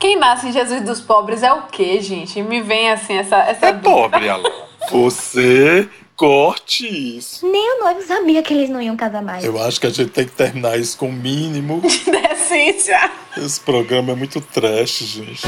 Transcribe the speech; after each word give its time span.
Quem 0.00 0.16
nasce 0.16 0.48
em 0.48 0.52
Jesus 0.52 0.80
dos 0.82 0.98
pobres 0.98 1.42
é 1.42 1.52
o 1.52 1.64
quê, 1.64 2.00
gente? 2.00 2.40
Me 2.40 2.62
vem 2.62 2.90
assim 2.90 3.18
essa. 3.18 3.36
essa 3.36 3.66
é 3.66 3.72
pobre, 3.74 4.30
Alan. 4.30 4.50
Você 4.90 5.86
corte 6.16 6.86
isso. 7.18 7.46
Nem 7.46 7.76
o 7.76 7.84
noivo 7.84 8.02
sabia 8.06 8.42
que 8.42 8.54
eles 8.54 8.70
não 8.70 8.80
iam 8.80 8.96
casar 8.96 9.22
mais. 9.22 9.44
Eu 9.44 9.62
acho 9.62 9.78
que 9.78 9.86
a 9.86 9.90
gente 9.90 10.10
tem 10.10 10.24
que 10.24 10.32
terminar 10.32 10.78
isso 10.78 10.96
com 10.96 11.10
o 11.10 11.12
mínimo. 11.12 11.82
De 11.82 11.98
decência. 12.10 13.10
Esse 13.36 13.60
programa 13.60 14.12
é 14.12 14.14
muito 14.14 14.40
trash, 14.40 15.00
gente. 15.00 15.42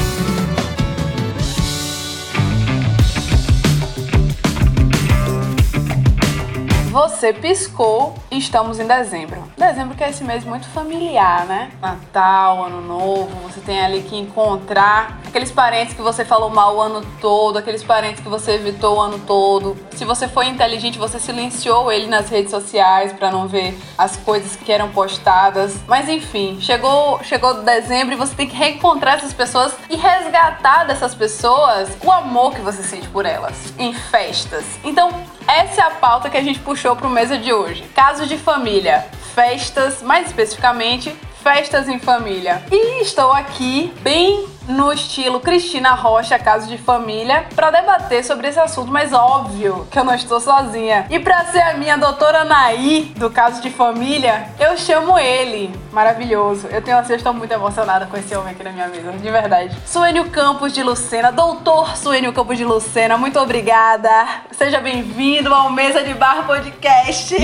Você 6.93 7.33
piscou 7.33 8.13
e 8.29 8.37
estamos 8.37 8.79
em 8.79 8.85
dezembro. 8.85 9.43
Dezembro 9.57 9.97
que 9.97 10.03
é 10.03 10.11
esse 10.11 10.23
mês 10.23 10.45
muito 10.45 10.67
familiar, 10.67 11.43
né? 11.47 11.71
Natal, 11.81 12.65
Ano 12.65 12.81
Novo, 12.81 13.35
você 13.49 13.59
tem 13.61 13.83
ali 13.83 14.03
que 14.03 14.15
encontrar 14.15 15.17
aqueles 15.25 15.49
parentes 15.49 15.95
que 15.95 16.03
você 16.03 16.23
falou 16.23 16.51
mal 16.51 16.75
o 16.75 16.79
ano 16.79 17.03
todo, 17.19 17.57
aqueles 17.57 17.83
parentes 17.83 18.21
que 18.21 18.29
você 18.29 18.51
evitou 18.51 18.97
o 18.97 19.01
ano 19.01 19.17
todo. 19.25 19.75
Se 19.95 20.05
você 20.05 20.27
foi 20.27 20.45
inteligente, 20.45 20.99
você 20.99 21.19
silenciou 21.19 21.91
ele 21.91 22.05
nas 22.05 22.29
redes 22.29 22.51
sociais 22.51 23.11
para 23.11 23.31
não 23.31 23.47
ver 23.47 23.75
as 23.97 24.15
coisas 24.17 24.55
que 24.55 24.71
eram 24.71 24.89
postadas. 24.89 25.75
Mas 25.87 26.07
enfim, 26.07 26.59
chegou, 26.61 27.19
chegou 27.23 27.63
dezembro 27.63 28.13
e 28.13 28.17
você 28.17 28.35
tem 28.35 28.47
que 28.47 28.55
reencontrar 28.55 29.15
essas 29.15 29.33
pessoas 29.33 29.73
e 29.89 29.95
resgatar 29.95 30.83
dessas 30.83 31.15
pessoas 31.15 31.89
o 32.05 32.11
amor 32.11 32.53
que 32.53 32.61
você 32.61 32.83
sente 32.83 33.07
por 33.07 33.25
elas 33.25 33.73
em 33.79 33.95
festas. 33.95 34.63
Então, 34.83 35.09
essa 35.47 35.81
é 35.81 35.83
a 35.85 35.91
pauta 35.91 36.29
que 36.29 36.37
a 36.37 36.43
gente 36.43 36.59
puxou 36.59 36.82
para 36.91 37.07
o 37.07 37.09
mesa 37.09 37.37
de 37.37 37.53
hoje. 37.53 37.81
Casos 37.95 38.27
de 38.27 38.37
família, 38.37 39.05
festas, 39.33 40.01
mais 40.01 40.27
especificamente, 40.27 41.15
festas 41.41 41.87
em 41.87 41.97
família. 41.97 42.61
E 42.69 43.01
estou 43.01 43.31
aqui 43.31 43.93
bem 44.01 44.45
no 44.67 44.91
estilo 44.91 45.39
Cristina 45.39 45.91
Rocha, 45.91 46.39
caso 46.39 46.67
de 46.67 46.77
família, 46.77 47.45
para 47.55 47.71
debater 47.71 48.23
sobre 48.23 48.47
esse 48.47 48.59
assunto, 48.59 48.91
mas 48.91 49.13
óbvio 49.13 49.87
que 49.91 49.99
eu 49.99 50.03
não 50.03 50.15
estou 50.15 50.39
sozinha. 50.39 51.05
E 51.09 51.19
para 51.19 51.45
ser 51.45 51.61
a 51.61 51.73
minha 51.75 51.97
doutora 51.97 52.43
Naí 52.43 53.13
do 53.17 53.29
caso 53.29 53.61
de 53.61 53.69
família, 53.69 54.49
eu 54.59 54.77
chamo 54.77 55.17
ele. 55.17 55.73
Maravilhoso. 55.91 56.67
Eu 56.67 56.81
tenho 56.81 56.97
uma 56.97 57.13
estou 57.13 57.33
muito 57.33 57.51
emocionada 57.51 58.07
com 58.07 58.17
esse 58.17 58.35
homem 58.35 58.53
aqui 58.53 58.63
na 58.63 58.71
minha 58.71 58.87
mesa, 58.87 59.11
de 59.11 59.29
verdade. 59.29 59.77
Suênio 59.85 60.29
Campos 60.29 60.73
de 60.73 60.81
Lucena, 60.81 61.31
doutor 61.31 61.95
Suênio 61.95 62.33
Campos 62.33 62.57
de 62.57 62.65
Lucena, 62.65 63.17
muito 63.17 63.39
obrigada. 63.39 64.09
Seja 64.51 64.79
bem-vindo 64.79 65.53
ao 65.53 65.69
Mesa 65.69 66.03
de 66.03 66.13
Bar 66.13 66.45
Podcast. 66.45 67.35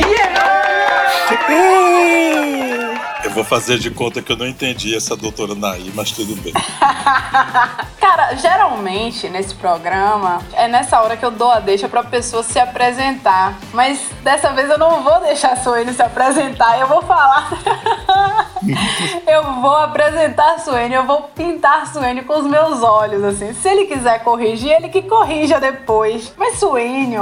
Eu 3.23 3.31
vou 3.31 3.43
fazer 3.43 3.77
de 3.77 3.91
conta 3.91 4.21
que 4.21 4.31
eu 4.31 4.37
não 4.37 4.47
entendi 4.47 4.95
essa 4.95 5.15
doutora 5.15 5.53
Naí, 5.53 5.91
mas 5.93 6.11
tudo 6.11 6.35
bem. 6.41 6.53
Cara, 7.99 8.33
geralmente 8.35 9.29
nesse 9.29 9.53
programa 9.55 10.41
é 10.53 10.67
nessa 10.67 11.01
hora 11.01 11.17
que 11.17 11.25
eu 11.25 11.31
dou 11.31 11.51
a 11.51 11.59
deixa 11.59 11.87
pra 11.87 12.03
pessoa 12.03 12.43
se 12.43 12.59
apresentar. 12.59 13.57
Mas 13.73 13.99
dessa 14.23 14.51
vez 14.51 14.69
eu 14.69 14.77
não 14.77 15.03
vou 15.03 15.19
deixar 15.21 15.53
a 15.53 15.55
Suene 15.57 15.93
se 15.93 16.01
apresentar, 16.01 16.79
eu 16.79 16.87
vou 16.87 17.01
falar. 17.01 17.49
eu 19.27 19.61
vou 19.61 19.75
apresentar 19.75 20.55
a 20.55 20.59
Suene, 20.59 20.95
eu 20.95 21.05
vou 21.05 21.23
pintar 21.35 21.83
a 21.83 21.85
Suene 21.85 22.23
com 22.23 22.33
os 22.39 22.45
meus 22.45 22.83
olhos, 22.83 23.23
assim. 23.23 23.53
Se 23.53 23.69
ele 23.69 23.85
quiser 23.85 24.23
corrigir, 24.23 24.71
ele 24.71 24.89
que 24.89 25.01
corrija 25.03 25.59
depois. 25.59 26.33
Mas 26.37 26.59
Suene, 26.59 27.17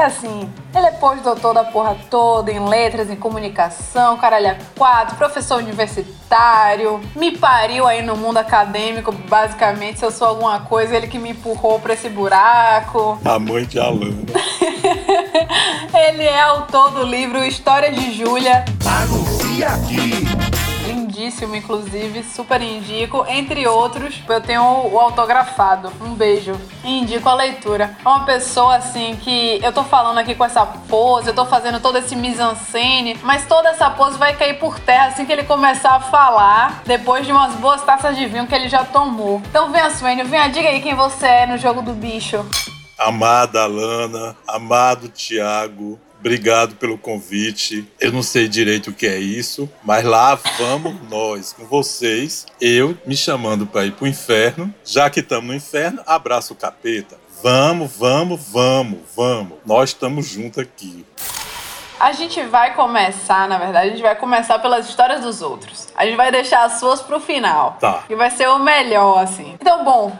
é 0.00 0.04
assim, 0.04 0.48
ele 0.74 0.86
é 0.86 0.90
pós-doutor 0.92 1.54
da 1.54 1.64
porra 1.64 1.96
toda, 2.10 2.52
em 2.52 2.68
letras, 2.68 3.10
em 3.10 3.16
comunicação, 3.16 4.16
caralho 4.16 4.50
a 4.50 4.56
quatro, 4.76 5.16
professor 5.16 5.58
universitário, 5.58 7.00
me 7.14 7.36
pariu 7.36 7.86
aí 7.86 8.02
no 8.02 8.16
mundo 8.16 8.36
acadêmico, 8.36 9.10
basicamente, 9.12 9.98
se 9.98 10.04
eu 10.04 10.10
sou 10.10 10.28
alguma 10.28 10.60
coisa, 10.60 10.96
ele 10.96 11.06
que 11.06 11.18
me 11.18 11.30
empurrou 11.30 11.80
pra 11.80 11.94
esse 11.94 12.08
buraco. 12.08 13.18
A 13.24 13.38
mãe 13.38 13.64
de 13.64 13.78
Alana. 13.78 14.14
ele 16.08 16.22
é 16.22 16.40
autor 16.42 16.90
do 16.90 17.02
livro 17.02 17.44
História 17.44 17.90
de 17.90 18.12
Júlia. 18.12 18.64
Anuncia 18.84 19.68
aqui! 19.68 20.55
Lindíssimo, 21.16 21.56
inclusive, 21.56 22.22
super 22.22 22.60
indico. 22.60 23.24
Entre 23.26 23.66
outros, 23.66 24.22
eu 24.28 24.40
tenho 24.40 24.62
o 24.62 24.98
autografado. 25.00 25.90
Um 26.00 26.14
beijo. 26.14 26.54
E 26.84 27.00
indico 27.00 27.28
a 27.28 27.34
leitura. 27.34 27.96
É 28.04 28.08
uma 28.08 28.24
pessoa 28.24 28.76
assim 28.76 29.16
que 29.16 29.58
eu 29.62 29.72
tô 29.72 29.82
falando 29.82 30.18
aqui 30.18 30.34
com 30.34 30.44
essa 30.44 30.64
pose, 30.66 31.28
eu 31.28 31.34
tô 31.34 31.46
fazendo 31.46 31.80
todo 31.80 31.96
esse 31.96 32.14
mise-en-scène, 32.14 33.18
mas 33.22 33.46
toda 33.46 33.70
essa 33.70 33.88
pose 33.90 34.18
vai 34.18 34.36
cair 34.36 34.58
por 34.58 34.78
terra 34.78 35.06
assim 35.06 35.24
que 35.24 35.32
ele 35.32 35.44
começar 35.44 35.96
a 35.96 36.00
falar, 36.00 36.82
depois 36.84 37.24
de 37.24 37.32
umas 37.32 37.54
boas 37.54 37.82
taças 37.82 38.16
de 38.16 38.26
vinho 38.26 38.46
que 38.46 38.54
ele 38.54 38.68
já 38.68 38.84
tomou. 38.84 39.40
Então 39.48 39.72
venha, 39.72 39.90
Suênio, 39.90 40.26
venha, 40.26 40.48
diga 40.48 40.68
aí 40.68 40.80
quem 40.80 40.94
você 40.94 41.26
é 41.26 41.46
no 41.46 41.56
jogo 41.56 41.80
do 41.80 41.92
bicho. 41.92 42.44
Amada 42.98 43.62
Alana, 43.62 44.36
amado 44.48 45.08
Tiago, 45.08 45.98
Obrigado 46.26 46.74
pelo 46.74 46.98
convite. 46.98 47.88
Eu 48.00 48.10
não 48.10 48.20
sei 48.20 48.48
direito 48.48 48.90
o 48.90 48.92
que 48.92 49.06
é 49.06 49.16
isso, 49.16 49.70
mas 49.84 50.02
lá 50.02 50.34
vamos 50.58 50.96
nós 51.08 51.52
com 51.52 51.64
vocês. 51.66 52.44
Eu 52.60 52.98
me 53.06 53.16
chamando 53.16 53.64
para 53.64 53.86
ir 53.86 53.92
pro 53.92 54.08
inferno. 54.08 54.74
Já 54.84 55.08
que 55.08 55.20
estamos 55.20 55.46
no 55.46 55.54
inferno, 55.54 56.02
abraço 56.04 56.52
o 56.52 56.56
capeta. 56.56 57.16
Vamos, 57.44 57.92
vamos, 57.96 58.40
vamos, 58.50 58.98
vamos. 59.14 59.58
Nós 59.64 59.90
estamos 59.90 60.26
juntos 60.26 60.58
aqui. 60.58 61.06
A 62.00 62.10
gente 62.10 62.42
vai 62.42 62.74
começar, 62.74 63.48
na 63.48 63.56
verdade, 63.56 63.86
a 63.86 63.90
gente 63.90 64.02
vai 64.02 64.16
começar 64.16 64.58
pelas 64.58 64.88
histórias 64.88 65.20
dos 65.20 65.40
outros. 65.40 65.90
A 65.94 66.04
gente 66.04 66.16
vai 66.16 66.32
deixar 66.32 66.64
as 66.64 66.80
suas 66.80 67.00
pro 67.00 67.20
final. 67.20 67.76
Tá. 67.80 68.02
Que 68.04 68.16
vai 68.16 68.32
ser 68.32 68.48
o 68.48 68.58
melhor, 68.58 69.22
assim. 69.22 69.54
Então, 69.60 69.84
bom, 69.84 70.10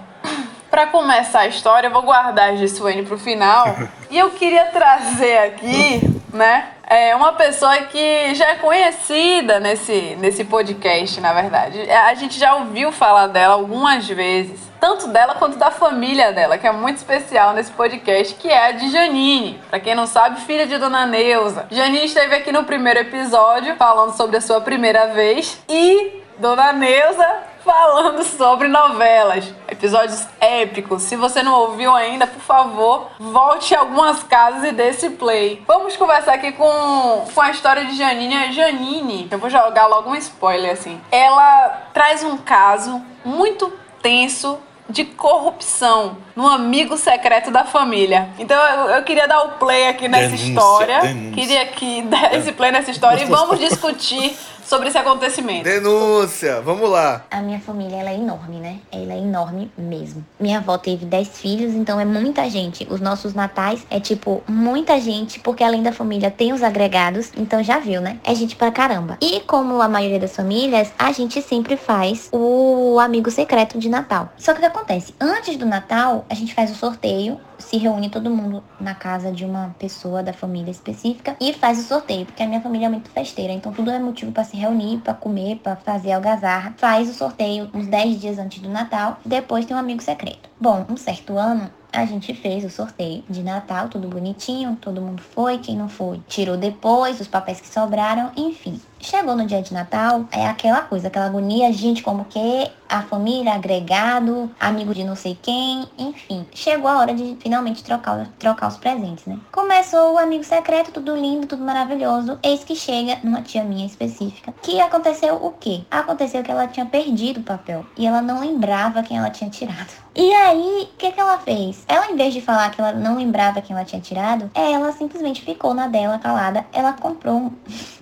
para 0.77 0.89
começar 0.89 1.41
a 1.41 1.47
história, 1.47 1.87
eu 1.87 1.91
vou 1.91 2.03
guardar 2.03 2.53
a 2.53 2.69
Suene 2.69 3.03
pro 3.03 3.17
final. 3.17 3.75
e 4.11 4.19
eu 4.19 4.29
queria 4.33 4.67
trazer 4.67 5.39
aqui, 5.39 6.03
né, 6.35 6.67
é 6.87 7.17
uma 7.17 7.33
pessoa 7.33 7.75
que 7.85 8.35
já 8.35 8.51
é 8.51 8.55
conhecida 8.57 9.59
nesse, 9.59 10.19
nesse 10.21 10.45
podcast, 10.45 11.19
na 11.19 11.33
verdade. 11.33 11.81
É, 11.81 11.97
a 11.97 12.13
gente 12.13 12.39
já 12.39 12.57
ouviu 12.57 12.93
falar 12.93 13.29
dela 13.29 13.55
algumas 13.55 14.07
vezes. 14.07 14.61
Tanto 14.79 15.09
dela 15.09 15.37
quanto 15.37 15.57
da 15.57 15.71
família 15.71 16.31
dela, 16.31 16.59
que 16.59 16.67
é 16.67 16.73
muito 16.73 16.99
especial 16.99 17.55
nesse 17.55 17.73
podcast, 17.73 18.35
que 18.35 18.51
é 18.51 18.67
a 18.67 18.73
de 18.73 18.91
Janine. 18.91 19.59
Pra 19.71 19.81
quem 19.81 19.95
não 19.95 20.07
sabe, 20.07 20.43
filha 20.43 20.67
de 20.67 20.77
Dona 20.77 21.07
Neuza. 21.07 21.69
Janine 21.71 22.05
esteve 22.05 22.37
aqui 22.37 22.53
no 22.53 22.65
primeiro 22.65 23.01
episódio 23.01 23.77
falando 23.77 24.15
sobre 24.15 24.37
a 24.37 24.43
sua 24.43 24.61
primeira 24.61 25.07
vez. 25.07 25.59
E 25.71 26.23
Dona 26.39 26.75
Neuza 26.75 27.56
falando 27.67 28.23
sobre 28.23 28.69
novelas. 28.69 29.53
Episódios 29.69 30.27
épicos. 30.41 31.03
Se 31.03 31.17
você 31.17 31.43
não 31.43 31.53
ouviu 31.53 31.93
ainda, 31.93 32.27
por 32.27 32.41
favor, 32.41 33.11
volte 33.19 33.75
algumas 33.75 34.23
casas 34.23 34.71
e 34.71 34.73
dê 34.73 34.91
esse 34.91 35.11
play. 35.11 35.63
Vamos 35.67 35.97
conversar 35.97 36.35
aqui 36.35 36.53
com, 36.53 37.27
com 37.35 37.41
a 37.41 37.51
história 37.51 37.85
de 37.85 37.97
Janine. 37.97 38.37
A 38.37 38.53
Janine, 38.53 39.27
eu 39.31 39.39
vou 39.39 39.51
jogar 39.51 39.87
logo 39.89 40.11
um 40.11 40.15
spoiler 40.15 40.71
assim. 40.71 41.01
Ela 41.11 41.89
traz 41.93 42.23
um 42.23 42.37
caso 42.37 43.03
muito 43.25 43.73
tenso 44.01 44.59
de 44.89 45.05
corrupção 45.05 46.19
no 46.37 46.47
amigo 46.47 46.97
secreto 46.97 47.51
da 47.51 47.65
família. 47.65 48.29
Então 48.39 48.57
eu, 48.57 48.91
eu 48.91 49.03
queria 49.03 49.27
dar 49.27 49.43
o 49.43 49.49
play 49.53 49.89
aqui 49.89 50.07
nessa 50.07 50.29
denúncia, 50.29 50.49
história. 50.49 51.01
Denúncia. 51.01 51.33
Queria 51.33 51.67
que 51.67 52.03
dar 52.07 52.35
esse 52.35 52.53
play 52.53 52.71
nessa 52.71 52.93
história 52.93 53.23
e 53.23 53.27
vamos 53.27 53.59
discutir 53.59 54.37
sobre 54.67 54.89
esse 54.89 54.99
acontecimento. 54.99 55.65
Denúncia, 55.65 56.61
vamos 56.61 56.91
lá. 56.91 57.25
A 57.31 57.41
minha 57.41 57.61
família 57.61 57.97
ela 57.97 58.11
é 58.11 58.17
enorme, 58.17 58.57
né? 58.57 58.81
Ela 58.91 59.13
é 59.13 59.19
enorme 59.19 59.71
mesmo. 59.79 60.25
Minha 60.41 60.59
avó 60.59 60.77
teve 60.77 61.07
10 61.07 61.29
filhos, 61.39 61.75
então 61.75 62.01
é 62.01 62.05
muita 62.05 62.51
gente. 62.51 62.87
Os 62.91 63.01
nossos 63.01 63.33
natais 63.33 63.87
é 63.89 64.01
tipo 64.01 64.43
muita 64.49 65.01
gente, 65.01 65.39
porque 65.39 65.63
além 65.63 65.83
da 65.83 65.93
família 65.93 66.31
tem 66.31 66.53
os 66.53 66.63
agregados, 66.63 67.31
então 67.37 67.63
já 67.63 67.79
viu, 67.79 68.01
né? 68.01 68.19
É 68.25 68.35
gente 68.35 68.57
pra 68.57 68.73
caramba. 68.73 69.17
E 69.21 69.41
como 69.41 69.81
a 69.81 69.89
maioria 69.89 70.19
das 70.19 70.35
famílias, 70.35 70.93
a 70.99 71.13
gente 71.13 71.41
sempre 71.43 71.77
faz 71.77 72.29
o 72.33 72.99
amigo 72.99 73.31
secreto 73.31 73.79
de 73.79 73.89
Natal. 73.89 74.33
Só 74.37 74.53
que 74.53 74.59
o 74.59 74.61
que 74.61 74.67
acontece? 74.67 75.15
Antes 75.21 75.57
do 75.57 75.67
Natal, 75.67 76.25
a 76.29 76.35
gente 76.35 76.55
faz 76.55 76.71
o 76.73 76.75
sorteio 76.75 77.41
se 77.59 77.77
reúne 77.77 78.09
todo 78.09 78.31
mundo 78.31 78.63
na 78.81 78.95
casa 78.95 79.33
de 79.33 79.45
uma 79.45 79.75
pessoa 79.79 80.23
da 80.23 80.33
família 80.33 80.71
específica 80.71 81.37
e 81.41 81.53
faz 81.53 81.79
o 81.79 81.83
sorteio, 81.83 82.27
porque 82.27 82.43
a 82.43 82.47
minha 82.47 82.61
família 82.61 82.87
é 82.87 82.89
muito 82.89 83.11
festeira, 83.11 83.53
então 83.53 83.73
tudo 83.73 83.91
é 83.91 83.99
motivo 83.99 84.33
para 84.33 84.45
se 84.45 84.57
reunir, 84.57 84.99
para 84.99 85.15
comer, 85.15 85.57
para 85.57 85.77
fazer 85.77 86.13
algazarra. 86.13 86.75
Faz 86.77 87.09
o 87.09 87.15
sorteio 87.15 87.71
uns 87.73 87.87
10 87.87 88.21
dias 88.21 88.39
antes 88.39 88.61
do 88.61 88.69
Natal, 88.69 89.19
depois 89.25 89.65
tem 89.65 89.77
um 89.77 89.81
amigo 89.81 90.03
secreto. 90.03 90.49
Bom, 90.61 90.87
um 90.89 90.97
certo 90.97 91.39
ano 91.39 91.71
a 91.93 92.05
gente 92.05 92.35
fez 92.35 92.65
o 92.65 92.71
sorteio 92.71 93.25
de 93.29 93.43
Natal, 93.43 93.89
tudo 93.89 94.09
bonitinho, 94.09 94.77
todo 94.81 95.01
mundo 95.01 95.23
foi, 95.23 95.59
quem 95.59 95.77
não 95.77 95.89
foi 95.89 96.21
tirou 96.29 96.57
depois, 96.57 97.21
os 97.21 97.29
papéis 97.29 97.61
que 97.61 97.69
sobraram, 97.69 98.31
enfim. 98.37 98.81
Chegou 98.99 99.37
no 99.37 99.47
dia 99.47 99.63
de 99.63 99.73
Natal, 99.73 100.25
é 100.33 100.47
aquela 100.47 100.83
coisa, 100.83 101.09
aquela 101.09 101.27
agonia, 101.27 101.73
gente 101.73 102.03
como 102.03 102.25
que 102.25 102.71
a 102.89 103.03
família, 103.03 103.55
agregado, 103.55 104.51
amigo 104.59 104.95
de 104.95 105.05
não 105.05 105.17
sei 105.17 105.37
quem, 105.41 105.87
enfim. 105.99 106.47
Chegou 106.53 106.89
a 106.89 106.99
hora 106.99 107.15
de 107.15 107.37
finalmente 107.41 107.85
trocar, 107.85 108.29
trocar 108.39 108.69
os 108.69 108.77
presentes, 108.77 109.27
né? 109.27 109.39
Começou 109.53 110.15
o 110.15 110.19
amigo 110.19 110.45
secreto, 110.45 110.93
tudo 110.93 111.15
lindo, 111.15 111.47
tudo 111.47 111.65
maravilhoso. 111.65 112.39
Eis 112.43 112.65
que 112.65 112.75
chega 112.75 113.19
numa 113.23 113.43
tia 113.43 113.65
minha 113.65 113.87
específica. 113.87 114.55
Que 114.63 114.81
aconteceu 114.81 115.35
o 115.35 115.53
quê? 115.53 115.83
Aconteceu 115.91 116.43
que 116.43 116.51
ela 116.51 116.67
tinha 116.67 116.87
perdido 116.87 117.41
o 117.41 117.45
papel 117.45 117.85
e 117.97 118.07
ela 118.07 118.23
não 118.23 118.41
lembrava 118.41 119.03
quem 119.03 119.19
ela 119.19 119.31
tinha 119.31 119.51
tirado. 119.51 119.91
E 120.15 120.33
aí, 120.33 120.89
o 120.91 120.97
que, 120.97 121.13
que 121.13 121.21
ela 121.21 121.39
fez? 121.39 121.85
Ela, 121.87 122.11
em 122.11 122.17
vez 122.17 122.33
de 122.33 122.41
falar 122.41 122.71
que 122.71 122.81
ela 122.81 122.93
não 122.93 123.17
lembrava 123.17 123.61
quem 123.61 123.77
ela 123.77 123.85
tinha 123.85 124.01
tirado, 124.01 124.51
ela 124.55 124.91
simplesmente 124.93 125.43
ficou 125.43 125.75
na 125.75 125.89
dela 125.89 126.19
calada. 126.19 126.65
Ela 126.73 126.95
comprou 126.95 127.37
um, 127.37 127.53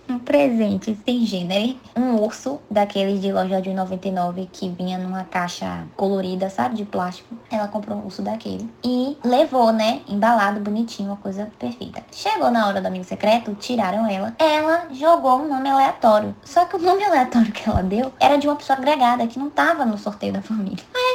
um 0.09 0.19
presente 0.19 0.97
sem 1.05 1.25
gênero, 1.25 1.77
um 1.97 2.17
urso 2.17 2.61
daqueles 2.71 3.21
de 3.21 3.33
loja 3.33 3.61
de 3.61 3.73
99 3.73 4.49
que 4.53 4.69
vinha 4.69 4.99
numa 4.99 5.25
caixa 5.25 5.85
colorida, 5.97 6.51
sabe, 6.51 6.77
de 6.77 6.85
plástico. 6.85 7.35
Ela 7.51 7.69
comprou 7.69 7.99
um 7.99 8.05
urso 8.05 8.23
daquele 8.23 8.69
e 8.85 9.17
levou, 9.25 9.73
né, 9.73 10.01
embalado, 10.09 10.61
bonitinho, 10.61 11.11
uma 11.11 11.17
coisa 11.17 11.51
perfeita. 11.59 12.03
Chegou 12.13 12.51
na 12.51 12.67
hora 12.67 12.81
do 12.81 12.87
amigo 12.87 13.05
secreto, 13.05 13.55
tiraram 13.55 14.07
ela. 14.07 14.35
Ela 14.39 14.89
jogou 14.93 15.41
um 15.41 15.49
nome 15.49 15.69
aleatório. 15.69 16.35
Só 16.45 16.65
que 16.65 16.77
o 16.77 16.79
nome 16.79 17.05
aleatório 17.05 17.53
que 17.53 17.69
ela 17.69 17.83
deu 17.83 18.13
era 18.21 18.37
de 18.37 18.47
uma 18.47 18.57
pessoa 18.57 18.79
agregada 18.79 19.27
que 19.27 19.39
não 19.39 19.51
tava 19.51 19.85
no 19.85 19.99
sorteio 19.99 20.33
da 20.33 20.43
família. 20.43 20.85
Aí 20.95 21.14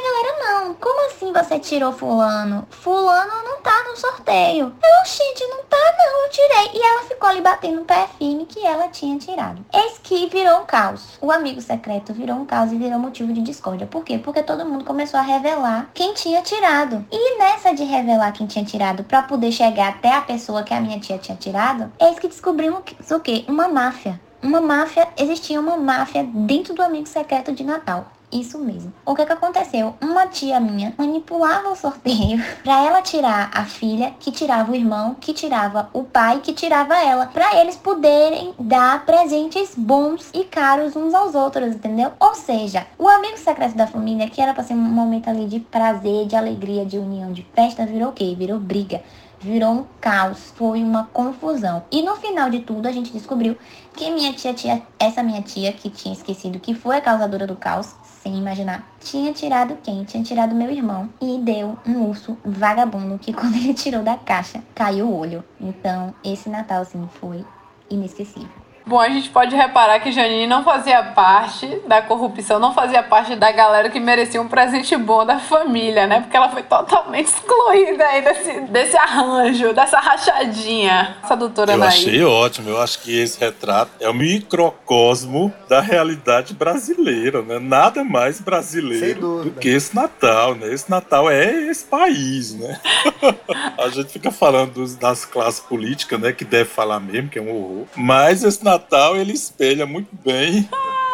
como 0.74 1.06
assim 1.06 1.32
você 1.32 1.58
tirou 1.58 1.92
fulano? 1.92 2.66
Fulano 2.70 3.44
não 3.44 3.60
tá 3.60 3.84
no 3.88 3.96
sorteio. 3.96 4.74
Eu, 4.82 5.06
gente, 5.06 5.46
não 5.46 5.64
tá 5.64 5.76
não, 5.98 6.24
eu 6.24 6.30
tirei. 6.30 6.80
E 6.80 6.82
ela 6.82 7.02
ficou 7.02 7.28
ali 7.28 7.40
batendo 7.40 7.82
o 7.82 7.84
pé 7.84 8.08
firme 8.18 8.46
que 8.46 8.64
ela 8.64 8.88
tinha 8.88 9.18
tirado. 9.18 9.64
Eis 9.72 9.98
que 10.02 10.28
virou 10.28 10.60
um 10.60 10.64
caos. 10.64 11.18
O 11.20 11.30
amigo 11.30 11.60
secreto 11.60 12.12
virou 12.12 12.36
um 12.36 12.46
caos 12.46 12.72
e 12.72 12.76
virou 12.76 12.98
motivo 12.98 13.32
de 13.32 13.42
discórdia. 13.42 13.86
Por 13.86 14.04
quê? 14.04 14.18
Porque 14.18 14.42
todo 14.42 14.66
mundo 14.66 14.84
começou 14.84 15.18
a 15.18 15.22
revelar 15.22 15.90
quem 15.94 16.14
tinha 16.14 16.42
tirado. 16.42 17.04
E 17.10 17.38
nessa 17.38 17.74
de 17.74 17.84
revelar 17.84 18.32
quem 18.32 18.46
tinha 18.46 18.64
tirado 18.64 19.04
para 19.04 19.22
poder 19.22 19.52
chegar 19.52 19.88
até 19.88 20.14
a 20.14 20.20
pessoa 20.20 20.62
que 20.62 20.74
a 20.74 20.80
minha 20.80 21.00
tia 21.00 21.18
tinha 21.18 21.36
tirado, 21.36 21.92
eis 22.00 22.18
que 22.18 22.28
descobrimos 22.28 22.82
o 23.10 23.20
quê? 23.20 23.44
Uma 23.48 23.68
máfia. 23.68 24.20
Uma 24.42 24.60
máfia, 24.60 25.06
existia 25.18 25.60
uma 25.60 25.76
máfia 25.76 26.24
dentro 26.24 26.72
do 26.72 26.82
amigo 26.82 27.06
secreto 27.06 27.52
de 27.52 27.62
Natal. 27.62 28.06
Isso 28.32 28.58
mesmo. 28.58 28.92
O 29.04 29.14
que 29.14 29.26
que 29.26 29.32
aconteceu? 29.32 29.94
Uma 30.00 30.28
tia 30.28 30.60
minha 30.60 30.94
manipulava 30.96 31.68
o 31.70 31.76
sorteio 31.76 32.40
para 32.62 32.84
ela 32.84 33.02
tirar 33.02 33.50
a 33.52 33.64
filha, 33.64 34.14
que 34.20 34.30
tirava 34.30 34.70
o 34.70 34.74
irmão, 34.74 35.16
que 35.18 35.32
tirava 35.32 35.90
o 35.92 36.04
pai, 36.04 36.40
que 36.40 36.52
tirava 36.52 36.96
ela, 36.96 37.26
para 37.26 37.60
eles 37.60 37.76
poderem 37.76 38.54
dar 38.58 39.04
presentes 39.04 39.74
bons 39.76 40.30
e 40.32 40.44
caros 40.44 40.94
uns 40.94 41.12
aos 41.12 41.34
outros, 41.34 41.74
entendeu? 41.74 42.12
Ou 42.20 42.34
seja, 42.34 42.86
o 42.96 43.08
amigo 43.08 43.36
secreto 43.36 43.76
da 43.76 43.86
família, 43.86 44.30
que 44.30 44.40
era 44.40 44.54
para 44.54 44.62
ser 44.62 44.74
um 44.74 44.78
momento 44.78 45.28
ali 45.28 45.46
de 45.46 45.58
prazer, 45.58 46.26
de 46.26 46.36
alegria, 46.36 46.86
de 46.86 46.98
união, 46.98 47.32
de 47.32 47.44
festa, 47.52 47.84
virou 47.84 48.10
o 48.10 48.12
quê? 48.12 48.36
Virou 48.38 48.60
briga 48.60 49.02
virou 49.40 49.72
um 49.72 49.84
caos, 50.00 50.52
foi 50.54 50.82
uma 50.82 51.06
confusão. 51.06 51.82
E 51.90 52.02
no 52.02 52.14
final 52.16 52.50
de 52.50 52.60
tudo 52.60 52.86
a 52.86 52.92
gente 52.92 53.10
descobriu 53.10 53.56
que 53.96 54.10
minha 54.10 54.32
tia 54.34 54.52
tinha, 54.52 54.82
essa 54.98 55.22
minha 55.22 55.40
tia 55.40 55.72
que 55.72 55.88
tinha 55.88 56.12
esquecido 56.12 56.60
que 56.60 56.74
foi 56.74 56.98
a 56.98 57.00
causadora 57.00 57.46
do 57.46 57.56
caos, 57.56 57.94
sem 58.22 58.36
imaginar, 58.36 58.86
tinha 59.00 59.32
tirado 59.32 59.78
quem? 59.82 60.04
Tinha 60.04 60.22
tirado 60.22 60.54
meu 60.54 60.70
irmão 60.70 61.08
e 61.20 61.38
deu 61.38 61.78
um 61.86 62.08
urso 62.08 62.36
vagabundo 62.44 63.18
que 63.18 63.32
quando 63.34 63.56
ele 63.56 63.74
tirou 63.74 64.02
da 64.02 64.16
caixa, 64.16 64.62
caiu 64.74 65.06
o 65.06 65.18
olho. 65.18 65.42
Então, 65.60 66.14
esse 66.24 66.48
Natal, 66.48 66.82
assim, 66.82 67.08
foi 67.20 67.44
inesquecível. 67.88 68.69
Bom, 68.86 68.98
a 68.98 69.08
gente 69.08 69.28
pode 69.30 69.54
reparar 69.54 70.00
que 70.00 70.10
Janine 70.10 70.46
não 70.46 70.64
fazia 70.64 71.02
parte 71.02 71.66
da 71.86 72.02
corrupção, 72.02 72.58
não 72.58 72.74
fazia 72.74 73.02
parte 73.02 73.36
da 73.36 73.52
galera 73.52 73.88
que 73.90 74.00
merecia 74.00 74.40
um 74.40 74.48
presente 74.48 74.96
bom 74.96 75.24
da 75.24 75.38
família, 75.38 76.06
né? 76.06 76.20
Porque 76.20 76.36
ela 76.36 76.48
foi 76.48 76.62
totalmente 76.62 77.26
excluída 77.28 78.04
aí 78.04 78.22
desse, 78.22 78.60
desse 78.62 78.96
arranjo, 78.96 79.72
dessa 79.72 79.98
rachadinha. 79.98 81.16
Essa 81.22 81.36
doutora 81.36 81.72
Eu 81.72 81.76
Anaí. 81.76 81.88
achei 81.88 82.24
ótimo. 82.24 82.70
Eu 82.70 82.80
acho 82.80 83.00
que 83.00 83.16
esse 83.18 83.38
retrato 83.38 83.90
é 84.00 84.08
o 84.08 84.14
microcosmo 84.14 85.52
da 85.68 85.80
realidade 85.80 86.54
brasileira, 86.54 87.42
né? 87.42 87.58
Nada 87.58 88.02
mais 88.02 88.40
brasileiro 88.40 89.44
do 89.44 89.50
que 89.52 89.68
esse 89.68 89.94
Natal, 89.94 90.54
né? 90.54 90.72
Esse 90.72 90.90
Natal 90.90 91.30
é 91.30 91.50
esse 91.68 91.84
país, 91.84 92.54
né? 92.54 92.80
A 93.78 93.88
gente 93.88 94.12
fica 94.12 94.30
falando 94.30 94.86
das 94.96 95.24
classes 95.24 95.60
políticas, 95.60 96.18
né? 96.20 96.32
Que 96.32 96.44
deve 96.44 96.70
falar 96.70 97.00
mesmo, 97.00 97.28
que 97.28 97.38
é 97.38 97.42
um 97.42 97.50
horror. 97.54 97.86
Mas 97.96 98.42
esse 98.42 98.64
Natal, 98.64 98.69
ele 99.16 99.32
espelha 99.32 99.86
muito 99.86 100.10
bem 100.24 100.68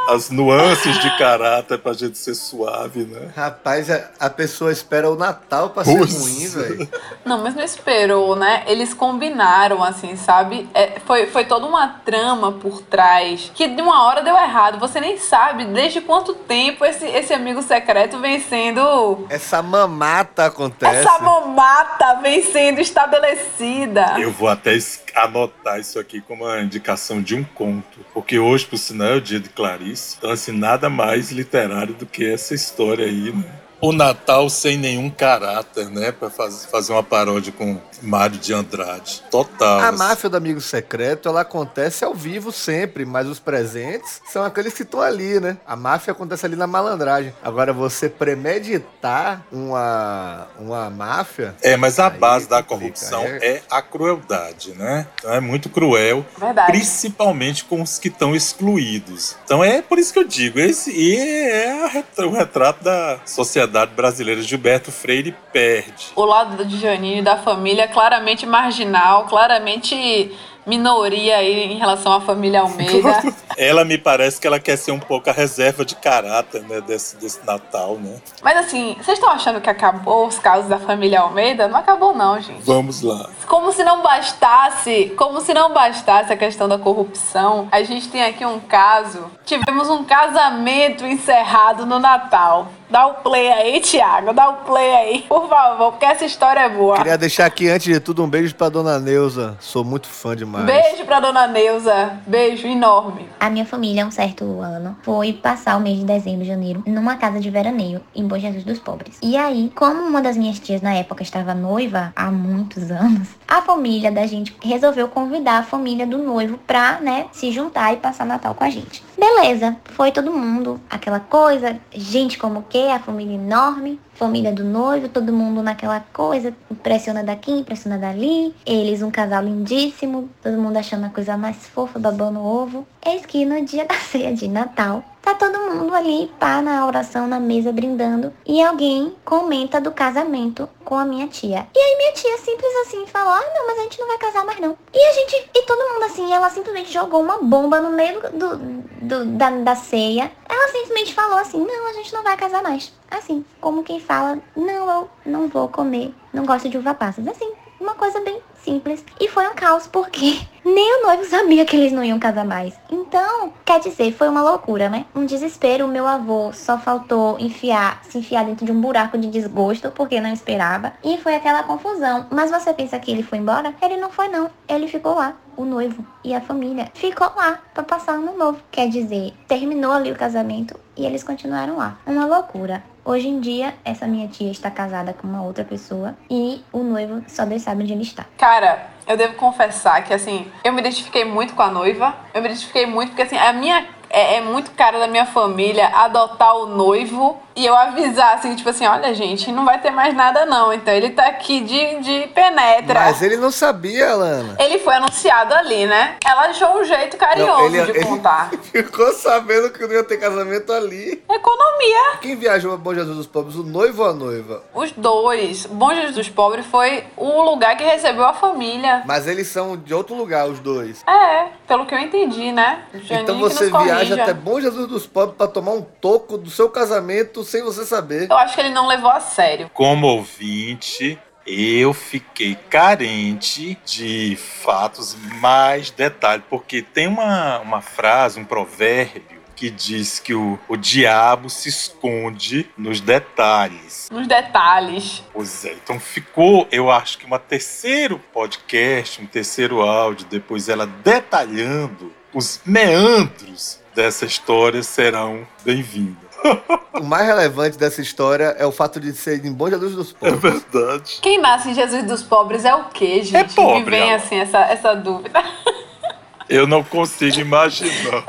as 0.08 0.30
nuances 0.30 0.98
de 1.00 1.18
caráter 1.18 1.78
pra 1.78 1.92
gente 1.92 2.18
ser 2.18 2.34
suave, 2.34 3.04
né? 3.04 3.30
Rapaz, 3.34 3.90
a, 3.90 4.10
a 4.20 4.30
pessoa 4.30 4.72
espera 4.72 5.10
o 5.10 5.16
Natal 5.16 5.70
pra 5.70 5.84
ser 5.84 5.96
ruim, 5.96 6.48
velho. 6.48 6.88
Não, 7.24 7.42
mas 7.42 7.54
não 7.54 7.62
esperou, 7.62 8.36
né? 8.36 8.64
Eles 8.66 8.94
combinaram, 8.94 9.82
assim, 9.82 10.16
sabe? 10.16 10.68
É, 10.74 11.00
foi, 11.04 11.26
foi 11.26 11.44
toda 11.44 11.66
uma 11.66 11.88
trama 11.88 12.52
por 12.52 12.82
trás 12.82 13.50
que 13.54 13.68
de 13.68 13.82
uma 13.82 14.04
hora 14.04 14.22
deu 14.22 14.36
errado. 14.36 14.78
Você 14.78 15.00
nem 15.00 15.18
sabe 15.18 15.64
desde 15.64 16.00
quanto 16.00 16.34
tempo 16.34 16.84
esse, 16.84 17.06
esse 17.06 17.32
amigo 17.32 17.62
secreto 17.62 18.18
vem 18.18 18.40
sendo. 18.40 19.26
Essa 19.28 19.62
mamata 19.62 20.46
acontece. 20.46 20.96
Essa 20.96 21.18
mamata 21.18 22.20
vem 22.22 22.42
sendo 22.42 22.80
estabelecida. 22.80 24.16
Eu 24.18 24.30
vou 24.30 24.48
até 24.48 24.76
anotar 25.14 25.80
isso 25.80 25.98
aqui 25.98 26.20
como 26.20 26.44
uma 26.44 26.60
indicação 26.60 27.22
de 27.22 27.34
um 27.34 27.42
conto. 27.42 28.04
Porque 28.12 28.38
hoje, 28.38 28.66
por 28.66 28.78
sinal, 28.78 29.08
é 29.08 29.16
o 29.16 29.20
dia 29.20 29.40
de 29.40 29.48
Clarice. 29.48 29.95
Então, 30.16 30.30
assim, 30.30 30.52
nada 30.52 30.88
mais 30.88 31.30
literário 31.30 31.94
do 31.94 32.06
que 32.06 32.24
essa 32.24 32.54
história 32.54 33.06
aí, 33.06 33.32
né? 33.32 33.65
O 33.80 33.92
Natal 33.92 34.48
sem 34.48 34.78
nenhum 34.78 35.10
caráter, 35.10 35.90
né? 35.90 36.10
Pra 36.10 36.30
faz- 36.30 36.66
fazer 36.66 36.92
uma 36.92 37.02
paródia 37.02 37.52
com 37.52 37.78
Mário 38.02 38.38
de 38.38 38.52
Andrade. 38.54 39.22
Total. 39.30 39.80
A 39.80 39.88
assim. 39.88 39.98
máfia 39.98 40.30
do 40.30 40.36
amigo 40.36 40.60
secreto, 40.60 41.28
ela 41.28 41.42
acontece 41.42 42.04
ao 42.04 42.14
vivo 42.14 42.50
sempre, 42.50 43.04
mas 43.04 43.26
os 43.26 43.38
presentes 43.38 44.20
são 44.32 44.44
aqueles 44.44 44.72
que 44.72 44.82
estão 44.82 45.00
ali, 45.00 45.38
né? 45.40 45.58
A 45.66 45.76
máfia 45.76 46.12
acontece 46.12 46.46
ali 46.46 46.56
na 46.56 46.66
malandragem. 46.66 47.34
Agora, 47.42 47.72
você 47.72 48.08
premeditar 48.08 49.44
uma, 49.52 50.48
uma 50.58 50.90
máfia... 50.90 51.54
É, 51.62 51.76
mas 51.76 51.98
a 51.98 52.08
base 52.08 52.48
da 52.48 52.62
corrupção 52.62 53.22
é. 53.24 53.46
é 53.46 53.62
a 53.70 53.82
crueldade, 53.82 54.72
né? 54.72 55.06
Então 55.18 55.32
é 55.32 55.40
muito 55.40 55.68
cruel, 55.68 56.24
Verdade. 56.38 56.72
principalmente 56.72 57.64
com 57.64 57.82
os 57.82 57.98
que 57.98 58.08
estão 58.08 58.34
excluídos. 58.34 59.36
Então 59.44 59.62
é 59.62 59.82
por 59.82 59.98
isso 59.98 60.12
que 60.12 60.18
eu 60.18 60.24
digo, 60.24 60.58
esse 60.58 60.90
e 60.90 61.16
é 61.16 61.84
a 61.84 62.26
o 62.26 62.30
retrato 62.30 62.82
da 62.82 63.18
sociedade 63.24 63.65
brasileira. 63.94 64.42
Gilberto 64.42 64.90
Freire 64.92 65.34
perde. 65.52 66.12
O 66.14 66.24
lado 66.24 66.64
de 66.64 66.78
Janine 66.78 67.22
da 67.22 67.36
família 67.36 67.82
é 67.82 67.88
claramente 67.88 68.46
marginal, 68.46 69.26
claramente 69.26 70.34
minoria 70.66 71.36
aí 71.36 71.72
em 71.72 71.78
relação 71.78 72.12
à 72.12 72.20
família 72.20 72.60
Almeida. 72.60 73.22
Ela 73.56 73.84
me 73.84 73.96
parece 73.96 74.38
que 74.38 74.46
ela 74.46 74.60
quer 74.60 74.76
ser 74.76 74.92
um 74.92 74.98
pouco 74.98 75.30
a 75.30 75.32
reserva 75.32 75.82
de 75.82 75.96
caráter, 75.96 76.60
né, 76.64 76.78
desse, 76.82 77.16
desse 77.16 77.42
Natal, 77.46 77.96
né? 77.96 78.20
Mas 78.42 78.58
assim, 78.58 78.94
vocês 79.00 79.18
estão 79.18 79.30
achando 79.30 79.62
que 79.62 79.70
acabou 79.70 80.26
os 80.26 80.38
casos 80.38 80.68
da 80.68 80.78
família 80.78 81.20
Almeida? 81.20 81.66
Não 81.66 81.78
acabou 81.78 82.14
não, 82.14 82.38
gente. 82.38 82.60
Vamos 82.64 83.00
lá. 83.00 83.30
Como 83.46 83.72
se 83.72 83.82
não 83.82 84.02
bastasse, 84.02 85.14
como 85.16 85.40
se 85.40 85.54
não 85.54 85.72
bastasse 85.72 86.30
a 86.30 86.36
questão 86.36 86.68
da 86.68 86.76
corrupção, 86.76 87.66
a 87.72 87.82
gente 87.82 88.08
tem 88.08 88.22
aqui 88.24 88.44
um 88.44 88.60
caso. 88.60 89.30
Tivemos 89.46 89.88
um 89.88 90.04
casamento 90.04 91.06
encerrado 91.06 91.86
no 91.86 91.98
Natal. 91.98 92.70
Dá 92.88 93.06
o 93.06 93.14
play 93.14 93.48
aí, 93.52 93.80
Thiago, 93.80 94.32
dá 94.32 94.48
o 94.48 94.54
play 94.64 94.94
aí, 94.94 95.24
por 95.28 95.48
favor, 95.48 95.92
porque 95.92 96.04
essa 96.04 96.24
história 96.24 96.60
é 96.60 96.68
boa. 96.68 96.96
Queria 96.96 97.18
deixar 97.18 97.46
aqui, 97.46 97.68
antes 97.68 97.92
de 97.92 97.98
tudo, 97.98 98.22
um 98.22 98.28
beijo 98.28 98.54
pra 98.54 98.68
dona 98.68 98.98
Neuza. 98.98 99.56
Sou 99.60 99.84
muito 99.84 100.06
fã 100.06 100.36
demais. 100.36 100.64
Beijo 100.64 101.04
pra 101.04 101.18
dona 101.18 101.48
Neuza, 101.48 102.18
beijo 102.26 102.66
enorme. 102.66 103.28
A 103.40 103.50
minha 103.50 103.66
família, 103.66 104.06
um 104.06 104.10
certo 104.10 104.60
ano, 104.60 104.96
foi 105.02 105.32
passar 105.32 105.76
o 105.76 105.80
mês 105.80 105.98
de 105.98 106.04
dezembro, 106.04 106.44
janeiro, 106.44 106.82
numa 106.86 107.16
casa 107.16 107.40
de 107.40 107.50
veraneio, 107.50 108.00
em 108.14 108.26
Bom 108.26 108.38
Jesus 108.38 108.62
dos 108.62 108.78
Pobres. 108.78 109.18
E 109.20 109.36
aí, 109.36 109.72
como 109.74 110.02
uma 110.02 110.22
das 110.22 110.36
minhas 110.36 110.58
tias 110.60 110.80
na 110.80 110.94
época 110.94 111.22
estava 111.22 111.54
noiva 111.54 112.12
há 112.14 112.30
muitos 112.30 112.90
anos, 112.92 113.28
a 113.48 113.62
família 113.62 114.12
da 114.12 114.26
gente 114.26 114.56
resolveu 114.62 115.08
convidar 115.08 115.58
a 115.58 115.62
família 115.64 116.06
do 116.06 116.18
noivo 116.18 116.56
pra, 116.66 117.00
né, 117.00 117.26
se 117.32 117.50
juntar 117.50 117.92
e 117.92 117.96
passar 117.96 118.24
Natal 118.24 118.54
com 118.54 118.62
a 118.64 118.70
gente. 118.70 119.05
Beleza, 119.18 119.76
foi 119.84 120.12
todo 120.12 120.30
mundo, 120.30 120.78
aquela 120.90 121.20
coisa, 121.20 121.80
gente 121.90 122.36
como 122.36 122.64
que, 122.68 122.88
a 122.88 122.98
família 122.98 123.34
enorme, 123.34 123.98
família 124.16 124.52
do 124.52 124.64
noivo, 124.64 125.08
todo 125.08 125.32
mundo 125.32 125.62
naquela 125.62 126.00
coisa, 126.12 126.54
impressiona 126.70 127.22
daqui, 127.22 127.52
impressiona 127.52 127.98
dali. 127.98 128.54
Eles, 128.64 129.02
um 129.02 129.10
casal 129.10 129.42
lindíssimo, 129.42 130.28
todo 130.42 130.56
mundo 130.58 130.76
achando 130.76 131.06
a 131.06 131.10
coisa 131.10 131.36
mais 131.36 131.56
fofa, 131.68 131.98
babando 131.98 132.40
ovo. 132.40 132.86
Eis 133.04 133.24
que 133.24 133.44
no 133.44 133.64
dia 133.64 133.84
da 133.84 133.94
ceia 133.94 134.34
de 134.34 134.48
Natal, 134.48 135.04
tá 135.22 135.34
todo 135.34 135.58
mundo 135.58 135.94
ali, 135.94 136.30
pá, 136.38 136.62
na 136.62 136.86
oração, 136.86 137.26
na 137.26 137.40
mesa, 137.40 137.72
brindando. 137.72 138.32
E 138.46 138.62
alguém 138.62 139.14
comenta 139.24 139.80
do 139.80 139.90
casamento 139.90 140.68
com 140.84 140.96
a 140.96 141.04
minha 141.04 141.26
tia. 141.26 141.66
E 141.74 141.78
aí 141.78 141.96
minha 141.98 142.12
tia 142.12 142.38
simples 142.38 142.72
assim 142.86 143.06
falou, 143.06 143.32
ah 143.32 143.44
não, 143.54 143.66
mas 143.66 143.78
a 143.78 143.82
gente 143.82 143.98
não 143.98 144.06
vai 144.06 144.18
casar 144.18 144.44
mais 144.44 144.60
não. 144.60 144.76
E 144.94 144.98
a 144.98 145.12
gente, 145.12 145.50
e 145.54 145.62
todo 145.62 145.92
mundo 145.92 146.04
assim, 146.04 146.32
ela 146.32 146.48
simplesmente 146.50 146.92
jogou 146.92 147.22
uma 147.22 147.38
bomba 147.38 147.80
no 147.80 147.90
meio 147.90 148.20
do, 148.32 148.56
do 149.02 149.24
da, 149.36 149.50
da 149.50 149.74
ceia. 149.74 150.30
Ela 150.48 150.68
simplesmente 150.68 151.12
falou 151.12 151.38
assim, 151.38 151.58
não, 151.58 151.88
a 151.88 151.92
gente 151.92 152.12
não 152.12 152.22
vai 152.22 152.36
casar 152.36 152.62
mais. 152.62 152.92
Assim, 153.10 153.44
como 153.60 153.82
quem 153.82 153.98
fala, 154.06 154.38
não, 154.56 154.90
eu 154.90 155.10
não 155.26 155.48
vou 155.48 155.68
comer, 155.68 156.14
não 156.32 156.46
gosto 156.46 156.68
de 156.68 156.78
uva 156.78 156.94
passas. 156.94 157.26
Assim, 157.26 157.52
uma 157.80 157.94
coisa 157.94 158.20
bem 158.20 158.40
simples. 158.62 159.04
E 159.20 159.28
foi 159.28 159.46
um 159.48 159.54
caos 159.54 159.86
porque 159.86 160.40
nem 160.66 160.98
o 160.98 161.06
noivo 161.06 161.24
sabia 161.24 161.64
que 161.64 161.76
eles 161.76 161.92
não 161.92 162.02
iam 162.02 162.18
casar 162.18 162.44
mais. 162.44 162.74
Então, 162.90 163.52
quer 163.64 163.78
dizer, 163.78 164.12
foi 164.12 164.28
uma 164.28 164.42
loucura, 164.42 164.88
né? 164.88 165.06
Um 165.14 165.24
desespero. 165.24 165.86
Meu 165.86 166.06
avô 166.06 166.52
só 166.52 166.76
faltou 166.76 167.38
enfiar, 167.38 168.00
se 168.02 168.18
enfiar 168.18 168.44
dentro 168.44 168.66
de 168.66 168.72
um 168.72 168.80
buraco 168.80 169.16
de 169.16 169.28
desgosto 169.28 169.92
porque 169.92 170.20
não 170.20 170.32
esperava. 170.32 170.92
E 171.04 171.18
foi 171.18 171.36
aquela 171.36 171.62
confusão. 171.62 172.26
Mas 172.30 172.50
você 172.50 172.74
pensa 172.74 172.98
que 172.98 173.12
ele 173.12 173.22
foi 173.22 173.38
embora? 173.38 173.72
Ele 173.80 173.96
não 173.96 174.10
foi 174.10 174.26
não. 174.26 174.50
Ele 174.68 174.88
ficou 174.88 175.14
lá. 175.14 175.36
O 175.56 175.64
noivo 175.64 176.04
e 176.22 176.34
a 176.34 176.40
família 176.40 176.90
ficou 176.92 177.28
lá 177.34 177.60
para 177.72 177.84
passar 177.84 178.14
ano 178.14 178.36
novo. 178.36 178.58
Quer 178.70 178.88
dizer, 178.88 179.32
terminou 179.46 179.92
ali 179.92 180.10
o 180.10 180.16
casamento 180.16 180.78
e 180.96 181.06
eles 181.06 181.22
continuaram 181.22 181.76
lá. 181.76 181.96
Uma 182.04 182.26
loucura. 182.26 182.82
Hoje 183.04 183.28
em 183.28 183.38
dia, 183.38 183.72
essa 183.84 184.04
minha 184.04 184.26
tia 184.26 184.50
está 184.50 184.68
casada 184.68 185.12
com 185.12 185.28
uma 185.28 185.42
outra 185.44 185.64
pessoa 185.64 186.16
e 186.28 186.60
o 186.72 186.80
noivo 186.80 187.22
só 187.28 187.46
Deus 187.46 187.62
sabe 187.62 187.84
onde 187.84 187.92
ele 187.92 188.02
está. 188.02 188.26
Cara, 188.36 188.95
eu 189.06 189.16
devo 189.16 189.34
confessar 189.34 190.04
que, 190.04 190.12
assim, 190.12 190.50
eu 190.64 190.72
me 190.72 190.80
identifiquei 190.80 191.24
muito 191.24 191.54
com 191.54 191.62
a 191.62 191.70
noiva. 191.70 192.14
Eu 192.34 192.42
me 192.42 192.48
identifiquei 192.48 192.86
muito 192.86 193.10
porque, 193.10 193.22
assim, 193.22 193.36
a 193.36 193.52
minha 193.52 193.86
é, 194.10 194.36
é, 194.36 194.40
muito 194.40 194.70
cara 194.72 194.98
da 194.98 195.06
minha 195.06 195.26
família 195.26 195.88
adotar 195.88 196.56
o 196.56 196.66
noivo 196.66 197.40
e 197.56 197.64
eu 197.64 197.74
avisar 197.74 198.34
assim, 198.34 198.54
tipo 198.54 198.68
assim, 198.68 198.86
olha, 198.86 199.14
gente, 199.14 199.50
não 199.50 199.64
vai 199.64 199.80
ter 199.80 199.90
mais 199.90 200.14
nada 200.14 200.44
não. 200.44 200.72
Então 200.74 200.92
ele 200.92 201.10
tá 201.10 201.26
aqui 201.26 201.60
de, 201.60 202.00
de 202.00 202.28
penetra. 202.28 203.00
Mas 203.00 203.22
ele 203.22 203.38
não 203.38 203.50
sabia, 203.50 204.14
Lana. 204.14 204.56
Ele 204.58 204.78
foi 204.78 204.94
anunciado 204.94 205.54
ali, 205.54 205.86
né? 205.86 206.16
Ela 206.22 206.48
achou 206.48 206.78
um 206.78 206.84
jeito 206.84 207.16
carinhoso 207.16 207.70
não, 207.70 207.74
ele, 207.74 207.92
de 207.92 208.00
contar. 208.04 208.50
ficou 208.60 209.10
sabendo 209.12 209.70
que 209.70 209.86
não 209.86 209.94
ia 209.94 210.04
ter 210.04 210.18
casamento 210.18 210.70
ali. 210.70 211.24
Economia. 211.30 212.18
Quem 212.20 212.36
viajou 212.36 212.74
a 212.74 212.76
Bom 212.76 212.92
Jesus 212.92 213.16
dos 213.16 213.26
Pobres, 213.26 213.56
o 213.56 213.62
noivo 213.62 214.02
ou 214.02 214.10
a 214.10 214.12
noiva? 214.12 214.62
Os 214.74 214.92
dois. 214.92 215.64
Bom 215.64 215.94
Jesus 215.94 216.14
dos 216.14 216.28
Pobres 216.28 216.66
foi 216.66 217.04
o 217.16 217.40
lugar 217.40 217.74
que 217.78 217.84
recebeu 217.84 218.26
a 218.26 218.34
família. 218.34 219.02
Mas 219.06 219.26
eles 219.26 219.48
são 219.48 219.78
de 219.78 219.94
outro 219.94 220.14
lugar, 220.14 220.46
os 220.46 220.58
dois. 220.58 221.02
É, 221.06 221.46
pelo 221.66 221.86
que 221.86 221.94
eu 221.94 221.98
entendi, 221.98 222.52
né? 222.52 222.82
Janine 222.92 223.22
então 223.22 223.38
você 223.38 223.70
viaja 223.70 224.22
até 224.22 224.34
Bom 224.34 224.60
Jesus 224.60 224.86
dos 224.86 225.06
Pobres 225.06 225.36
para 225.38 225.48
tomar 225.48 225.72
um 225.72 225.82
toco 225.82 226.36
do 226.36 226.50
seu 226.50 226.68
casamento 226.68 227.45
sem 227.46 227.62
você 227.62 227.84
saber. 227.84 228.30
Eu 228.30 228.36
acho 228.36 228.54
que 228.54 228.60
ele 228.60 228.70
não 228.70 228.86
levou 228.86 229.10
a 229.10 229.20
sério. 229.20 229.70
Como 229.72 230.06
ouvinte, 230.06 231.18
eu 231.46 231.92
fiquei 231.94 232.56
carente 232.68 233.78
de 233.84 234.36
fatos 234.36 235.16
mais 235.40 235.90
detalhes, 235.90 236.44
porque 236.50 236.82
tem 236.82 237.06
uma, 237.06 237.58
uma 237.60 237.80
frase, 237.80 238.40
um 238.40 238.44
provérbio 238.44 239.36
que 239.54 239.70
diz 239.70 240.18
que 240.18 240.34
o, 240.34 240.58
o 240.68 240.76
diabo 240.76 241.48
se 241.48 241.70
esconde 241.70 242.68
nos 242.76 243.00
detalhes. 243.00 244.08
Nos 244.12 244.26
detalhes. 244.26 245.24
Pois 245.32 245.64
é, 245.64 245.72
então 245.72 245.98
ficou, 245.98 246.68
eu 246.70 246.90
acho 246.90 247.16
que 247.16 247.26
um 247.26 247.38
terceiro 247.38 248.18
podcast, 248.34 249.22
um 249.22 249.26
terceiro 249.26 249.80
áudio, 249.80 250.26
depois 250.26 250.68
ela 250.68 250.86
detalhando 250.86 252.12
os 252.34 252.60
meandros 252.66 253.80
dessa 253.94 254.26
história 254.26 254.82
serão 254.82 255.46
bem-vindos 255.64 256.25
o 257.00 257.04
mais 257.04 257.26
relevante 257.26 257.76
dessa 257.78 258.00
história 258.00 258.54
é 258.58 258.66
o 258.66 258.72
fato 258.72 259.00
de 259.00 259.12
ser 259.12 259.44
em 259.44 259.52
Bom 259.52 259.68
Jesus 259.68 259.94
dos 259.94 260.12
Pobres. 260.12 260.44
É 260.44 260.50
verdade. 260.50 261.18
Quem 261.22 261.40
nasce 261.40 261.70
em 261.70 261.74
Jesus 261.74 262.04
dos 262.04 262.22
Pobres 262.22 262.64
é 262.64 262.74
o 262.74 262.84
quê, 262.84 263.22
gente? 263.22 263.52
É 263.52 263.54
pobre. 263.54 263.84
Me 263.84 263.90
vem 263.90 264.14
assim 264.14 264.36
essa, 264.36 264.58
essa 264.58 264.94
dúvida. 264.94 265.42
Eu 266.48 266.66
não 266.66 266.84
consigo 266.84 267.40
imaginar 267.40 268.24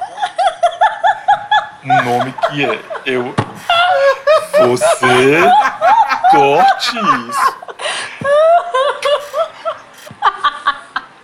um 1.84 2.04
nome 2.04 2.34
que 2.50 2.66
é. 2.66 2.80
Eu. 3.06 3.34
Você 4.60 5.40
corte 6.32 6.98
isso. 7.30 7.58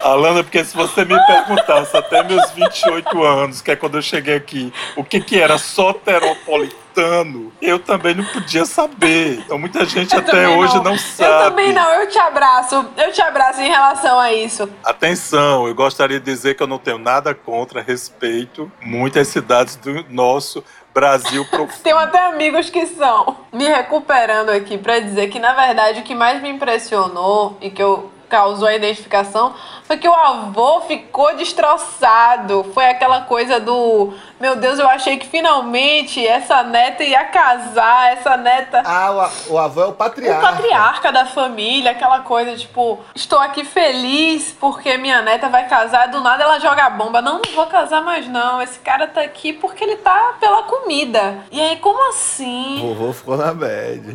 Alana, 0.03 0.43
porque 0.43 0.63
se 0.65 0.75
você 0.75 1.05
me 1.05 1.17
perguntasse 1.25 1.95
até 1.95 2.23
meus 2.23 2.51
28 2.51 3.23
anos, 3.23 3.61
que 3.61 3.71
é 3.71 3.75
quando 3.75 3.97
eu 3.97 4.01
cheguei 4.01 4.35
aqui, 4.35 4.73
o 4.97 5.03
que 5.03 5.21
que 5.21 5.39
era 5.39 5.57
soteropolitano, 5.57 7.53
eu 7.61 7.79
também 7.79 8.13
não 8.13 8.25
podia 8.25 8.65
saber. 8.65 9.39
Então 9.39 9.57
muita 9.57 9.85
gente 9.85 10.13
eu 10.13 10.19
até 10.19 10.47
hoje 10.49 10.75
não. 10.75 10.83
não. 10.83 10.97
sabe. 10.97 11.31
Eu 11.31 11.49
também 11.49 11.73
não, 11.73 11.89
eu 12.01 12.09
te 12.09 12.19
abraço. 12.19 12.85
Eu 12.97 13.11
te 13.13 13.21
abraço 13.21 13.61
em 13.61 13.69
relação 13.69 14.19
a 14.19 14.33
isso. 14.33 14.69
Atenção, 14.83 15.67
eu 15.67 15.73
gostaria 15.73 16.19
de 16.19 16.25
dizer 16.25 16.55
que 16.55 16.61
eu 16.61 16.67
não 16.67 16.77
tenho 16.77 16.97
nada 16.97 17.33
contra, 17.33 17.81
respeito 17.81 18.71
muitas 18.81 19.29
cidades 19.29 19.77
do 19.77 20.05
nosso 20.09 20.63
Brasil 20.93 21.45
profundo. 21.49 21.81
Tenho 21.81 21.97
até 21.97 22.27
amigos 22.27 22.69
que 22.69 22.85
são. 22.87 23.37
Me 23.51 23.67
recuperando 23.67 24.49
aqui 24.49 24.77
para 24.77 24.99
dizer 24.99 25.29
que, 25.29 25.39
na 25.39 25.53
verdade, 25.53 26.01
o 26.01 26.03
que 26.03 26.13
mais 26.13 26.41
me 26.41 26.49
impressionou 26.49 27.57
e 27.61 27.69
que 27.69 27.81
eu 27.81 28.11
causou 28.33 28.67
a 28.67 28.73
identificação 28.73 29.53
foi 29.83 29.95
que 29.97 30.09
o 30.09 30.13
avô 30.13 30.81
ficou 30.81 31.35
destroçado. 31.35 32.63
Foi 32.73 32.85
aquela 32.85 33.21
coisa 33.21 33.59
do 33.59 34.11
meu 34.43 34.57
Deus, 34.57 34.77
eu 34.77 34.89
achei 34.89 35.15
que 35.15 35.25
finalmente 35.25 36.27
essa 36.27 36.63
neta 36.63 37.01
ia 37.01 37.23
casar, 37.23 38.11
essa 38.11 38.35
neta. 38.35 38.83
Ah, 38.83 39.29
o, 39.47 39.53
o 39.53 39.57
avô 39.57 39.83
é 39.83 39.85
o 39.85 39.93
patriarca. 39.93 40.37
O 40.37 40.51
patriarca 40.51 41.11
da 41.13 41.25
família, 41.25 41.91
aquela 41.91 42.19
coisa 42.19 42.53
tipo, 42.57 42.99
estou 43.15 43.39
aqui 43.39 43.63
feliz 43.63 44.53
porque 44.59 44.97
minha 44.97 45.21
neta 45.21 45.47
vai 45.47 45.65
casar, 45.69 46.09
do 46.09 46.19
nada 46.19 46.43
ela 46.43 46.59
joga 46.59 46.83
a 46.83 46.89
bomba. 46.89 47.21
Não, 47.21 47.35
não 47.35 47.53
vou 47.55 47.67
casar 47.67 48.03
mais 48.03 48.27
não. 48.27 48.61
Esse 48.61 48.79
cara 48.79 49.07
tá 49.07 49.21
aqui 49.21 49.53
porque 49.53 49.81
ele 49.81 49.95
tá 49.95 50.33
pela 50.41 50.63
comida. 50.63 51.37
E 51.49 51.61
aí, 51.61 51.77
como 51.77 52.09
assim? 52.09 52.81
Vovô 52.81 53.13
ficou 53.13 53.37
na 53.37 53.53
bad. 53.53 54.13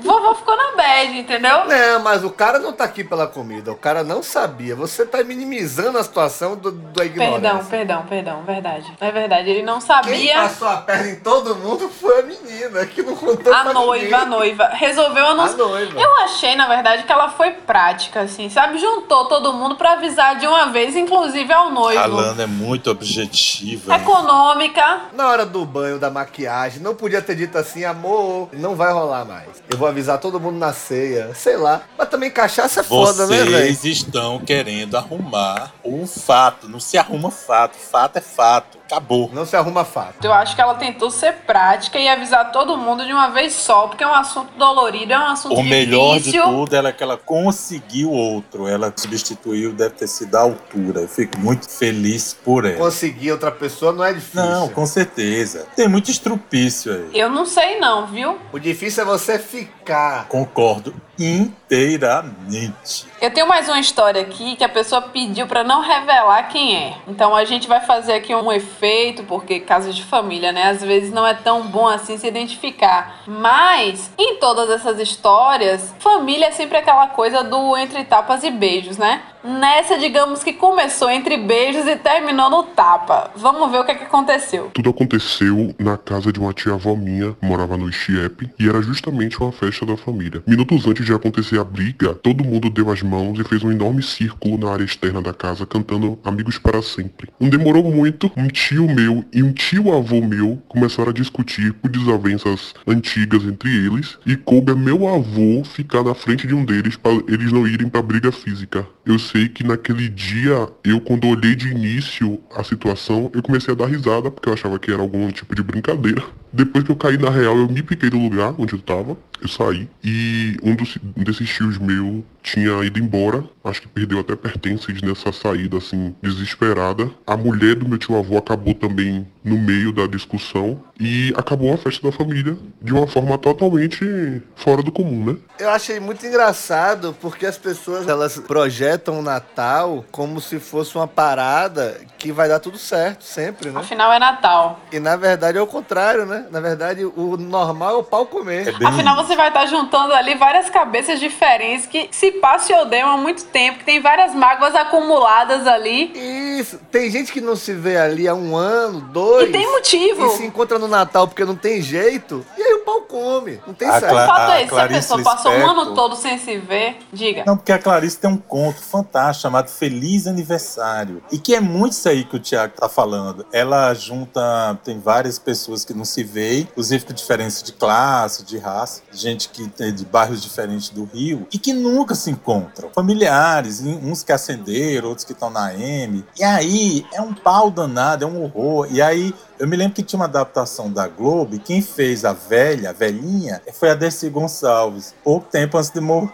Vovô 0.00 0.34
ficou 0.34 0.56
na 0.56 0.76
bad, 0.76 1.18
entendeu? 1.18 1.66
Não, 1.66 2.00
mas 2.00 2.24
o 2.24 2.30
cara 2.30 2.58
não 2.58 2.72
tá 2.72 2.84
aqui 2.84 3.04
pela 3.04 3.26
comida. 3.26 3.70
O 3.70 3.76
cara 3.76 4.02
não 4.02 4.22
sabia. 4.22 4.74
Você 4.74 5.04
tá 5.04 5.22
minimizando 5.22 5.98
a 5.98 6.02
situação 6.02 6.56
do, 6.56 6.72
do 6.72 7.04
ignorância. 7.04 7.40
Perdão, 7.40 7.66
perdão, 7.68 8.06
perdão. 8.06 8.42
Verdade. 8.44 8.96
É 8.98 9.10
verdade. 9.10 9.57
Ele 9.58 9.66
não 9.66 9.80
sabia. 9.80 10.14
Quem 10.16 10.34
passou 10.34 10.68
a 10.68 10.76
perna 10.76 11.10
em 11.10 11.16
todo 11.16 11.54
mundo 11.56 11.88
foi 11.88 12.20
a 12.20 12.22
menina, 12.22 12.86
que 12.86 13.02
não 13.02 13.16
contou 13.16 13.52
A 13.52 13.64
noiva, 13.72 14.04
ninguém. 14.04 14.14
a 14.14 14.24
noiva. 14.24 14.68
Resolveu 14.72 15.26
anunciar. 15.26 15.54
A 15.54 15.56
noiva. 15.68 16.00
Eu 16.00 16.16
achei, 16.18 16.54
na 16.54 16.68
verdade, 16.68 17.02
que 17.02 17.12
ela 17.12 17.28
foi 17.30 17.50
prática, 17.50 18.20
assim, 18.20 18.48
sabe? 18.48 18.78
Juntou 18.78 19.26
todo 19.26 19.52
mundo 19.52 19.76
para 19.76 19.94
avisar 19.94 20.36
de 20.38 20.46
uma 20.46 20.66
vez, 20.66 20.94
inclusive 20.94 21.52
ao 21.52 21.70
noivo. 21.70 22.00
A 22.00 22.06
Lana 22.06 22.44
é 22.44 22.46
muito 22.46 22.90
objetiva. 22.90 23.94
Econômica. 23.96 25.00
Na 25.12 25.28
hora 25.28 25.44
do 25.44 25.64
banho, 25.64 25.98
da 25.98 26.10
maquiagem, 26.10 26.80
não 26.80 26.94
podia 26.94 27.20
ter 27.20 27.34
dito 27.34 27.58
assim, 27.58 27.84
amor, 27.84 28.48
não 28.52 28.76
vai 28.76 28.92
rolar 28.92 29.24
mais. 29.24 29.48
Eu 29.68 29.76
vou 29.76 29.88
avisar 29.88 30.18
todo 30.18 30.38
mundo 30.38 30.58
na 30.58 30.72
ceia, 30.72 31.32
sei 31.34 31.56
lá. 31.56 31.82
Mas 31.96 32.08
também 32.08 32.30
cachaça 32.30 32.80
é 32.80 32.82
foda, 32.82 33.26
Vocês 33.26 33.44
né, 33.44 33.50
velho? 33.58 33.74
Vocês 33.74 33.96
estão 33.96 34.38
querendo 34.38 34.96
arrumar 34.96 35.72
um 35.84 36.06
fato. 36.06 36.68
Não 36.68 36.78
se 36.78 36.96
arruma 36.96 37.30
fato. 37.30 37.76
Fato 37.76 38.16
é 38.18 38.20
fato. 38.20 38.78
Acabou. 38.88 39.30
Não 39.34 39.44
se 39.44 39.54
arruma 39.54 39.84
fato. 39.84 40.24
Eu 40.24 40.32
acho 40.32 40.56
que 40.56 40.62
ela 40.62 40.74
tentou 40.74 41.10
ser 41.10 41.32
prática 41.46 41.98
e 41.98 42.08
avisar 42.08 42.50
todo 42.50 42.74
mundo 42.78 43.04
de 43.04 43.12
uma 43.12 43.28
vez 43.28 43.52
só, 43.52 43.86
porque 43.86 44.02
é 44.02 44.06
um 44.06 44.14
assunto 44.14 44.48
dolorido, 44.56 45.12
é 45.12 45.18
um 45.18 45.26
assunto 45.26 45.52
o 45.52 45.62
difícil. 45.62 45.76
O 45.76 45.78
melhor 45.78 46.18
de 46.18 46.32
tudo 46.32 46.74
é 46.74 46.92
que 46.92 47.02
ela 47.02 47.18
conseguiu 47.18 48.10
outro. 48.10 48.66
Ela 48.66 48.90
substituiu, 48.96 49.74
deve 49.74 49.94
ter 49.94 50.06
sido 50.06 50.34
a 50.36 50.40
altura. 50.40 51.00
Eu 51.02 51.08
fico 51.08 51.38
muito 51.38 51.68
feliz 51.68 52.32
por 52.32 52.64
ela. 52.64 52.78
Conseguir 52.78 53.32
outra 53.32 53.52
pessoa 53.52 53.92
não 53.92 54.02
é 54.02 54.14
difícil. 54.14 54.42
Não, 54.42 54.68
com 54.70 54.86
certeza. 54.86 55.66
Tem 55.76 55.86
muito 55.86 56.10
estrupício 56.10 56.90
aí. 56.92 57.10
Eu 57.12 57.28
não 57.28 57.44
sei 57.44 57.78
não, 57.78 58.06
viu? 58.06 58.38
O 58.50 58.58
difícil 58.58 59.02
é 59.02 59.06
você 59.06 59.38
ficar. 59.38 60.26
Concordo 60.28 60.94
inteiramente. 61.18 63.06
Eu 63.20 63.30
tenho 63.30 63.48
mais 63.48 63.68
uma 63.68 63.80
história 63.80 64.22
aqui 64.22 64.54
que 64.56 64.62
a 64.62 64.68
pessoa 64.68 65.02
pediu 65.02 65.46
para 65.46 65.64
não 65.64 65.82
revelar 65.82 66.44
quem 66.44 66.76
é. 66.76 66.94
Então 67.08 67.34
a 67.34 67.44
gente 67.44 67.66
vai 67.66 67.80
fazer 67.80 68.12
aqui 68.12 68.34
um 68.34 68.52
efeito, 68.52 69.24
porque 69.24 69.58
casos 69.58 69.96
de 69.96 70.04
família, 70.04 70.52
né? 70.52 70.70
Às 70.70 70.82
vezes 70.82 71.12
não 71.12 71.26
é 71.26 71.34
tão 71.34 71.62
bom 71.62 71.86
assim 71.88 72.16
se 72.16 72.26
identificar. 72.26 73.22
Mas 73.26 74.10
em 74.16 74.36
todas 74.36 74.70
essas 74.70 75.00
histórias, 75.00 75.94
família 75.98 76.46
é 76.46 76.52
sempre 76.52 76.78
aquela 76.78 77.08
coisa 77.08 77.42
do 77.42 77.76
entre 77.76 78.04
tapas 78.04 78.44
e 78.44 78.50
beijos, 78.50 78.96
né? 78.96 79.22
Nessa, 79.42 79.96
digamos 79.96 80.42
que 80.42 80.52
começou 80.52 81.08
entre 81.08 81.36
beijos 81.36 81.86
e 81.86 81.96
terminou 81.96 82.50
no 82.50 82.64
tapa. 82.64 83.30
Vamos 83.36 83.70
ver 83.70 83.78
o 83.78 83.84
que, 83.84 83.92
é 83.92 83.94
que 83.94 84.04
aconteceu. 84.04 84.70
Tudo 84.74 84.90
aconteceu 84.90 85.74
na 85.78 85.96
casa 85.96 86.32
de 86.32 86.40
uma 86.40 86.52
tia-avó 86.52 86.94
minha, 86.96 87.36
morava 87.40 87.76
no 87.76 87.88
Ixiepe, 87.88 88.50
e 88.58 88.68
era 88.68 88.82
justamente 88.82 89.40
uma 89.40 89.52
festa 89.52 89.86
da 89.86 89.96
família. 89.96 90.42
Minutos 90.46 90.86
antes 90.86 91.07
de 91.08 91.14
acontecer 91.14 91.58
a 91.58 91.64
briga, 91.64 92.14
todo 92.14 92.44
mundo 92.44 92.68
deu 92.68 92.90
as 92.90 93.02
mãos 93.02 93.38
e 93.38 93.44
fez 93.44 93.62
um 93.64 93.72
enorme 93.72 94.02
círculo 94.02 94.58
na 94.58 94.70
área 94.70 94.84
externa 94.84 95.22
da 95.22 95.32
casa, 95.32 95.64
cantando 95.64 96.18
Amigos 96.22 96.58
para 96.58 96.82
Sempre. 96.82 97.30
Não 97.40 97.48
demorou 97.48 97.82
muito, 97.84 98.30
um 98.36 98.46
tio 98.48 98.86
meu 98.86 99.24
e 99.32 99.42
um 99.42 99.52
tio-avô 99.52 100.20
meu 100.20 100.62
começaram 100.68 101.10
a 101.10 101.14
discutir 101.14 101.72
por 101.72 101.90
desavenças 101.90 102.74
antigas 102.86 103.42
entre 103.44 103.70
eles, 103.70 104.18
e 104.26 104.36
coube 104.36 104.72
a 104.72 104.74
meu 104.74 105.08
avô 105.08 105.64
ficar 105.64 106.02
na 106.02 106.14
frente 106.14 106.46
de 106.46 106.54
um 106.54 106.64
deles 106.64 106.96
para 106.96 107.12
eles 107.26 107.50
não 107.50 107.66
irem 107.66 107.88
pra 107.88 108.02
briga 108.02 108.30
física. 108.30 108.86
Eu 109.06 109.18
sei 109.18 109.48
que 109.48 109.64
naquele 109.64 110.08
dia, 110.08 110.68
eu 110.84 111.00
quando 111.00 111.26
olhei 111.26 111.56
de 111.56 111.68
início 111.68 112.38
a 112.54 112.62
situação, 112.62 113.30
eu 113.34 113.42
comecei 113.42 113.72
a 113.72 113.76
dar 113.76 113.86
risada, 113.86 114.30
porque 114.30 114.48
eu 114.48 114.52
achava 114.52 114.78
que 114.78 114.92
era 114.92 115.00
algum 115.00 115.30
tipo 115.30 115.54
de 115.54 115.62
brincadeira. 115.62 116.22
Depois 116.52 116.84
que 116.84 116.90
eu 116.90 116.96
caí 116.96 117.16
na 117.16 117.30
real, 117.30 117.56
eu 117.56 117.68
me 117.68 117.82
piquei 117.82 118.10
do 118.10 118.18
lugar 118.18 118.54
onde 118.58 118.74
eu 118.74 118.78
tava, 118.78 119.16
eu 119.40 119.48
saí, 119.48 119.88
e 120.02 120.56
um 120.62 120.74
dos, 120.74 120.97
desses 121.16 121.48
tios 121.48 121.78
meu 121.78 122.24
tinha 122.42 122.82
ido 122.84 122.98
embora, 122.98 123.44
acho 123.62 123.82
que 123.82 123.88
perdeu 123.88 124.20
até 124.20 124.34
pertences 124.34 125.02
nessa 125.02 125.32
saída, 125.32 125.76
assim, 125.76 126.14
desesperada. 126.22 127.10
A 127.26 127.36
mulher 127.36 127.74
do 127.74 127.86
meu 127.86 127.98
tio-avô 127.98 128.38
acabou 128.38 128.72
também 128.74 129.26
no 129.44 129.58
meio 129.58 129.92
da 129.92 130.06
discussão 130.06 130.82
e 130.98 131.32
acabou 131.36 131.72
a 131.72 131.76
festa 131.76 132.10
da 132.10 132.16
família 132.16 132.56
de 132.80 132.92
uma 132.92 133.06
forma 133.06 133.36
totalmente 133.36 134.42
fora 134.56 134.82
do 134.82 134.90
comum, 134.90 135.24
né? 135.26 135.36
Eu 135.58 135.70
achei 135.70 136.00
muito 136.00 136.24
engraçado 136.26 137.14
porque 137.20 137.44
as 137.44 137.58
pessoas 137.58 138.08
elas 138.08 138.38
projetam 138.38 139.18
o 139.18 139.22
Natal 139.22 140.04
como 140.10 140.40
se 140.40 140.58
fosse 140.58 140.96
uma 140.96 141.06
parada 141.06 142.00
que 142.18 142.32
vai 142.32 142.48
dar 142.48 142.60
tudo 142.60 142.78
certo 142.78 143.24
sempre, 143.24 143.70
né? 143.70 143.80
Afinal 143.80 144.12
é 144.12 144.18
Natal. 144.18 144.80
E 144.90 144.98
na 144.98 145.16
verdade 145.16 145.58
é 145.58 145.62
o 145.62 145.66
contrário, 145.66 146.24
né? 146.24 146.46
Na 146.50 146.60
verdade 146.60 147.04
o 147.04 147.36
normal 147.36 147.90
é 147.90 147.98
o 147.98 148.04
pau 148.04 148.26
comer. 148.26 148.68
É 148.68 148.72
bem 148.72 148.88
Afinal, 148.88 149.16
você 149.16 149.36
vai 149.36 149.48
estar 149.48 149.66
juntando 149.66 150.12
ali 150.14 150.34
várias 150.34 150.68
cabeças 150.70 150.87
diferentes 151.20 151.86
que 151.86 152.08
se 152.10 152.32
passam 152.32 152.76
e 152.76 152.80
odeiam 152.80 153.10
há 153.10 153.16
muito 153.16 153.44
tempo, 153.44 153.78
que 153.78 153.84
tem 153.84 154.00
várias 154.00 154.34
mágoas 154.34 154.74
acumuladas 154.74 155.66
ali. 155.66 156.12
Isso. 156.58 156.80
Tem 156.90 157.10
gente 157.10 157.32
que 157.32 157.40
não 157.40 157.56
se 157.56 157.72
vê 157.72 157.96
ali 157.96 158.28
há 158.28 158.34
um 158.34 158.56
ano, 158.56 159.00
dois. 159.00 159.48
E 159.48 159.52
tem 159.52 159.70
motivo. 159.70 160.26
E 160.26 160.30
se 160.30 160.44
encontra 160.44 160.78
no 160.78 160.88
Natal 160.88 161.26
porque 161.26 161.44
não 161.44 161.56
tem 161.56 161.80
jeito. 161.80 162.44
E 162.56 162.67
come. 163.08 163.60
Não 163.66 163.74
tem 163.74 163.88
A 163.88 163.92
certo. 164.00 164.06
O 164.06 164.08
Cla- 164.10 164.26
fato 164.26 164.52
é 164.52 164.56
esse, 164.56 164.58
se 164.58 164.64
a 164.64 164.68
Clarice 164.68 165.00
pessoa 165.00 165.22
passou 165.22 165.52
um 165.52 165.70
ano 165.70 165.94
todo 165.94 166.14
sem 166.16 166.38
se 166.38 166.58
ver, 166.58 166.98
diga. 167.12 167.44
Não, 167.46 167.56
porque 167.56 167.72
a 167.72 167.78
Clarice 167.78 168.18
tem 168.18 168.30
um 168.30 168.36
conto 168.36 168.80
fantástico 168.80 169.42
chamado 169.42 169.68
Feliz 169.70 170.26
Aniversário. 170.26 171.22
E 171.32 171.38
que 171.38 171.54
é 171.54 171.60
muito 171.60 171.92
isso 171.92 172.08
aí 172.08 172.24
que 172.24 172.36
o 172.36 172.38
Tiago 172.38 172.74
tá 172.76 172.88
falando. 172.88 173.46
Ela 173.52 173.94
junta, 173.94 174.78
tem 174.84 174.98
várias 175.00 175.38
pessoas 175.38 175.84
que 175.84 175.94
não 175.94 176.04
se 176.04 176.22
veem, 176.22 176.60
inclusive 176.62 177.04
com 177.04 177.12
diferença 177.12 177.64
de 177.64 177.72
classe, 177.72 178.44
de 178.44 178.58
raça, 178.58 179.02
gente 179.12 179.48
que 179.48 179.66
tem 179.68 179.92
de 179.94 180.04
bairros 180.04 180.42
diferentes 180.42 180.90
do 180.90 181.04
Rio, 181.04 181.46
e 181.52 181.58
que 181.58 181.72
nunca 181.72 182.14
se 182.14 182.30
encontram. 182.30 182.90
Familiares, 182.94 183.80
uns 183.80 184.22
que 184.22 184.32
acenderam, 184.32 185.08
outros 185.08 185.24
que 185.24 185.32
estão 185.32 185.50
na 185.50 185.74
M. 185.74 186.24
E 186.38 186.44
aí 186.44 187.06
é 187.12 187.20
um 187.20 187.32
pau 187.32 187.70
danado, 187.70 188.24
é 188.24 188.26
um 188.26 188.42
horror. 188.42 188.88
E 188.90 189.00
aí 189.00 189.34
eu 189.58 189.68
me 189.68 189.76
lembro 189.76 189.94
que 189.94 190.02
tinha 190.02 190.18
uma 190.18 190.26
adaptação 190.26 190.90
da 190.90 191.08
Globo 191.08 191.54
e 191.54 191.58
quem 191.58 191.82
fez 191.82 192.24
a 192.24 192.32
velha, 192.32 192.90
a 192.90 192.92
velhinha, 192.92 193.60
foi 193.72 193.90
a 193.90 193.94
Dercy 193.94 194.28
Gonçalves, 194.28 195.14
pouco 195.22 195.46
tempo 195.50 195.76
antes 195.76 195.90
de 195.90 196.00
morrer 196.00 196.32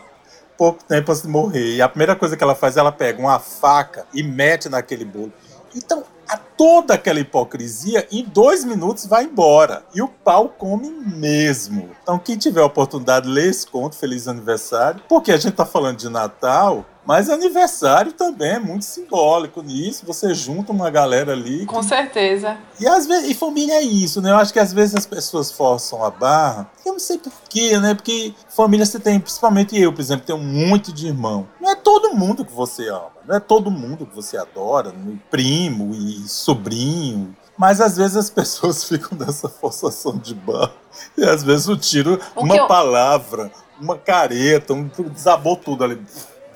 pouco 0.56 0.84
tempo 0.84 1.10
antes 1.10 1.22
de 1.22 1.28
morrer. 1.28 1.76
E 1.76 1.82
a 1.82 1.88
primeira 1.88 2.16
coisa 2.16 2.36
que 2.36 2.42
ela 2.42 2.54
faz, 2.54 2.76
ela 2.76 2.92
pega 2.92 3.20
uma 3.20 3.38
faca 3.38 4.06
e 4.12 4.22
mete 4.22 4.68
naquele 4.68 5.04
bolo. 5.04 5.32
Então, 5.74 6.04
a 6.28 6.36
toda 6.36 6.94
aquela 6.94 7.20
hipocrisia, 7.20 8.06
em 8.10 8.24
dois 8.24 8.64
minutos 8.64 9.06
vai 9.06 9.24
embora. 9.24 9.84
E 9.94 10.00
o 10.00 10.08
pau 10.08 10.48
come 10.48 10.88
mesmo. 10.90 11.90
Então, 12.02 12.18
quem 12.18 12.36
tiver 12.36 12.60
a 12.60 12.66
oportunidade, 12.66 13.28
lê 13.28 13.48
esse 13.48 13.66
conto, 13.66 13.96
Feliz 13.96 14.28
Aniversário. 14.28 15.02
Porque 15.08 15.32
a 15.32 15.36
gente 15.36 15.54
tá 15.54 15.66
falando 15.66 15.98
de 15.98 16.08
Natal, 16.08 16.86
mas 17.06 17.28
aniversário 17.28 18.12
também 18.12 18.52
é 18.52 18.58
muito 18.58 18.84
simbólico 18.84 19.62
nisso. 19.62 20.04
Você 20.06 20.32
junta 20.34 20.72
uma 20.72 20.90
galera 20.90 21.32
ali. 21.32 21.66
Com 21.66 21.82
certeza. 21.82 22.56
E 22.80 22.86
às 22.86 23.06
vezes, 23.06 23.30
e 23.30 23.34
família 23.34 23.74
é 23.74 23.82
isso, 23.82 24.20
né? 24.22 24.30
Eu 24.30 24.36
acho 24.36 24.52
que 24.52 24.58
às 24.58 24.72
vezes 24.72 24.94
as 24.94 25.06
pessoas 25.06 25.50
forçam 25.52 26.04
a 26.04 26.10
barra. 26.10 26.70
Eu 26.84 26.92
não 26.92 26.98
sei 26.98 27.18
porquê, 27.18 27.78
né? 27.78 27.94
Porque 27.94 28.32
família 28.48 28.86
você 28.86 28.98
tem, 28.98 29.20
principalmente 29.20 29.78
eu, 29.78 29.92
por 29.92 30.00
exemplo, 30.00 30.24
tenho 30.26 30.38
muito 30.38 30.92
de 30.92 31.06
irmão. 31.06 31.46
Não 31.60 31.70
é 31.70 31.74
todo 31.74 32.14
mundo 32.14 32.44
que 32.44 32.52
você 32.52 32.88
ama, 32.88 33.10
não 33.26 33.36
é 33.36 33.40
todo 33.40 33.70
mundo 33.70 34.06
que 34.06 34.14
você 34.14 34.36
adora, 34.36 34.90
né? 34.92 35.16
primo 35.30 35.94
e 35.94 36.26
sobrinho. 36.28 37.36
Mas 37.56 37.80
às 37.80 37.96
vezes 37.96 38.16
as 38.16 38.30
pessoas 38.30 38.84
ficam 38.84 39.16
dessa 39.16 39.48
forçação 39.48 40.16
de 40.18 40.34
barra. 40.34 40.72
E 41.16 41.24
às 41.24 41.42
vezes 41.42 41.68
o 41.68 41.76
tiro, 41.76 42.18
O 42.34 42.40
que 42.40 42.44
uma 42.44 42.56
eu- 42.56 42.66
palavra, 42.66 43.50
uma 43.80 43.96
careta, 43.98 44.72
um, 44.72 44.88
desabou 45.12 45.56
tudo 45.56 45.84
ali. 45.84 46.00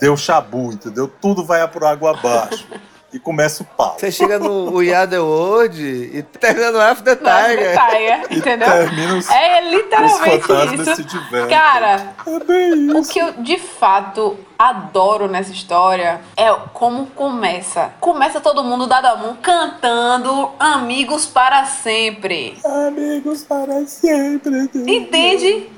Deu 0.00 0.17
chabu, 0.17 0.73
entendeu? 0.73 1.09
Tudo 1.21 1.45
vai 1.45 1.67
por 1.69 1.85
água 1.85 2.11
abaixo. 2.11 2.67
e 3.12 3.19
começa 3.19 3.62
o 3.62 3.67
pau. 3.67 3.97
Você 3.99 4.12
chega 4.12 4.38
no 4.38 4.71
The 5.09 5.19
World 5.19 5.83
e 5.83 6.23
termina 6.23 6.71
no 6.71 6.78
After 6.81 7.19
Não 7.23 7.31
é 7.31 7.57
Tiger. 7.57 7.81
Tiger, 7.90 8.26
E 8.31 8.38
entendeu? 8.38 8.69
termina 8.71 9.14
os, 9.17 9.31
É 9.31 9.62
os 9.64 9.71
literalmente 9.71 10.83
isso. 10.83 10.97
se 10.97 11.05
divertem. 11.05 11.49
Cara, 11.59 12.12
É 12.26 12.38
bem 12.45 12.90
O 12.95 12.99
isso. 13.00 13.11
que 13.11 13.19
eu 13.19 13.33
de 13.33 13.59
fato 13.59 14.38
adoro 14.59 15.29
nessa 15.29 15.53
história 15.53 16.21
é 16.37 16.53
como 16.73 17.07
começa. 17.07 17.92
Começa 18.01 18.40
todo 18.40 18.64
mundo 18.64 18.88
dado 18.88 19.07
a 19.07 19.16
mão 19.16 19.37
cantando 19.40 20.51
Amigos 20.59 21.27
para 21.27 21.64
Sempre. 21.64 22.59
Amigos 22.64 23.44
para 23.44 23.87
sempre. 23.87 24.68
Entende? 24.87 25.68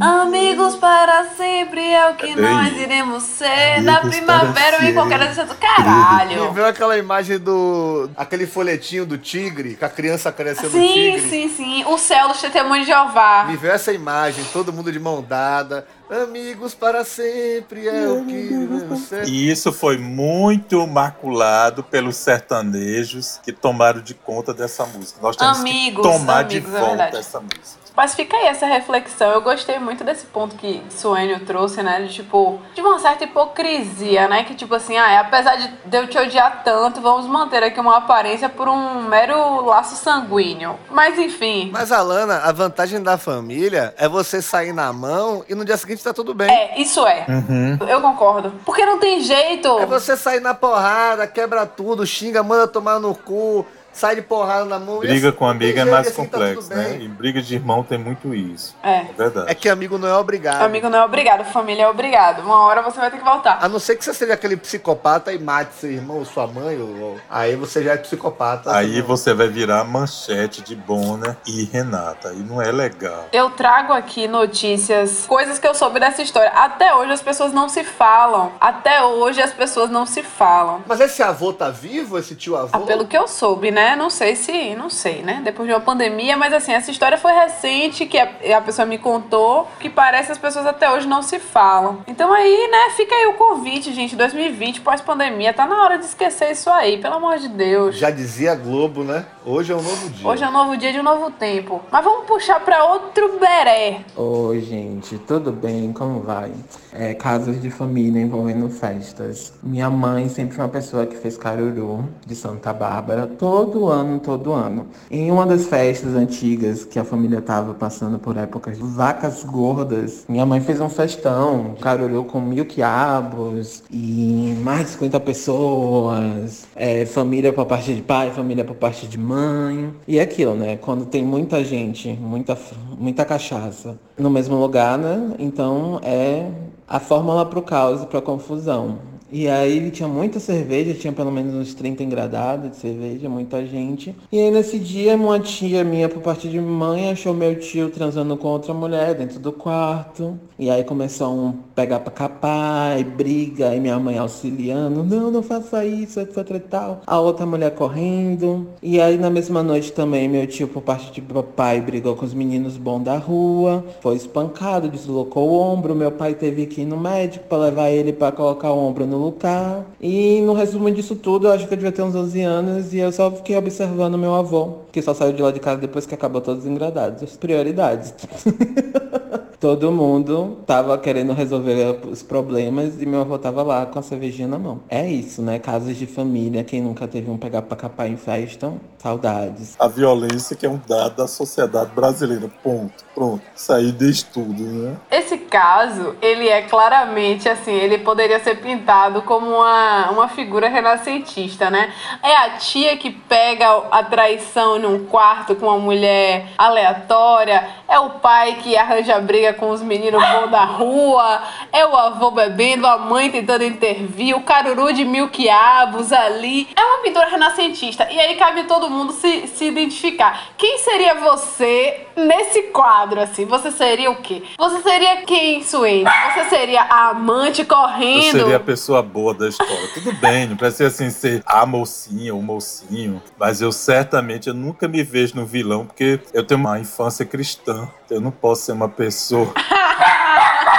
Amigos 0.00 0.76
para 0.76 1.24
sempre 1.36 1.84
é 1.92 2.10
o 2.10 2.14
que 2.14 2.34
bem 2.34 2.36
nós 2.36 2.76
iremos 2.76 3.24
ser 3.24 3.82
na 3.82 4.00
primavera 4.00 4.78
ou 4.78 4.84
em 4.84 4.94
qualquer 4.94 5.18
dessas. 5.18 5.48
Caralho! 5.58 6.52
viu 6.52 6.64
aquela 6.66 6.96
imagem 6.96 7.38
do. 7.38 8.08
aquele 8.16 8.46
folhetinho 8.46 9.04
do 9.04 9.18
tigre, 9.18 9.74
com 9.76 9.84
a 9.84 9.88
criança 9.88 10.30
crescendo 10.30 10.76
no 10.76 10.80
Sim, 10.80 10.92
tigre. 10.92 11.28
sim, 11.28 11.48
sim. 11.48 11.84
O 11.86 11.98
céu 11.98 12.28
do 12.28 12.34
testemunho 12.34 12.82
de 12.82 12.86
Jeová. 12.88 13.44
Me 13.48 13.56
veio 13.56 13.72
essa 13.72 13.92
imagem, 13.92 14.44
todo 14.52 14.72
mundo 14.72 14.92
de 14.92 15.00
mão 15.00 15.22
dada. 15.22 15.86
Amigos 16.10 16.74
para 16.74 17.04
sempre 17.04 17.86
é 17.86 18.08
o 18.08 18.24
que 18.24 18.48
você. 18.88 19.24
E 19.24 19.50
isso 19.50 19.70
foi 19.72 19.98
muito 19.98 20.86
maculado 20.86 21.82
pelos 21.82 22.16
sertanejos 22.16 23.38
que 23.42 23.52
tomaram 23.52 24.00
de 24.00 24.14
conta 24.14 24.54
dessa 24.54 24.86
música. 24.86 25.20
Nós 25.20 25.36
temos 25.36 25.58
Amigos, 25.58 26.02
que 26.06 26.12
tomar 26.12 26.44
amigos, 26.46 26.70
de 26.70 26.76
é 26.76 26.80
volta 26.80 26.96
verdade. 26.96 27.16
essa 27.18 27.40
música. 27.40 27.77
Mas 27.98 28.14
fica 28.14 28.36
aí 28.36 28.46
essa 28.46 28.64
reflexão. 28.64 29.32
Eu 29.32 29.40
gostei 29.40 29.76
muito 29.80 30.04
desse 30.04 30.24
ponto 30.26 30.54
que 30.54 30.80
Suênio 30.88 31.40
trouxe, 31.40 31.82
né? 31.82 32.00
De 32.02 32.14
tipo, 32.14 32.60
de 32.72 32.80
uma 32.80 32.96
certa 33.00 33.24
hipocrisia, 33.24 34.28
né? 34.28 34.44
Que 34.44 34.54
tipo 34.54 34.72
assim, 34.72 34.96
ah, 34.96 35.18
apesar 35.18 35.56
de 35.56 35.96
eu 35.96 36.06
te 36.06 36.16
odiar 36.16 36.62
tanto, 36.62 37.00
vamos 37.00 37.26
manter 37.26 37.60
aqui 37.60 37.80
uma 37.80 37.96
aparência 37.96 38.48
por 38.48 38.68
um 38.68 39.02
mero 39.02 39.64
laço 39.64 39.96
sanguíneo. 39.96 40.78
Mas 40.88 41.18
enfim. 41.18 41.70
Mas, 41.72 41.90
Alana, 41.90 42.36
a 42.44 42.52
vantagem 42.52 43.02
da 43.02 43.18
família 43.18 43.92
é 43.98 44.08
você 44.08 44.40
sair 44.40 44.72
na 44.72 44.92
mão 44.92 45.44
e 45.48 45.56
no 45.56 45.64
dia 45.64 45.76
seguinte 45.76 46.04
tá 46.04 46.14
tudo 46.14 46.32
bem. 46.32 46.48
É, 46.48 46.80
isso 46.80 47.04
é. 47.04 47.26
Uhum. 47.28 47.78
Eu 47.88 48.00
concordo. 48.00 48.52
Porque 48.64 48.86
não 48.86 49.00
tem 49.00 49.22
jeito. 49.22 49.76
É 49.76 49.86
você 49.86 50.16
sair 50.16 50.38
na 50.40 50.54
porrada, 50.54 51.26
quebra 51.26 51.66
tudo, 51.66 52.06
xinga, 52.06 52.44
manda 52.44 52.68
tomar 52.68 53.00
no 53.00 53.12
cu, 53.12 53.66
sai 53.98 54.14
de 54.14 54.22
porrada 54.22 54.64
na 54.64 54.78
mão. 54.78 55.00
Briga 55.00 55.28
assim, 55.28 55.36
com 55.36 55.46
amiga 55.46 55.80
é 55.80 55.84
mais 55.84 56.06
assim 56.06 56.24
tá 56.24 56.38
complexo, 56.38 56.68
tudo 56.68 56.76
né? 56.76 56.98
E 57.00 57.08
briga 57.08 57.42
de 57.42 57.54
irmão 57.54 57.82
tem 57.82 57.98
muito 57.98 58.32
isso. 58.34 58.76
É. 58.82 58.98
É 58.98 59.12
verdade. 59.16 59.50
É 59.50 59.54
que 59.54 59.68
amigo 59.68 59.98
não 59.98 60.08
é 60.08 60.14
obrigado. 60.16 60.62
Amigo 60.62 60.88
não 60.88 60.98
é 60.98 61.04
obrigado, 61.04 61.44
família 61.44 61.84
é 61.84 61.88
obrigado. 61.88 62.42
Uma 62.42 62.60
hora 62.60 62.80
você 62.82 63.00
vai 63.00 63.10
ter 63.10 63.18
que 63.18 63.24
voltar. 63.24 63.58
A 63.60 63.68
não 63.68 63.78
ser 63.78 63.96
que 63.96 64.04
você 64.04 64.14
seja 64.14 64.34
aquele 64.34 64.56
psicopata 64.56 65.32
e 65.32 65.38
mate 65.38 65.74
seu 65.74 65.90
irmão 65.90 66.18
ou 66.18 66.24
sua 66.24 66.46
mãe, 66.46 66.80
ou, 66.80 67.18
aí 67.28 67.56
você 67.56 67.82
já 67.82 67.92
é 67.92 67.96
psicopata. 67.96 68.74
Aí 68.74 69.00
Não. 69.00 69.06
você 69.06 69.34
vai 69.34 69.48
virar 69.48 69.82
manchete 69.84 70.62
de 70.62 70.76
Bona 70.76 71.36
e 71.46 71.64
Renata. 71.64 72.32
E 72.32 72.38
não 72.38 72.62
é 72.62 72.70
legal. 72.70 73.26
Eu 73.32 73.50
trago 73.50 73.92
aqui 73.92 74.28
notícias, 74.28 75.26
coisas 75.26 75.58
que 75.58 75.66
eu 75.66 75.74
soube 75.74 75.98
dessa 75.98 76.22
história. 76.22 76.50
Até 76.50 76.94
hoje 76.94 77.12
as 77.12 77.22
pessoas 77.22 77.52
não 77.52 77.68
se 77.68 77.82
falam. 77.82 78.52
Até 78.60 79.02
hoje 79.02 79.42
as 79.42 79.52
pessoas 79.52 79.90
não 79.90 80.06
se 80.06 80.22
falam. 80.22 80.82
Mas 80.86 81.00
esse 81.00 81.22
avô 81.22 81.52
tá 81.52 81.70
vivo, 81.70 82.18
esse 82.18 82.34
tio 82.34 82.56
avô? 82.56 82.70
Ah, 82.72 82.80
pelo 82.80 83.06
que 83.06 83.16
eu 83.16 83.26
soube, 83.26 83.70
né? 83.70 83.87
Não 83.96 84.10
sei 84.10 84.34
se, 84.36 84.74
não 84.74 84.90
sei, 84.90 85.22
né? 85.22 85.40
Depois 85.44 85.68
de 85.68 85.74
uma 85.74 85.80
pandemia, 85.80 86.36
mas 86.36 86.52
assim, 86.52 86.72
essa 86.72 86.90
história 86.90 87.18
foi 87.18 87.32
recente, 87.32 88.06
que 88.06 88.18
a, 88.18 88.28
a 88.56 88.60
pessoa 88.60 88.86
me 88.86 88.98
contou, 88.98 89.68
que 89.78 89.88
parece 89.88 90.26
que 90.26 90.32
as 90.32 90.38
pessoas 90.38 90.66
até 90.66 90.90
hoje 90.90 91.06
não 91.06 91.22
se 91.22 91.38
falam. 91.38 91.98
Então 92.06 92.32
aí, 92.32 92.68
né, 92.70 92.94
fica 92.96 93.14
aí 93.14 93.26
o 93.26 93.34
convite, 93.34 93.92
gente, 93.92 94.16
2020, 94.16 94.80
pós-pandemia, 94.80 95.52
tá 95.52 95.66
na 95.66 95.82
hora 95.82 95.98
de 95.98 96.04
esquecer 96.04 96.50
isso 96.50 96.70
aí, 96.70 96.98
pelo 96.98 97.14
amor 97.14 97.38
de 97.38 97.48
Deus. 97.48 97.96
Já 97.96 98.10
dizia 98.10 98.54
Globo, 98.54 99.04
né? 99.04 99.24
Hoje 99.44 99.72
é 99.72 99.76
um 99.76 99.82
novo 99.82 100.10
dia. 100.10 100.28
Hoje 100.28 100.44
é 100.44 100.48
um 100.48 100.52
novo 100.52 100.76
dia 100.76 100.92
de 100.92 101.00
um 101.00 101.02
novo 101.02 101.30
tempo. 101.30 101.80
Mas 101.90 102.04
vamos 102.04 102.26
puxar 102.26 102.60
pra 102.60 102.84
outro 102.84 103.38
beré. 103.38 104.00
Oi, 104.16 104.60
gente, 104.60 105.16
tudo 105.18 105.50
bem? 105.52 105.92
Como 105.92 106.20
vai? 106.20 106.52
É, 106.92 107.14
casos 107.14 107.60
de 107.60 107.70
família 107.70 108.20
envolvendo 108.20 108.68
festas. 108.68 109.52
Minha 109.62 109.88
mãe 109.88 110.28
sempre 110.28 110.54
foi 110.56 110.64
uma 110.64 110.70
pessoa 110.70 111.06
que 111.06 111.16
fez 111.16 111.36
caruru 111.36 112.08
de 112.26 112.34
Santa 112.34 112.72
Bárbara 112.72 113.26
todo 113.26 113.77
todo 113.78 113.86
ano, 113.86 114.18
todo 114.18 114.52
ano. 114.52 114.86
Em 115.10 115.30
uma 115.30 115.46
das 115.46 115.66
festas 115.66 116.14
antigas 116.14 116.84
que 116.84 116.98
a 116.98 117.04
família 117.04 117.40
tava 117.40 117.74
passando 117.74 118.18
por 118.18 118.36
épocas 118.36 118.76
de 118.76 118.82
vacas 118.82 119.44
gordas, 119.44 120.24
minha 120.28 120.44
mãe 120.44 120.60
fez 120.60 120.80
um 120.80 120.88
festão, 120.88 121.76
carolhou 121.80 122.24
com 122.24 122.40
mil 122.40 122.66
quiabos 122.66 123.84
e 123.90 124.56
mais 124.62 124.86
de 124.86 124.90
50 124.92 125.20
pessoas, 125.20 126.66
é, 126.74 127.06
família 127.06 127.52
por 127.52 127.66
parte 127.66 127.94
de 127.94 128.02
pai, 128.02 128.32
família 128.32 128.64
por 128.64 128.74
parte 128.74 129.06
de 129.06 129.16
mãe. 129.16 129.94
E 130.08 130.18
é 130.18 130.22
aquilo, 130.22 130.54
né? 130.54 130.76
Quando 130.76 131.06
tem 131.06 131.24
muita 131.24 131.62
gente, 131.62 132.08
muita, 132.20 132.58
muita 132.98 133.24
cachaça 133.24 133.96
no 134.18 134.28
mesmo 134.28 134.56
lugar, 134.56 134.98
né? 134.98 135.34
Então 135.38 136.00
é 136.02 136.50
a 136.88 136.98
fórmula 136.98 137.46
para 137.46 137.58
o 137.58 137.62
caos 137.62 138.02
e 138.02 138.06
para 138.06 138.20
confusão. 138.20 138.98
E 139.30 139.46
aí 139.46 139.90
tinha 139.90 140.08
muita 140.08 140.40
cerveja, 140.40 140.94
tinha 140.94 141.12
pelo 141.12 141.30
menos 141.30 141.54
uns 141.54 141.74
30 141.74 142.02
engradados 142.02 142.70
de 142.70 142.76
cerveja, 142.76 143.28
muita 143.28 143.64
gente. 143.66 144.14
E 144.32 144.40
aí 144.40 144.50
nesse 144.50 144.78
dia 144.78 145.16
uma 145.16 145.38
tia 145.38 145.84
minha 145.84 146.08
por 146.08 146.22
parte 146.22 146.48
de 146.48 146.58
mãe 146.60 147.10
achou 147.10 147.34
meu 147.34 147.58
tio 147.58 147.90
transando 147.90 148.36
com 148.36 148.48
outra 148.48 148.72
mulher 148.72 149.14
dentro 149.14 149.38
do 149.38 149.52
quarto. 149.52 150.38
E 150.58 150.70
aí 150.70 150.82
começou 150.82 151.32
um 151.32 151.52
pegar 151.74 152.00
pra 152.00 152.10
capar, 152.10 152.98
e 152.98 153.04
briga, 153.04 153.74
e 153.74 153.80
minha 153.80 153.98
mãe 153.98 154.18
auxiliando, 154.18 155.04
não, 155.04 155.30
não 155.30 155.42
faça 155.42 155.84
isso, 155.84 156.20
etc 156.20 156.38
e 156.54 156.60
tal. 156.60 157.02
A 157.06 157.20
outra 157.20 157.44
mulher 157.44 157.74
correndo. 157.74 158.66
E 158.82 159.00
aí 159.00 159.18
na 159.18 159.28
mesma 159.28 159.62
noite 159.62 159.92
também 159.92 160.28
meu 160.28 160.46
tio 160.46 160.68
por 160.68 160.82
parte 160.82 161.12
de 161.12 161.20
papai 161.20 161.80
brigou 161.80 162.16
com 162.16 162.24
os 162.24 162.32
meninos 162.32 162.76
bons 162.76 163.02
da 163.02 163.18
rua, 163.18 163.84
foi 164.00 164.16
espancado, 164.16 164.88
deslocou 164.88 165.48
o 165.50 165.58
ombro, 165.58 165.94
meu 165.94 166.10
pai 166.10 166.34
teve 166.34 166.66
que 166.66 166.80
ir 166.80 166.86
no 166.86 166.96
médico 166.96 167.44
para 167.46 167.58
levar 167.58 167.90
ele 167.90 168.12
para 168.12 168.32
colocar 168.32 168.72
o 168.72 168.78
ombro 168.78 169.06
no 169.06 169.17
lugar. 169.18 169.84
E 170.00 170.40
no 170.42 170.52
resumo 170.52 170.90
disso 170.90 171.16
tudo, 171.16 171.48
eu 171.48 171.52
acho 171.52 171.66
que 171.66 171.74
eu 171.74 171.76
devia 171.76 171.92
ter 171.92 172.02
uns 172.02 172.14
11 172.14 172.40
anos 172.42 172.94
e 172.94 172.98
eu 172.98 173.12
só 173.12 173.30
fiquei 173.30 173.56
observando 173.56 174.16
meu 174.16 174.34
avô, 174.34 174.78
que 174.92 175.02
só 175.02 175.14
saiu 175.14 175.32
de 175.32 175.42
lá 175.42 175.50
de 175.50 175.60
casa 175.60 175.80
depois 175.80 176.06
que 176.06 176.14
acabou 176.14 176.40
todos 176.40 176.64
os 176.64 176.70
engradados. 176.70 177.36
Prioridades. 177.36 178.14
Todo 179.60 179.90
mundo 179.90 180.58
tava 180.64 180.96
querendo 180.98 181.32
resolver 181.32 181.98
os 182.08 182.22
problemas 182.22 183.02
e 183.02 183.06
meu 183.06 183.22
avô 183.22 183.36
tava 183.36 183.60
lá 183.64 183.86
com 183.86 183.98
a 183.98 184.02
cervejinha 184.02 184.46
na 184.46 184.56
mão. 184.56 184.80
É 184.88 185.04
isso, 185.04 185.42
né? 185.42 185.58
Casos 185.58 185.96
de 185.96 186.06
família, 186.06 186.62
quem 186.62 186.80
nunca 186.80 187.08
teve 187.08 187.28
um 187.28 187.36
pegar 187.36 187.62
pra 187.62 187.76
capar 187.76 188.08
em 188.08 188.16
festa, 188.16 188.72
saudades. 188.98 189.74
A 189.76 189.88
violência 189.88 190.54
que 190.54 190.64
é 190.64 190.68
um 190.68 190.80
dado 190.86 191.16
da 191.16 191.26
sociedade 191.26 191.90
brasileira. 191.92 192.48
Ponto. 192.62 193.04
Pronto. 193.12 193.42
Isso 193.56 193.72
aí 193.72 193.90
diz 193.90 194.22
tudo, 194.22 194.62
né? 194.62 194.96
Esse 195.10 195.38
caso, 195.38 196.14
ele 196.22 196.46
é 196.46 196.62
claramente 196.62 197.48
assim, 197.48 197.72
ele 197.72 197.98
poderia 197.98 198.38
ser 198.38 198.60
pintado 198.60 199.22
como 199.22 199.48
uma, 199.48 200.10
uma 200.12 200.28
figura 200.28 200.68
renascentista, 200.68 201.68
né? 201.68 201.92
É 202.22 202.36
a 202.36 202.50
tia 202.50 202.96
que 202.96 203.10
pega 203.10 203.66
a 203.90 204.04
traição 204.04 204.78
num 204.78 205.04
quarto 205.06 205.56
com 205.56 205.66
uma 205.66 205.78
mulher 205.78 206.50
aleatória, 206.56 207.68
é 207.88 207.98
o 207.98 208.10
pai 208.10 208.58
que 208.62 208.76
arranja 208.76 209.18
briga 209.20 209.47
com 209.52 209.70
os 209.70 209.82
meninos 209.82 210.22
bons 210.22 210.50
da 210.50 210.64
rua, 210.64 211.42
é 211.72 211.86
o 211.86 211.96
avô 211.96 212.30
bebendo, 212.30 212.86
a 212.86 212.98
mãe 212.98 213.30
tentando 213.30 213.64
intervir, 213.64 214.36
o 214.36 214.42
caruru 214.42 214.92
de 214.92 215.04
mil 215.04 215.28
quiabos 215.28 216.12
ali. 216.12 216.68
É 216.76 216.82
uma 216.82 217.02
pintura 217.02 217.26
renascentista. 217.28 218.08
E 218.10 218.18
aí 218.18 218.36
cabe 218.36 218.64
todo 218.64 218.90
mundo 218.90 219.12
se, 219.12 219.46
se 219.48 219.64
identificar. 219.66 220.48
Quem 220.56 220.78
seria 220.78 221.14
você 221.14 222.06
nesse 222.16 222.62
quadro, 222.64 223.20
assim? 223.20 223.44
Você 223.44 223.70
seria 223.70 224.10
o 224.10 224.16
quê? 224.16 224.42
Você 224.58 224.82
seria 224.82 225.22
quem, 225.22 225.62
Suene? 225.62 226.04
Você 226.34 226.48
seria 226.48 226.82
a 226.82 227.08
amante 227.10 227.64
correndo? 227.64 228.36
Eu 228.36 228.42
seria 228.42 228.56
a 228.56 228.60
pessoa 228.60 229.02
boa 229.02 229.34
da 229.34 229.48
história. 229.48 229.88
Tudo 229.94 230.12
bem, 230.14 230.46
não 230.46 230.56
precisa 230.56 230.88
assim 230.88 231.10
ser 231.10 231.42
a 231.46 231.64
mocinha 231.64 232.34
ou 232.34 232.42
mocinho, 232.42 233.22
mas 233.38 233.60
eu 233.60 233.72
certamente 233.72 234.48
eu 234.48 234.54
nunca 234.54 234.88
me 234.88 235.02
vejo 235.02 235.36
no 235.36 235.46
vilão, 235.46 235.86
porque 235.86 236.20
eu 236.32 236.44
tenho 236.44 236.60
uma 236.60 236.78
infância 236.78 237.24
cristã. 237.24 237.88
Eu 238.10 238.20
não 238.20 238.30
posso 238.30 238.62
ser 238.62 238.72
uma 238.72 238.88
pessoa 238.88 239.52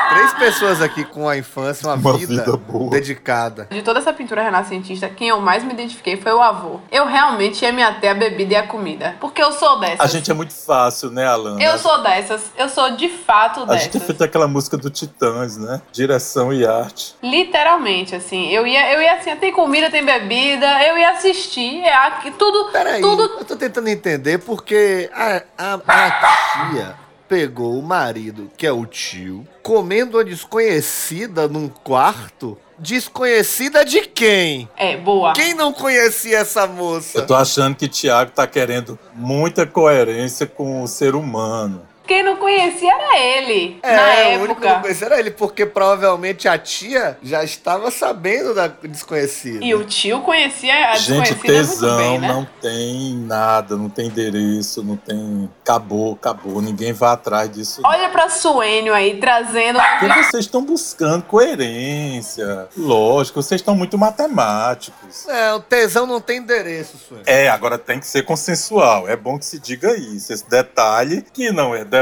Três 0.09 0.33
pessoas 0.33 0.81
aqui 0.81 1.03
com 1.03 1.29
a 1.29 1.37
infância, 1.37 1.87
uma, 1.87 1.93
Uma 1.93 2.17
vida, 2.17 2.43
vida 2.43 2.57
boa. 2.57 2.89
dedicada. 2.89 3.67
De 3.69 3.83
toda 3.83 3.99
essa 3.99 4.11
pintura 4.11 4.41
renascentista, 4.41 5.07
quem 5.07 5.27
eu 5.29 5.39
mais 5.39 5.63
me 5.63 5.71
identifiquei 5.71 6.17
foi 6.17 6.33
o 6.33 6.41
avô. 6.41 6.79
Eu 6.91 7.05
realmente 7.05 7.63
ia 7.63 7.71
me 7.71 7.83
ater 7.83 8.11
a 8.11 8.13
bebida 8.15 8.53
e 8.53 8.55
a 8.55 8.65
comida. 8.65 9.15
Porque 9.19 9.41
eu 9.41 9.51
sou 9.51 9.79
dessas. 9.79 9.99
A 9.99 10.07
gente 10.07 10.31
é 10.31 10.33
muito 10.33 10.53
fácil, 10.53 11.11
né, 11.11 11.27
Alan? 11.27 11.59
Eu 11.61 11.77
sou 11.77 12.01
dessas. 12.01 12.51
Eu 12.57 12.67
sou 12.69 12.95
de 12.95 13.07
fato 13.07 13.63
A 13.69 13.77
gente 13.77 13.93
dessas. 13.93 14.07
fez 14.07 14.19
aquela 14.21 14.47
música 14.47 14.77
do 14.77 14.89
Titãs, 14.89 15.57
né? 15.57 15.79
Direção 15.91 16.51
e 16.51 16.65
arte. 16.65 17.15
Literalmente, 17.21 18.15
assim. 18.15 18.49
Eu 18.49 18.65
ia, 18.65 18.91
eu 18.91 19.01
ia 19.01 19.13
assim, 19.13 19.35
tem 19.35 19.53
comida, 19.53 19.91
tem 19.91 20.03
bebida, 20.03 20.87
eu 20.87 20.97
ia 20.97 21.11
assistir. 21.11 21.83
É, 21.83 21.93
aqui, 21.93 22.31
tudo. 22.31 22.71
Peraí, 22.71 22.99
tudo. 23.01 23.21
eu 23.23 23.45
tô 23.45 23.55
tentando 23.55 23.87
entender 23.89 24.39
porque 24.39 25.07
a, 25.13 25.43
a, 25.55 25.73
a 25.87 26.71
tia 26.71 27.08
pegou 27.29 27.77
o 27.77 27.83
marido, 27.83 28.49
que 28.57 28.65
é 28.65 28.71
o 28.71 28.85
tio, 28.87 29.47
comendo 29.61 30.17
uma 30.17 30.25
desconhecida 30.25 31.47
num 31.47 31.69
quarto. 31.69 32.57
Desconhecida 32.79 33.85
de 33.85 34.01
quem? 34.01 34.67
É, 34.75 34.97
boa. 34.97 35.33
Quem 35.33 35.53
não 35.53 35.71
conhecia 35.71 36.39
essa 36.39 36.65
moça? 36.65 37.19
Eu 37.19 37.27
tô 37.27 37.35
achando 37.35 37.75
que 37.75 37.87
Thiago 37.87 38.31
tá 38.31 38.47
querendo 38.47 38.97
muita 39.13 39.67
coerência 39.67 40.47
com 40.47 40.81
o 40.81 40.87
ser 40.87 41.13
humano. 41.13 41.88
Quem 42.09 42.23
não 42.23 42.37
conhecia 42.37 42.91
era 42.91 43.19
ele. 43.19 43.77
É, 43.83 43.95
na 44.33 44.39
o 44.39 44.43
único 44.45 44.59
que 44.59 44.65
não 44.65 44.71
época. 44.71 44.81
conhecia 44.81 45.05
era 45.05 45.19
ele, 45.19 45.29
porque 45.29 45.63
provavelmente 45.63 46.47
a 46.47 46.57
tia 46.57 47.19
já 47.21 47.43
estava 47.43 47.91
sabendo 47.91 48.55
da 48.55 48.65
desconhecida. 48.65 49.63
E 49.63 49.75
o 49.75 49.83
tio 49.83 50.21
conhecia 50.21 50.89
a 50.89 50.95
Gente, 50.95 51.35
tesão 51.35 51.97
bem, 51.97 52.17
né? 52.17 52.27
não 52.27 52.47
tem 52.59 53.15
nada, 53.15 53.77
não 53.77 53.89
tem 53.89 54.07
endereço, 54.07 54.81
não 54.83 54.97
tem. 54.97 55.47
Acabou, 55.61 56.13
acabou. 56.15 56.59
Ninguém 56.63 56.93
vai 56.93 57.11
atrás 57.11 57.47
disso. 57.51 57.79
Olha 57.85 58.09
pra 58.09 58.27
Suênio 58.27 58.91
aí, 58.91 59.19
trazendo. 59.19 59.79
Porque 59.99 60.23
vocês 60.23 60.45
estão 60.45 60.65
buscando 60.65 61.21
coerência. 61.25 62.69
Lógico, 62.75 63.39
vocês 63.39 63.61
estão 63.61 63.75
muito 63.75 63.99
matemáticos. 63.99 65.27
É, 65.27 65.53
o 65.53 65.59
tesão 65.59 66.07
não 66.07 66.19
tem 66.19 66.39
endereço, 66.39 66.97
Sueli. 66.97 67.23
É, 67.27 67.49
agora 67.49 67.77
tem 67.77 67.99
que 67.99 68.07
ser 68.07 68.23
consensual. 68.23 69.07
É 69.07 69.15
bom 69.15 69.37
que 69.37 69.45
se 69.45 69.59
diga 69.59 69.95
isso. 69.95 70.33
Esse 70.33 70.49
detalhe, 70.49 71.23
que 71.31 71.51
não 71.51 71.75
é 71.75 71.85
detalhe, 71.85 71.98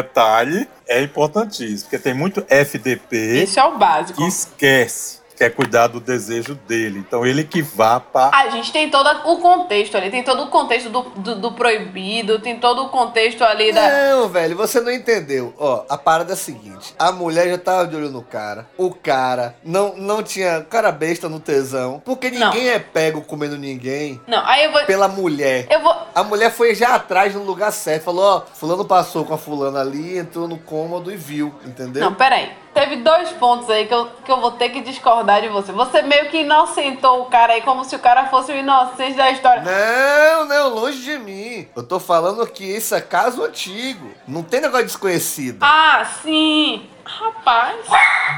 é 0.88 1.02
importantíssimo. 1.02 1.90
Porque 1.90 1.98
tem 2.00 2.14
muito 2.14 2.46
FDP 2.50 3.44
Isso 3.44 3.60
é 3.60 3.64
o 3.64 3.78
básico. 3.78 4.20
que 4.20 4.28
esquece, 4.28 5.20
quer 5.38 5.52
cuidar 5.52 5.88
do 5.88 6.00
desejo 6.00 6.56
dele. 6.56 7.00
Então 7.00 7.26
ele 7.26 7.44
que 7.44 7.62
vá 7.62 8.00
para. 8.00 8.36
A 8.36 8.50
gente 8.50 8.72
tem 8.72 8.90
todo 8.90 9.08
o 9.26 9.38
contexto 9.38 9.96
ali, 9.96 10.10
tem 10.10 10.24
todo 10.24 10.44
o 10.44 10.48
contexto 10.48 10.90
do, 10.90 11.04
do, 11.04 11.36
do 11.36 11.52
proibido, 11.52 12.40
tem 12.40 12.58
todo 12.60 12.84
o 12.86 12.90
contexto 12.90 13.44
ali 13.44 13.72
da. 13.72 14.10
Não, 14.12 14.28
velho, 14.28 14.58
você 14.58 14.82
não 14.82 14.92
entendeu. 14.92 15.54
Ó, 15.58 15.86
a 15.88 15.98
parada 15.98 16.32
é 16.32 16.34
a 16.34 16.38
seguinte: 16.38 16.94
a 16.98 17.12
mulher 17.12 17.48
já 17.50 17.58
tava 17.58 17.88
de 17.88 17.96
olho 17.96 18.10
no 18.10 18.24
cara. 18.24 18.68
O 18.78 18.94
cara 18.94 19.56
não, 19.64 19.96
não 19.96 20.24
tinha 20.24 20.62
cara 20.62 20.92
besta 20.92 21.30
no 21.30 21.40
tesão. 21.40 22.02
Porque 22.04 22.32
Não. 22.32 22.48
ninguém 22.52 22.70
é 22.70 22.80
pego 22.80 23.22
comendo 23.22 23.58
ninguém 23.58 24.20
Não, 24.28 24.46
aí 24.46 24.66
eu 24.66 24.72
vou. 24.72 24.84
pela 24.86 25.08
mulher. 25.08 25.68
Eu 25.70 25.82
vou. 25.82 25.96
A 26.16 26.24
mulher 26.24 26.52
foi 26.52 26.74
já 26.74 26.96
atrás 26.96 27.36
no 27.36 27.44
lugar 27.44 27.72
certo. 27.72 28.04
Falou: 28.04 28.24
ó, 28.24 28.42
Fulano 28.54 28.86
passou 28.86 29.24
com 29.24 29.34
a 29.34 29.38
Fulana 29.38 29.80
ali, 29.82 30.18
entrou 30.18 30.48
no 30.48 30.58
cômodo 30.58 31.12
e 31.12 31.16
viu, 31.16 31.54
entendeu? 31.66 32.02
Não, 32.02 32.14
peraí. 32.14 32.52
Teve 32.78 32.98
dois 32.98 33.32
pontos 33.32 33.68
aí 33.72 33.88
que 33.88 33.94
eu, 33.94 34.06
que 34.24 34.32
eu 34.32 34.40
vou 34.40 34.52
ter 34.52 34.70
que 34.70 34.82
discordar 34.82 35.42
de 35.42 35.48
você. 35.48 35.72
Você 35.72 36.04
meio 36.04 36.30
que 36.30 36.42
inocentou 36.42 37.24
o 37.24 37.26
cara 37.26 37.54
aí, 37.54 37.62
como 37.64 37.84
se 37.84 37.96
o 37.96 38.00
cara 38.00 38.28
fosse 38.28 38.52
o 38.52 38.56
inocente 38.56 39.18
da 39.18 39.32
história. 39.32 39.64
Não, 39.64 40.46
não, 40.46 40.76
longe 40.76 41.02
de 41.02 41.18
mim. 41.18 41.68
Eu 41.76 41.82
tô 41.82 42.00
falando 42.00 42.46
que 42.46 42.64
isso 42.64 42.94
é 42.94 43.02
caso 43.02 43.44
antigo. 43.44 44.12
Não 44.28 44.44
tem 44.44 44.62
negócio 44.62 44.86
de 44.86 44.92
desconhecido. 44.92 45.58
Ah, 45.62 46.06
sim. 46.22 46.88
Rapaz. 47.08 47.78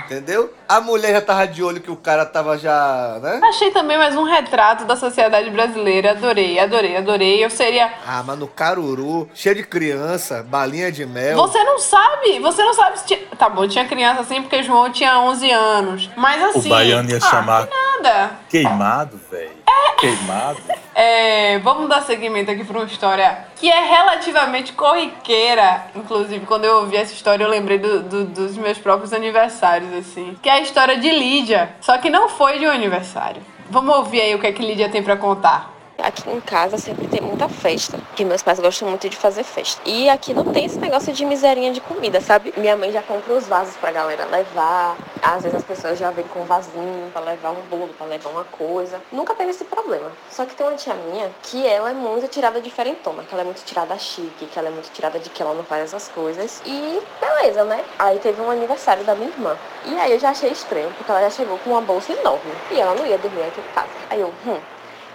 Entendeu? 0.05 0.53
A 0.67 0.79
mulher 0.79 1.13
já 1.13 1.21
tava 1.21 1.47
de 1.47 1.63
olho 1.63 1.81
que 1.81 1.89
o 1.89 1.95
cara 1.95 2.25
tava 2.25 2.57
já, 2.57 3.17
né? 3.21 3.41
Achei 3.43 3.71
também 3.71 3.97
mais 3.97 4.15
um 4.15 4.23
retrato 4.23 4.85
da 4.85 4.95
sociedade 4.95 5.49
brasileira. 5.49 6.11
Adorei, 6.11 6.59
adorei, 6.59 6.95
adorei. 6.95 7.43
Eu 7.43 7.49
seria. 7.49 7.91
Ah, 8.05 8.23
mas 8.23 8.37
no 8.37 8.47
caruru, 8.47 9.27
cheio 9.33 9.55
de 9.55 9.63
criança, 9.63 10.43
balinha 10.43 10.91
de 10.91 11.05
mel. 11.05 11.35
Você 11.37 11.63
não 11.63 11.79
sabe, 11.79 12.39
você 12.39 12.63
não 12.63 12.73
sabe 12.73 12.99
se 12.99 13.05
tinha. 13.07 13.19
Tá 13.37 13.49
bom, 13.49 13.67
tinha 13.67 13.85
criança 13.85 14.21
assim 14.21 14.41
porque 14.41 14.61
João 14.61 14.91
tinha 14.91 15.19
11 15.19 15.51
anos. 15.51 16.09
Mas 16.15 16.43
assim. 16.43 16.67
O 16.67 16.69
baiano 16.69 17.09
ia 17.09 17.17
ah, 17.17 17.21
chamar 17.21 17.67
Nada. 17.67 18.31
queimado, 18.49 19.19
velho. 19.31 19.58
Queimado. 19.97 20.59
É, 20.95 21.59
vamos 21.59 21.87
dar 21.89 22.01
seguimento 22.01 22.49
aqui 22.51 22.63
para 22.63 22.77
uma 22.77 22.85
história 22.85 23.45
que 23.55 23.69
é 23.69 23.79
relativamente 23.85 24.73
corriqueira. 24.73 25.85
Inclusive, 25.95 26.45
quando 26.45 26.65
eu 26.65 26.77
ouvi 26.77 26.95
essa 26.97 27.13
história, 27.13 27.43
eu 27.43 27.49
lembrei 27.49 27.77
do- 27.77 28.01
do- 28.03 28.25
dos 28.25 28.57
meus 28.57 28.77
próprios 28.77 29.13
aniversários, 29.13 29.93
assim. 29.93 30.37
Que 30.41 30.49
é 30.49 30.53
a 30.53 30.59
história 30.61 30.97
de 30.97 31.09
Lídia. 31.09 31.73
Só 31.81 31.97
que 31.97 32.09
não 32.09 32.29
foi 32.29 32.59
de 32.59 32.65
um 32.67 32.71
aniversário. 32.71 33.41
Vamos 33.69 33.95
ouvir 33.95 34.21
aí 34.21 34.35
o 34.35 34.39
que 34.39 34.47
é 34.47 34.51
que 34.51 34.61
Lídia 34.65 34.89
tem 34.89 35.03
para 35.03 35.15
contar. 35.17 35.71
Aqui 36.01 36.29
em 36.29 36.39
casa 36.39 36.77
sempre 36.77 37.07
tem 37.07 37.19
muita 37.19 37.49
festa, 37.49 37.97
porque 37.97 38.23
meus 38.23 38.41
pais 38.41 38.59
gostam 38.59 38.87
muito 38.87 39.09
de 39.09 39.17
fazer 39.17 39.43
festa. 39.43 39.81
E 39.85 40.09
aqui 40.09 40.33
não 40.33 40.45
tem 40.45 40.65
esse 40.65 40.79
negócio 40.79 41.11
de 41.11 41.25
miserinha 41.25 41.73
de 41.73 41.81
comida, 41.81 42.21
sabe? 42.21 42.53
Minha 42.55 42.77
mãe 42.77 42.89
já 42.91 43.01
compra 43.01 43.33
os 43.33 43.45
vasos 43.47 43.75
pra 43.75 43.91
galera 43.91 44.25
levar. 44.25 44.95
Às 45.21 45.43
vezes 45.43 45.57
as 45.57 45.63
pessoas 45.63 45.99
já 45.99 46.09
vêm 46.11 46.25
com 46.25 46.39
um 46.39 46.45
vasinho 46.45 47.11
pra 47.11 47.21
levar 47.21 47.51
um 47.51 47.61
bolo, 47.69 47.89
pra 47.97 48.07
levar 48.07 48.29
uma 48.29 48.45
coisa. 48.45 49.01
Nunca 49.11 49.35
teve 49.35 49.51
esse 49.51 49.65
problema. 49.65 50.09
Só 50.31 50.45
que 50.45 50.55
tem 50.55 50.65
uma 50.65 50.75
tia 50.77 50.93
minha 50.93 51.29
que 51.43 51.67
ela 51.67 51.89
é 51.91 51.93
muito 51.93 52.27
tirada 52.29 52.61
diferentona, 52.61 53.23
que 53.23 53.33
ela 53.33 53.41
é 53.41 53.45
muito 53.45 53.63
tirada 53.65 53.97
chique, 53.97 54.45
que 54.45 54.57
ela 54.57 54.69
é 54.69 54.71
muito 54.71 54.89
tirada 54.91 55.19
de 55.19 55.29
que 55.29 55.41
ela 55.41 55.53
não 55.53 55.63
faz 55.65 55.83
essas 55.83 56.07
coisas. 56.07 56.61
E 56.65 57.01
beleza, 57.19 57.65
né? 57.65 57.83
Aí 57.99 58.19
teve 58.19 58.41
um 58.41 58.49
aniversário 58.49 59.03
da 59.03 59.15
minha 59.15 59.29
irmã. 59.29 59.57
E 59.85 59.99
aí 59.99 60.13
eu 60.13 60.19
já 60.19 60.29
achei 60.29 60.49
estranho, 60.49 60.91
porque 60.97 61.11
ela 61.11 61.21
já 61.21 61.29
chegou 61.29 61.57
com 61.59 61.71
uma 61.71 61.81
bolsa 61.81 62.13
enorme. 62.13 62.51
E 62.71 62.79
ela 62.79 62.95
não 62.95 63.05
ia 63.05 63.17
dormir 63.17 63.43
aqui 63.43 63.59
em 63.59 63.73
casa. 63.73 63.89
Aí 64.09 64.21
eu, 64.21 64.33
hum, 64.47 64.59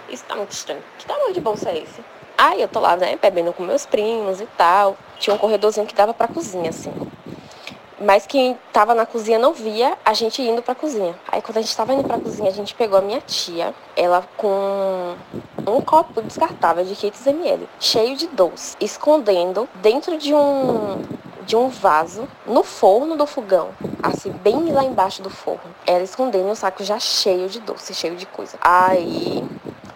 isso 0.09 0.23
tá 0.25 0.35
muito 0.35 0.51
estranho. 0.51 0.81
Que 0.97 1.05
tamanho 1.05 1.33
de 1.33 1.41
bolsa 1.41 1.69
é 1.69 1.77
esse? 1.77 2.03
Aí 2.37 2.61
eu 2.61 2.67
tô 2.67 2.79
lá, 2.79 2.95
né, 2.97 3.17
bebendo 3.21 3.53
com 3.53 3.63
meus 3.63 3.85
primos 3.85 4.41
e 4.41 4.45
tal. 4.57 4.97
Tinha 5.19 5.35
um 5.35 5.39
corredorzinho 5.39 5.87
que 5.87 5.95
dava 5.95 6.13
pra 6.13 6.27
cozinha, 6.27 6.69
assim. 6.69 6.91
Mas 7.99 8.27
quem 8.27 8.59
tava 8.73 8.93
na 8.93 9.05
cozinha 9.05 9.39
não 9.39 9.53
via 9.53 9.97
a 10.03 10.13
gente 10.13 10.41
indo 10.41 10.61
pra 10.61 10.75
cozinha. 10.75 11.15
Aí 11.31 11.41
quando 11.41 11.57
a 11.57 11.61
gente 11.61 11.75
tava 11.75 11.93
indo 11.93 12.03
pra 12.03 12.19
cozinha, 12.19 12.49
a 12.49 12.53
gente 12.53 12.75
pegou 12.75 12.99
a 12.99 13.01
minha 13.01 13.21
tia, 13.21 13.73
ela 13.95 14.27
com 14.35 15.15
um 15.65 15.79
copo 15.79 16.21
descartável 16.21 16.83
de 16.83 16.93
500 16.93 17.27
ml, 17.27 17.69
cheio 17.79 18.17
de 18.17 18.27
doce, 18.27 18.75
escondendo 18.81 19.67
dentro 19.75 20.17
de 20.17 20.33
um 20.33 21.01
de 21.45 21.55
um 21.55 21.69
vaso 21.69 22.27
no 22.45 22.63
forno 22.63 23.15
do 23.15 23.27
fogão, 23.27 23.69
assim, 24.01 24.31
bem 24.31 24.71
lá 24.71 24.83
embaixo 24.83 25.21
do 25.21 25.29
forno. 25.29 25.75
Ela 25.85 26.03
escondendo 26.03 26.49
um 26.49 26.55
saco 26.55 26.83
já 26.83 26.99
cheio 26.99 27.47
de 27.47 27.59
doce, 27.59 27.93
cheio 27.93 28.15
de 28.15 28.25
coisa. 28.25 28.57
Aí 28.59 29.47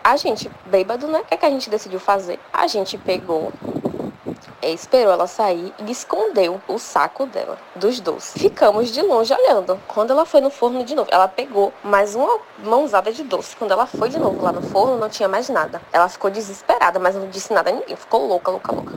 a 0.04 0.16
gente, 0.18 0.50
bêbado, 0.66 1.08
né? 1.08 1.20
O 1.20 1.26
que, 1.26 1.34
é 1.34 1.38
que 1.38 1.46
a 1.46 1.50
gente 1.50 1.70
decidiu 1.70 2.00
fazer? 2.00 2.40
A 2.52 2.68
gente 2.68 2.98
pegou 2.98 3.52
é, 4.62 4.72
esperou 4.72 5.14
ela 5.14 5.26
sair 5.26 5.74
e 5.80 5.92
escondeu 5.92 6.62
o 6.68 6.78
saco 6.78 7.26
dela 7.26 7.58
dos 7.76 8.00
doces. 8.00 8.34
Ficamos 8.42 8.90
de 8.90 9.02
longe 9.02 9.34
olhando. 9.34 9.80
Quando 9.88 10.12
ela 10.12 10.26
foi 10.26 10.42
no 10.42 10.50
forno 10.50 10.84
de 10.84 10.96
novo, 10.96 11.10
ela 11.12 11.28
pegou 11.28 11.74
mais 11.84 12.14
uma 12.14 12.40
mãozada 12.60 13.12
de 13.12 13.24
doce. 13.24 13.56
Quando 13.56 13.72
ela 13.72 13.86
foi 13.86 14.10
de 14.10 14.20
novo 14.20 14.42
lá 14.44 14.52
no 14.52 14.62
forno, 14.62 14.98
não 14.98 15.10
tinha 15.10 15.30
mais 15.30 15.48
nada. 15.48 15.82
Ela 15.94 16.10
ficou 16.10 16.30
desesperada, 16.30 17.00
mas 17.00 17.16
não 17.16 17.30
disse 17.30 17.54
nada 17.54 17.70
a 17.70 17.74
ninguém. 17.74 17.96
Ficou 17.96 18.28
louca, 18.28 18.52
louca, 18.52 18.72
louca. 18.74 18.94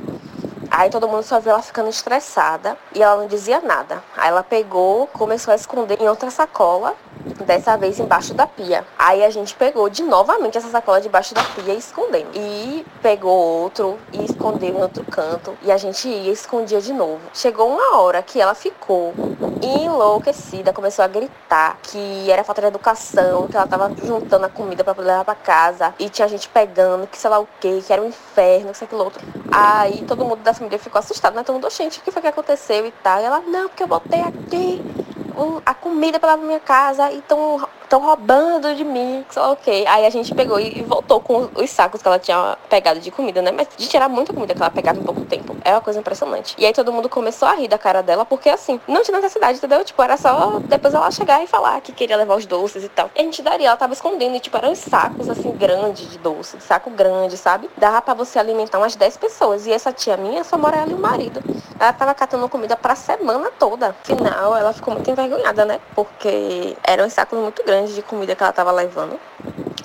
Aí 0.68 0.90
todo 0.90 1.06
mundo 1.06 1.22
só 1.22 1.38
viu 1.38 1.52
ela 1.52 1.62
ficando 1.62 1.90
estressada 1.90 2.76
e 2.94 3.02
ela 3.02 3.20
não 3.20 3.28
dizia 3.28 3.60
nada. 3.60 4.02
Aí 4.16 4.28
ela 4.28 4.42
pegou, 4.42 5.06
começou 5.06 5.52
a 5.52 5.54
esconder 5.54 6.00
em 6.00 6.08
outra 6.08 6.30
sacola, 6.30 6.96
dessa 7.46 7.76
vez 7.76 7.98
embaixo 7.98 8.34
da 8.34 8.46
pia. 8.46 8.84
Aí 8.98 9.24
a 9.24 9.30
gente 9.30 9.54
pegou 9.54 9.88
de 9.88 10.02
novamente 10.02 10.58
essa 10.58 10.68
sacola 10.68 11.00
debaixo 11.00 11.34
da 11.34 11.42
pia 11.42 11.74
e 11.74 11.78
escondendo. 11.78 12.30
E 12.34 12.86
pegou 13.02 13.36
outro 13.36 13.98
e 14.12 14.24
escondeu 14.24 14.70
em 14.70 14.80
outro 14.80 15.04
canto. 15.04 15.56
E 15.62 15.70
a 15.70 15.76
gente 15.76 16.08
ia 16.08 16.30
e 16.30 16.32
escondia 16.32 16.80
de 16.80 16.92
novo. 16.92 17.20
Chegou 17.34 17.68
uma 17.68 17.98
hora 17.98 18.22
que 18.22 18.40
ela 18.40 18.54
ficou 18.54 19.14
enlouquecida, 19.62 20.72
começou 20.72 21.04
a 21.04 21.08
gritar 21.08 21.78
que 21.82 22.30
era 22.30 22.42
falta 22.44 22.60
de 22.60 22.68
educação, 22.68 23.46
que 23.46 23.56
ela 23.56 23.66
tava 23.66 23.92
juntando 24.04 24.46
a 24.46 24.48
comida 24.48 24.82
para 24.82 25.00
levar 25.00 25.24
para 25.24 25.34
casa 25.34 25.94
e 25.98 26.08
tinha 26.08 26.26
gente 26.28 26.48
pegando, 26.48 27.06
que 27.06 27.16
sei 27.16 27.30
lá 27.30 27.38
o 27.38 27.48
que, 27.60 27.80
que 27.82 27.92
era 27.92 28.02
um 28.02 28.08
inferno, 28.08 28.72
que 28.72 28.78
sei 28.78 28.86
aquilo 28.86 29.04
outro. 29.04 29.24
Aí 29.50 30.04
todo 30.06 30.24
mundo 30.24 30.42
da 30.42 30.54
família 30.54 30.78
ficou 30.78 30.98
assustado, 30.98 31.34
né? 31.34 31.42
Todo 31.42 31.54
mundo, 31.54 31.70
gente, 31.70 32.00
o 32.00 32.02
que 32.02 32.10
foi 32.10 32.22
que 32.22 32.28
aconteceu 32.28 32.86
e 32.86 32.90
tal. 33.02 33.20
E 33.20 33.24
ela, 33.24 33.40
não, 33.40 33.68
porque 33.68 33.82
eu 33.82 33.86
botei 33.86 34.20
aqui 34.20 34.82
a 35.64 35.74
comida 35.74 36.18
pra 36.18 36.36
minha 36.36 36.60
casa 36.60 37.10
e 37.10 37.18
estão 37.18 37.66
estão 37.92 38.00
roubando 38.00 38.74
de 38.74 38.84
mim. 38.84 39.24
Ok. 39.36 39.86
Aí 39.86 40.06
a 40.06 40.10
gente 40.10 40.34
pegou 40.34 40.58
e 40.58 40.82
voltou 40.82 41.20
com 41.20 41.50
os 41.54 41.68
sacos 41.68 42.00
que 42.00 42.08
ela 42.08 42.18
tinha 42.18 42.56
pegado 42.70 42.98
de 43.00 43.10
comida, 43.10 43.42
né? 43.42 43.52
Mas 43.52 43.68
de 43.76 43.86
tirar 43.86 44.08
muita 44.08 44.32
comida 44.32 44.54
que 44.54 44.62
ela 44.62 44.70
pegava 44.70 44.98
em 44.98 45.02
pouco 45.02 45.20
tempo. 45.26 45.54
É 45.62 45.72
uma 45.72 45.80
coisa 45.82 46.00
impressionante. 46.00 46.54
E 46.56 46.64
aí 46.64 46.72
todo 46.72 46.90
mundo 46.90 47.08
começou 47.08 47.46
a 47.46 47.52
rir 47.52 47.68
da 47.68 47.76
cara 47.76 48.02
dela, 48.02 48.24
porque 48.24 48.48
assim, 48.48 48.80
não 48.88 49.02
tinha 49.02 49.18
necessidade, 49.18 49.58
entendeu? 49.58 49.84
Tipo, 49.84 50.02
era 50.02 50.16
só 50.16 50.58
depois 50.60 50.94
ela 50.94 51.10
chegar 51.10 51.42
e 51.44 51.46
falar 51.46 51.80
que 51.82 51.92
queria 51.92 52.16
levar 52.16 52.36
os 52.36 52.46
doces 52.46 52.82
e 52.82 52.88
tal. 52.88 53.10
E 53.14 53.20
a 53.20 53.22
gente 53.22 53.42
daria, 53.42 53.68
ela 53.68 53.76
tava 53.76 53.92
escondendo, 53.92 54.36
e 54.36 54.40
tipo, 54.40 54.56
eram 54.56 54.74
sacos 54.74 55.28
assim, 55.28 55.50
grandes 55.52 56.10
de 56.10 56.18
doce, 56.18 56.58
saco 56.60 56.88
grande, 56.90 57.36
sabe? 57.36 57.68
Dava 57.76 58.00
pra 58.00 58.14
você 58.14 58.38
alimentar 58.38 58.78
umas 58.78 58.96
10 58.96 59.18
pessoas. 59.18 59.66
E 59.66 59.72
essa 59.72 59.92
tia 59.92 60.16
minha 60.16 60.42
só 60.44 60.56
mora 60.56 60.78
ela 60.78 60.90
e 60.90 60.94
o 60.94 60.98
marido. 60.98 61.42
Ela 61.78 61.92
tava 61.92 62.14
catando 62.14 62.48
comida 62.48 62.76
pra 62.76 62.94
semana 62.94 63.50
toda. 63.58 63.94
Afinal, 64.02 64.56
ela 64.56 64.72
ficou 64.72 64.94
muito 64.94 65.10
envergonhada, 65.10 65.64
né? 65.64 65.80
Porque 65.94 66.76
eram 66.82 67.10
sacos 67.10 67.38
muito 67.38 67.62
grandes 67.64 67.81
de 67.90 68.02
comida 68.02 68.34
que 68.34 68.42
ela 68.42 68.52
tava 68.52 68.70
levando. 68.72 69.18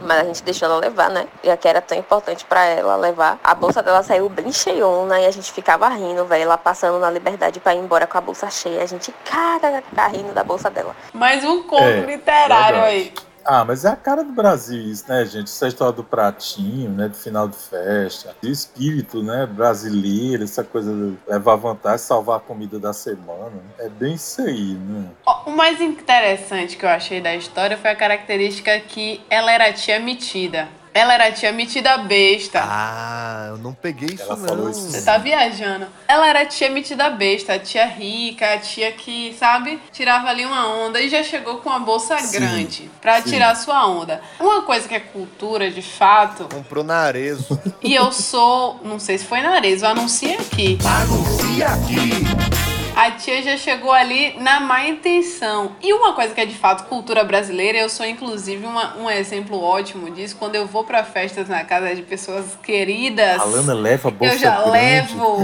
Mas 0.01 0.19
a 0.19 0.23
gente 0.25 0.43
deixou 0.43 0.67
ela 0.69 0.77
levar, 0.77 1.09
né? 1.09 1.27
Já 1.43 1.57
que 1.57 1.67
era 1.67 1.81
tão 1.81 1.97
importante 1.97 2.45
para 2.45 2.63
ela 2.65 2.95
levar. 2.95 3.39
A 3.43 3.53
bolsa 3.55 3.81
dela 3.81 4.03
saiu 4.03 4.29
bem 4.29 4.51
cheiona 4.51 5.19
e 5.19 5.25
a 5.25 5.31
gente 5.31 5.51
ficava 5.51 5.87
rindo, 5.89 6.23
velho. 6.25 6.43
Ela 6.43 6.57
passando 6.57 6.99
na 6.99 7.09
liberdade 7.09 7.59
para 7.59 7.73
ir 7.75 7.79
embora 7.79 8.05
com 8.07 8.17
a 8.17 8.21
bolsa 8.21 8.49
cheia. 8.49 8.83
A 8.83 8.85
gente, 8.85 9.11
cara, 9.25 9.83
tá 9.95 10.07
rindo 10.07 10.33
da 10.33 10.43
bolsa 10.43 10.69
dela. 10.69 10.95
Mais 11.13 11.43
um 11.43 11.63
conto 11.63 11.81
É, 11.83 11.99
literário 12.01 12.75
verdade. 12.75 12.85
aí. 12.85 13.13
Ah, 13.49 13.63
mas 13.63 13.85
é 13.85 13.89
a 13.89 13.95
cara 13.95 14.25
do 14.25 14.33
Brasil 14.33 14.91
isso, 14.91 15.05
né, 15.07 15.25
gente? 15.25 15.45
Essa 15.45 15.69
história 15.69 15.93
do 15.93 16.03
pratinho, 16.03 16.89
né, 16.91 17.07
do 17.07 17.15
final 17.15 17.47
de 17.47 17.55
festa, 17.55 18.35
do 18.41 18.49
espírito, 18.49 19.23
né, 19.23 19.45
brasileiro, 19.45 20.43
essa 20.43 20.65
coisa 20.65 20.93
de 20.93 21.17
levar 21.25 21.55
vantagem, 21.55 21.99
salvar 21.99 22.37
a 22.37 22.39
comida 22.41 22.77
da 22.77 22.91
semana. 22.91 23.53
É 23.79 23.87
bem 23.87 24.15
isso 24.15 24.41
aí, 24.41 24.73
né? 24.73 25.11
O 25.45 25.51
mais 25.51 25.79
interessante 25.79 26.75
que 26.75 26.85
eu 26.85 26.89
achei 26.89 27.21
da 27.21 27.33
história 27.37 27.77
foi 27.77 27.89
a 27.89 27.95
característica 27.95 28.77
que 28.81 29.21
ela 29.29 29.49
era 29.49 29.71
tia 29.71 29.97
metida. 29.97 30.67
Ela 30.97 31.13
era 31.13 31.27
a 31.27 31.31
tia 31.31 31.51
metida 31.51 31.95
besta. 31.99 32.59
Ah, 32.63 33.49
eu 33.49 33.57
não 33.59 33.71
peguei 33.71 34.09
isso 34.15 34.23
Ela 34.23 34.35
não. 34.35 34.47
falou 34.47 34.69
isso. 34.71 34.81
Você 34.89 35.03
tá 35.03 35.19
viajando. 35.19 35.85
Ela 36.07 36.27
era 36.27 36.41
a 36.41 36.45
tia 36.47 36.71
metida 36.71 37.07
besta, 37.11 37.53
a 37.53 37.59
tia 37.59 37.85
rica, 37.85 38.53
a 38.53 38.57
tia 38.57 38.91
que, 38.91 39.35
sabe, 39.37 39.79
tirava 39.91 40.27
ali 40.29 40.43
uma 40.43 40.67
onda 40.67 40.99
e 40.99 41.07
já 41.07 41.21
chegou 41.21 41.57
com 41.57 41.69
uma 41.69 41.79
bolsa 41.79 42.17
Sim, 42.17 42.31
grande 42.39 42.89
pra 42.99 43.21
sim. 43.21 43.29
tirar 43.29 43.53
sua 43.55 43.85
onda. 43.87 44.21
Uma 44.39 44.63
coisa 44.63 44.87
que 44.87 44.95
é 44.95 44.99
cultura, 44.99 45.69
de 45.69 45.83
fato, 45.83 46.45
Comprou 46.51 46.83
na 46.83 46.95
Arezo. 46.97 47.61
e 47.83 47.93
eu 47.93 48.11
sou, 48.11 48.79
não 48.83 48.97
sei 48.99 49.19
se 49.19 49.25
foi 49.25 49.41
na 49.41 49.51
Arezo, 49.51 49.85
eu 49.85 49.89
anunciei 49.91 50.33
aqui. 50.35 50.79
Anuncia 50.83 51.67
aqui. 51.67 52.76
A 52.99 53.11
tia 53.11 53.43
já 53.43 53.55
chegou 53.57 53.91
ali 53.91 54.35
na 54.39 54.59
má 54.59 54.87
intenção. 54.87 55.73
E 55.83 55.93
uma 55.93 56.13
coisa 56.13 56.33
que 56.33 56.41
é 56.41 56.45
de 56.47 56.55
fato 56.55 56.85
cultura 56.85 57.23
brasileira, 57.23 57.77
eu 57.77 57.89
sou 57.89 58.03
inclusive 58.03 58.65
uma- 58.65 58.97
um 58.97 59.07
exemplo 59.07 59.61
ótimo 59.61 60.09
disso, 60.09 60.35
quando 60.39 60.55
eu 60.55 60.65
vou 60.65 60.83
pra 60.83 61.03
festas 61.03 61.47
na 61.47 61.63
casa 61.63 61.93
de 61.95 62.01
pessoas 62.01 62.45
queridas. 62.63 63.39
A 63.39 63.43
Lana 63.45 63.75
leva 63.75 64.07
a 64.07 64.11
bolsa 64.11 64.33
Eu 64.33 64.39
já 64.39 64.55
grande. 64.55 64.71
levo, 64.71 65.37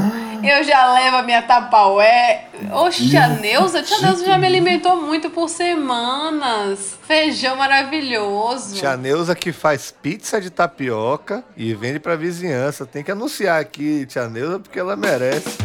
eu 0.44 0.64
já 0.64 0.94
levo 0.94 1.18
a 1.18 1.22
minha 1.22 1.44
tapaué. 1.44 2.46
Oxe, 2.72 3.16
a 3.16 3.28
Neuza, 3.28 3.80
a 3.80 3.84
tia 3.84 4.00
Neuza 4.00 4.26
já 4.26 4.36
me 4.38 4.48
alimentou 4.48 4.96
muito 5.00 5.30
por 5.30 5.48
semanas. 5.48 6.98
Feijão 7.08 7.56
maravilhoso. 7.56 8.74
Tia 8.76 8.98
Neuza 8.98 9.36
que 9.36 9.52
faz 9.52 9.92
pizza 10.02 10.42
de 10.42 10.50
tapioca 10.50 11.44
e 11.56 11.72
vende 11.76 12.00
pra 12.00 12.16
vizinhança. 12.16 12.84
Tem 12.84 13.04
que 13.04 13.12
anunciar 13.12 13.62
aqui, 13.62 14.08
Tia 14.08 14.28
Neuza, 14.28 14.58
porque 14.60 14.80
ela 14.80 14.96
merece. 14.96 15.60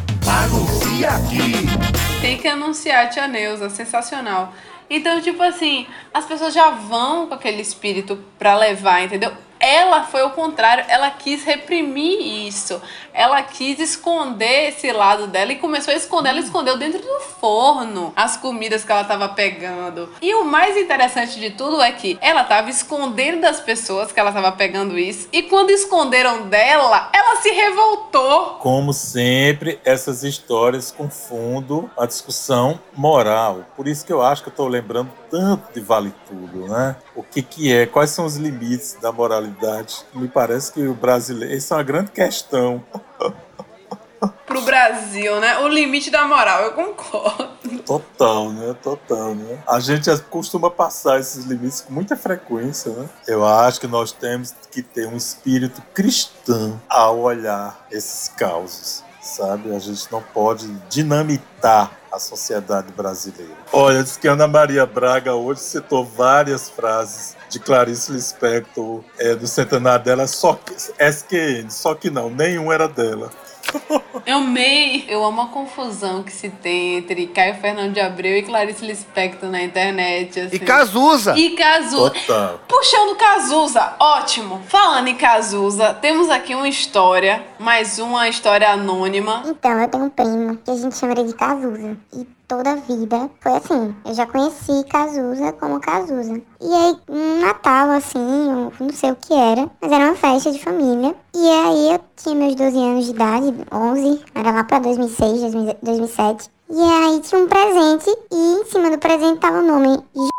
Aqui. 1.04 2.20
Tem 2.20 2.36
que 2.36 2.48
anunciar 2.48 3.04
a 3.04 3.08
tia 3.08 3.28
Neuza, 3.28 3.70
sensacional. 3.70 4.52
Então, 4.90 5.20
tipo 5.20 5.42
assim, 5.42 5.86
as 6.12 6.24
pessoas 6.24 6.52
já 6.52 6.70
vão 6.70 7.28
com 7.28 7.34
aquele 7.34 7.62
espírito 7.62 8.18
pra 8.38 8.56
levar, 8.56 9.04
entendeu? 9.04 9.32
Ela 9.60 10.04
foi 10.04 10.22
o 10.22 10.30
contrário, 10.30 10.84
ela 10.88 11.10
quis 11.10 11.44
reprimir 11.44 12.46
isso. 12.46 12.80
Ela 13.12 13.42
quis 13.42 13.80
esconder 13.80 14.68
esse 14.68 14.92
lado 14.92 15.26
dela 15.26 15.52
e 15.52 15.56
começou 15.56 15.92
a 15.92 15.96
esconder. 15.96 16.30
Ela 16.30 16.40
escondeu 16.40 16.76
dentro 16.76 17.00
do 17.00 17.20
forno 17.40 18.12
as 18.14 18.36
comidas 18.36 18.84
que 18.84 18.92
ela 18.92 19.04
tava 19.04 19.28
pegando. 19.30 20.08
E 20.22 20.34
o 20.34 20.44
mais 20.44 20.76
interessante 20.76 21.38
de 21.40 21.50
tudo 21.50 21.80
é 21.80 21.90
que 21.92 22.18
ela 22.20 22.44
tava 22.44 22.70
escondendo 22.70 23.40
das 23.40 23.60
pessoas 23.60 24.12
que 24.12 24.20
ela 24.20 24.32
tava 24.32 24.52
pegando 24.52 24.98
isso. 24.98 25.28
E 25.32 25.42
quando 25.42 25.70
esconderam 25.70 26.48
dela, 26.48 27.10
ela 27.12 27.40
se 27.40 27.50
revoltou. 27.50 28.58
Como 28.60 28.92
sempre, 28.92 29.80
essas 29.84 30.22
histórias 30.22 30.90
confundem 30.90 31.48
a 31.96 32.06
discussão 32.06 32.80
moral. 32.96 33.64
Por 33.76 33.88
isso 33.88 34.04
que 34.06 34.12
eu 34.12 34.22
acho 34.22 34.42
que 34.42 34.48
eu 34.48 34.52
estou 34.52 34.68
lembrando 34.68 35.10
tanto 35.30 35.72
de 35.72 35.80
Vale 35.80 36.14
Tudo, 36.26 36.68
né? 36.68 36.96
O 37.14 37.22
que 37.22 37.42
que 37.42 37.72
é? 37.72 37.86
Quais 37.86 38.10
são 38.10 38.24
os 38.24 38.36
limites 38.36 38.96
da 39.00 39.12
moralidade? 39.12 40.04
Me 40.14 40.28
parece 40.28 40.72
que 40.72 40.86
o 40.86 40.94
brasileiro... 40.94 41.54
Isso 41.54 41.72
é 41.72 41.76
uma 41.76 41.82
grande 41.82 42.10
questão. 42.10 42.82
Pro 44.46 44.62
Brasil, 44.62 45.38
né? 45.40 45.58
O 45.58 45.68
limite 45.68 46.10
da 46.10 46.26
moral, 46.26 46.62
eu 46.64 46.72
concordo. 46.72 47.78
Total, 47.84 48.50
né? 48.50 48.74
Total, 48.82 49.34
né? 49.34 49.62
A 49.66 49.78
gente 49.78 50.10
costuma 50.22 50.70
passar 50.70 51.20
esses 51.20 51.44
limites 51.44 51.82
com 51.82 51.92
muita 51.92 52.16
frequência, 52.16 52.90
né? 52.92 53.08
Eu 53.26 53.46
acho 53.46 53.80
que 53.80 53.86
nós 53.86 54.10
temos 54.10 54.54
que 54.70 54.82
ter 54.82 55.06
um 55.06 55.16
espírito 55.16 55.82
cristão 55.94 56.80
ao 56.88 57.20
olhar 57.20 57.86
esses 57.90 58.28
causos, 58.28 59.04
sabe? 59.20 59.74
A 59.74 59.78
gente 59.78 60.10
não 60.10 60.22
pode 60.22 60.66
dinamitar 60.88 61.97
a 62.12 62.18
sociedade 62.18 62.92
brasileira. 62.92 63.52
Olha, 63.72 64.02
diz 64.02 64.16
que 64.16 64.28
Ana 64.28 64.46
Maria 64.46 64.86
Braga 64.86 65.34
hoje 65.34 65.60
citou 65.60 66.04
várias 66.04 66.68
frases 66.70 67.36
de 67.48 67.58
Clarice 67.58 68.12
Lispector 68.12 69.02
é, 69.18 69.34
do 69.34 69.46
centenário 69.46 70.04
dela, 70.04 70.26
só 70.26 70.54
que 70.54 70.74
SQN, 70.74 71.70
só 71.70 71.94
que 71.94 72.10
não, 72.10 72.30
nenhum 72.30 72.72
era 72.72 72.88
dela. 72.88 73.30
Eu 74.26 74.38
amei. 74.38 75.04
Eu 75.08 75.24
amo 75.24 75.42
a 75.42 75.46
confusão 75.46 76.22
que 76.22 76.32
se 76.32 76.50
tem 76.50 76.96
entre 76.96 77.26
Caio 77.28 77.54
Fernando 77.54 77.94
de 77.94 78.00
Abreu 78.00 78.36
e 78.36 78.42
Clarice 78.42 78.84
Lispector 78.84 79.50
na 79.50 79.62
internet. 79.62 80.40
Assim. 80.40 80.56
E 80.56 80.58
Cazuza. 80.58 81.38
E 81.38 81.50
Cazuza. 81.50 82.10
Total. 82.10 82.60
Puxando 82.68 83.16
Cazuza, 83.16 83.94
ótimo. 83.98 84.60
Falando 84.68 85.08
em 85.08 85.14
Cazuza, 85.14 85.94
temos 85.94 86.28
aqui 86.28 86.54
uma 86.54 86.68
história, 86.68 87.44
mais 87.58 87.98
uma 87.98 88.28
história 88.28 88.68
anônima. 88.68 89.42
Então, 89.46 89.80
eu 89.80 89.88
tenho 89.88 90.04
um 90.04 90.10
primo 90.10 90.56
que 90.56 90.70
a 90.70 90.76
gente 90.76 90.96
chama 90.96 91.12
ele 91.12 91.24
de 91.24 91.34
Cazuza. 91.34 91.96
E 92.12 92.37
toda 92.48 92.72
a 92.72 92.76
vida 92.76 93.30
foi 93.40 93.52
assim. 93.52 93.94
Eu 94.04 94.14
já 94.14 94.26
conheci 94.26 94.82
Cazuza 94.90 95.52
como 95.52 95.78
Cazuza. 95.78 96.40
E 96.60 96.74
aí, 96.74 96.98
um 97.08 97.40
Natal, 97.42 97.90
assim, 97.90 98.18
não 98.18 98.90
sei 98.92 99.12
o 99.12 99.16
que 99.16 99.34
era, 99.34 99.70
mas 99.80 99.92
era 99.92 100.06
uma 100.06 100.14
festa 100.16 100.50
de 100.50 100.58
família. 100.58 101.14
E 101.36 101.48
aí, 101.48 101.92
eu 101.92 102.00
tinha 102.16 102.34
meus 102.34 102.54
12 102.54 102.78
anos 102.78 103.04
de 103.04 103.10
idade, 103.10 103.54
11, 103.70 104.24
era 104.34 104.50
lá 104.50 104.64
pra 104.64 104.78
2006, 104.78 105.40
2000 105.42 105.76
2007. 105.82 106.50
E 106.70 106.80
aí, 106.80 107.20
tinha 107.20 107.40
um 107.42 107.46
presente 107.46 108.10
e 108.32 108.60
em 108.60 108.64
cima 108.64 108.90
do 108.90 108.98
presente 108.98 109.38
tava 109.38 109.58
o 109.58 109.62
nome 109.62 109.88
J. 110.14 110.30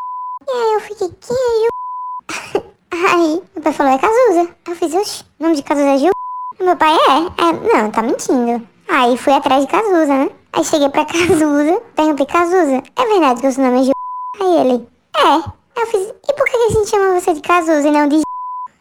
E 0.48 0.50
aí, 0.50 0.74
eu 0.74 0.80
fiquei, 0.80 1.08
quem 1.08 1.36
é 1.36 1.60
Gil? 1.60 2.70
Aí, 2.92 3.42
meu 3.54 3.62
pai 3.62 3.72
falou, 3.72 3.92
é 3.92 3.98
Cazuza. 3.98 4.48
Eu 4.66 4.74
fiz, 4.74 5.24
o 5.38 5.42
nome 5.42 5.54
de 5.56 5.62
Cazuza 5.62 5.86
é 5.86 5.98
Gil? 5.98 6.10
Meu 6.58 6.76
pai, 6.76 6.92
é, 6.92 7.42
é, 7.44 7.52
não, 7.52 7.90
tá 7.90 8.02
mentindo. 8.02 8.66
Aí 8.88 9.16
fui 9.16 9.32
atrás 9.32 9.64
de 9.64 9.70
Cazuza, 9.70 10.06
né? 10.06 10.30
Aí 10.52 10.64
cheguei 10.64 10.88
pra 10.88 11.04
Cazuza, 11.04 11.80
perguntei, 11.94 12.26
Cazuza, 12.26 12.82
é 12.96 13.06
verdade 13.06 13.40
que 13.40 13.46
o 13.46 13.52
seu 13.52 13.64
nome 13.64 13.80
é 13.80 13.84
Gil? 13.84 13.92
Aí 14.40 14.60
ele, 14.60 14.86
é. 15.16 15.22
Aí 15.22 15.42
eu 15.76 15.86
fiz, 15.86 16.08
e 16.28 16.32
por 16.34 16.44
que 16.44 16.56
a 16.56 16.70
gente 16.70 16.90
chama 16.90 17.20
você 17.20 17.34
de 17.34 17.40
Cazuza 17.40 17.86
e 17.86 17.90
não 17.90 18.08
de 18.08 18.16
Gil? 18.16 18.24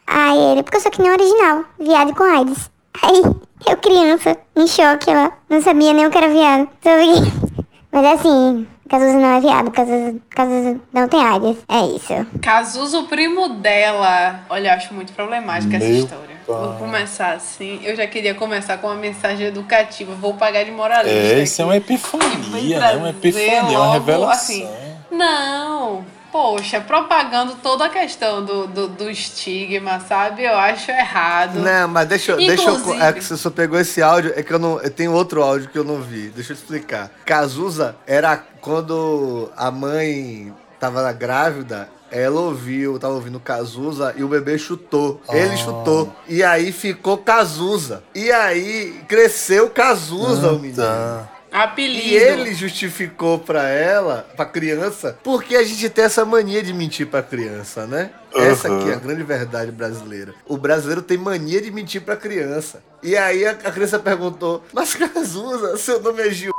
Aí 0.08 0.38
ele, 0.38 0.64
porque 0.64 0.78
eu 0.78 0.82
sou 0.82 0.92
que 0.92 1.02
nem 1.02 1.12
o 1.12 1.14
original, 1.14 1.64
viado 1.80 2.16
com 2.16 2.24
AIDS. 2.24 2.72
Aí, 3.04 3.22
eu 3.68 3.78
criança, 3.78 4.38
em 4.56 4.68
choque 4.68 5.14
lá, 5.14 5.32
não 5.48 5.62
sabia 5.62 5.94
nem 5.94 6.08
o 6.08 6.10
que 6.10 6.18
era 6.18 6.30
viado. 6.30 6.68
Só 6.82 6.90
fiquei... 6.98 7.50
Mas 7.92 8.06
assim, 8.06 8.68
Cazuza 8.90 9.14
não 9.14 9.36
é 9.36 9.40
viado, 9.40 9.72
Cazuza, 9.72 10.16
Cazuza 10.30 10.82
não 10.92 11.08
tem 11.08 11.22
AIDS. 11.22 11.58
É 11.68 11.86
isso. 11.96 12.28
Cazuza, 12.42 13.00
o 13.00 13.08
primo 13.08 13.50
dela. 13.50 14.42
Olha, 14.50 14.70
eu 14.70 14.74
acho 14.74 14.94
muito 14.94 15.14
problemática 15.14 15.78
essa 15.78 15.86
Meu 15.86 16.00
história. 16.00 16.39
Vou 16.54 16.74
começar 16.76 17.34
assim. 17.34 17.80
Eu 17.84 17.96
já 17.96 18.08
queria 18.08 18.34
começar 18.34 18.78
com 18.78 18.88
uma 18.88 18.96
mensagem 18.96 19.48
educativa. 19.48 20.14
Vou 20.16 20.34
pagar 20.34 20.64
de 20.64 20.72
moralista. 20.72 21.10
É, 21.18 21.44
isso 21.44 21.62
é 21.62 21.66
uma 21.66 21.76
aqui. 21.76 21.94
epifania, 21.94 22.60
E 22.60 22.80
né? 22.80 22.96
Uma 22.96 23.10
epifania, 23.12 23.62
uma 23.62 23.80
logo, 23.80 23.94
revelação. 23.94 24.32
assim, 24.32 24.68
Não, 25.12 26.06
poxa, 26.32 26.80
propagando 26.82 27.56
toda 27.56 27.86
a 27.86 27.90
questão 27.90 28.44
do, 28.44 28.68
do, 28.68 28.88
do 28.88 29.10
estigma, 29.10 30.00
sabe? 30.00 30.44
Eu 30.44 30.56
acho 30.58 30.90
errado. 30.92 31.60
Não, 31.60 31.88
mas 31.88 32.08
deixa, 32.08 32.32
eu- 32.34 32.38
deixa 32.38 32.70
eu. 32.70 33.02
É 33.02 33.14
que 33.14 33.24
você 33.24 33.38
só 33.38 33.50
pegou 33.50 33.80
esse 33.80 34.02
áudio, 34.02 34.34
é 34.36 34.42
que 34.44 34.52
eu 34.54 34.60
não. 34.60 34.80
Eu 34.82 34.90
tenho 34.92 35.12
outro 35.14 35.42
áudio 35.44 35.70
que 35.70 35.78
eu 35.78 35.84
não 35.84 36.02
vi. 36.02 36.30
Deixa 36.30 36.54
eu 36.54 36.56
explicar. 36.56 37.12
Cazuza 37.26 37.96
era 38.08 38.38
quando 38.62 39.52
a 39.58 39.70
mãe 39.72 40.54
tava 40.80 41.02
na 41.04 41.12
grávida. 41.12 41.90
Ela 42.12 42.40
ouviu, 42.42 42.98
tava 43.00 43.14
ouvindo 43.14 43.40
Cazuza 43.40 44.14
e 44.18 44.24
o 44.24 44.28
bebê 44.28 44.58
chutou. 44.58 45.22
Ele 45.30 45.54
Ah. 45.54 45.58
chutou. 45.58 46.16
E 46.28 46.44
aí 46.44 46.72
ficou 46.72 47.18
Cazuza. 47.18 48.04
E 48.16 48.32
aí 48.32 49.02
cresceu 49.08 49.70
Cazuza, 49.70 50.52
o 50.52 50.60
menino. 50.60 50.78
Tá. 50.78 51.30
Apelido. 51.52 52.06
E 52.08 52.16
ele 52.16 52.54
justificou 52.54 53.40
pra 53.40 53.68
ela, 53.70 54.28
pra 54.36 54.46
criança, 54.46 55.18
porque 55.24 55.56
a 55.56 55.64
gente 55.64 55.90
tem 55.90 56.06
essa 56.06 56.24
mania 56.24 56.62
de 56.62 56.72
mentir 56.72 57.08
pra 57.08 57.24
criança, 57.24 57.88
né? 57.88 58.12
Essa 58.36 58.70
Uhum. 58.70 58.78
aqui 58.80 58.90
é 58.92 58.94
a 58.94 58.98
grande 59.00 59.24
verdade 59.24 59.72
brasileira. 59.72 60.36
O 60.48 60.58
brasileiro 60.58 61.02
tem 61.02 61.18
mania 61.18 61.60
de 61.60 61.72
mentir 61.72 62.02
pra 62.02 62.16
criança. 62.16 62.84
E 63.02 63.18
aí 63.18 63.44
a, 63.48 63.52
a 63.52 63.72
criança 63.72 63.98
perguntou: 63.98 64.64
Mas 64.72 64.94
Cazuza, 64.94 65.76
seu 65.78 66.00
nome 66.00 66.22
é 66.22 66.30
Gil. 66.30 66.52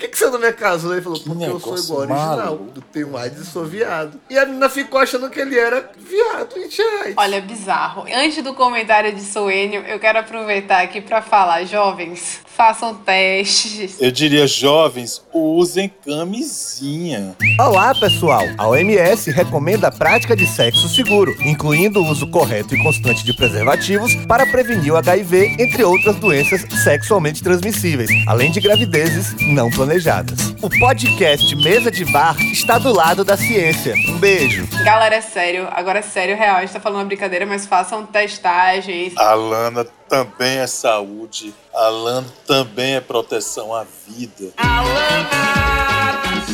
Por 0.00 0.06
que, 0.06 0.12
que 0.12 0.18
seu 0.18 0.30
nome 0.30 0.46
é 0.46 0.52
Cazuza? 0.52 0.94
Ele 0.94 1.02
falou: 1.02 1.20
Porque 1.20 1.44
eu 1.44 1.60
sou 1.60 1.76
igual 1.76 1.98
ao 2.00 2.06
original. 2.06 2.36
maluco. 2.38 2.72
Eu 2.74 2.82
tenho 2.90 3.16
AIDS 3.18 3.38
e 3.38 3.44
sou 3.44 3.66
viado. 3.66 4.18
E 4.30 4.38
a 4.38 4.46
menina 4.46 4.70
ficou 4.70 4.98
achando 4.98 5.28
que 5.28 5.38
ele 5.38 5.58
era 5.58 5.90
viado 5.98 6.56
e 6.56 6.68
tinha 6.68 7.02
AIDS. 7.02 7.14
Olha, 7.18 7.38
bizarro. 7.42 8.06
Antes 8.10 8.42
do 8.42 8.54
comentário 8.54 9.14
de 9.14 9.20
Soênio, 9.20 9.82
eu 9.82 10.00
quero 10.00 10.18
aproveitar 10.18 10.80
aqui 10.82 11.02
pra 11.02 11.20
falar, 11.20 11.64
jovens, 11.64 12.40
façam 12.60 12.94
testes. 12.94 13.96
Eu 13.98 14.10
diria, 14.10 14.46
jovens, 14.46 15.24
usem 15.32 15.90
camisinha. 16.04 17.34
Olá, 17.58 17.94
pessoal! 17.94 18.42
A 18.58 18.68
OMS 18.68 19.30
recomenda 19.30 19.88
a 19.88 19.90
prática 19.90 20.36
de 20.36 20.46
sexo 20.46 20.86
seguro, 20.90 21.34
incluindo 21.40 22.02
o 22.02 22.06
uso 22.06 22.26
correto 22.26 22.74
e 22.74 22.82
constante 22.82 23.24
de 23.24 23.34
preservativos 23.34 24.14
para 24.26 24.44
prevenir 24.44 24.92
o 24.92 24.98
HIV, 24.98 25.56
entre 25.58 25.82
outras 25.82 26.16
doenças 26.16 26.60
sexualmente 26.84 27.42
transmissíveis, 27.42 28.10
além 28.26 28.50
de 28.50 28.60
gravidezes 28.60 29.34
não 29.54 29.70
planejadas. 29.70 30.50
O 30.60 30.68
podcast 30.68 31.56
Mesa 31.56 31.90
de 31.90 32.04
Bar 32.12 32.36
está 32.52 32.76
do 32.76 32.92
lado 32.92 33.24
da 33.24 33.38
ciência. 33.38 33.94
Um 34.06 34.18
beijo! 34.18 34.68
Galera, 34.84 35.14
é 35.14 35.22
sério. 35.22 35.66
Agora 35.70 36.00
é 36.00 36.02
sério, 36.02 36.36
real. 36.36 36.56
A 36.56 36.60
gente 36.60 36.74
tá 36.74 36.80
falando 36.80 36.98
uma 36.98 37.06
brincadeira, 37.06 37.46
mas 37.46 37.66
façam 37.66 38.04
testagens. 38.04 39.16
A 39.16 39.32
Lana 39.32 39.86
também 40.10 40.58
é 40.58 40.66
saúde. 40.66 41.54
A 41.72 42.24
também 42.44 42.96
é 42.96 43.00
proteção 43.00 43.72
à 43.72 43.86
vida. 44.08 44.52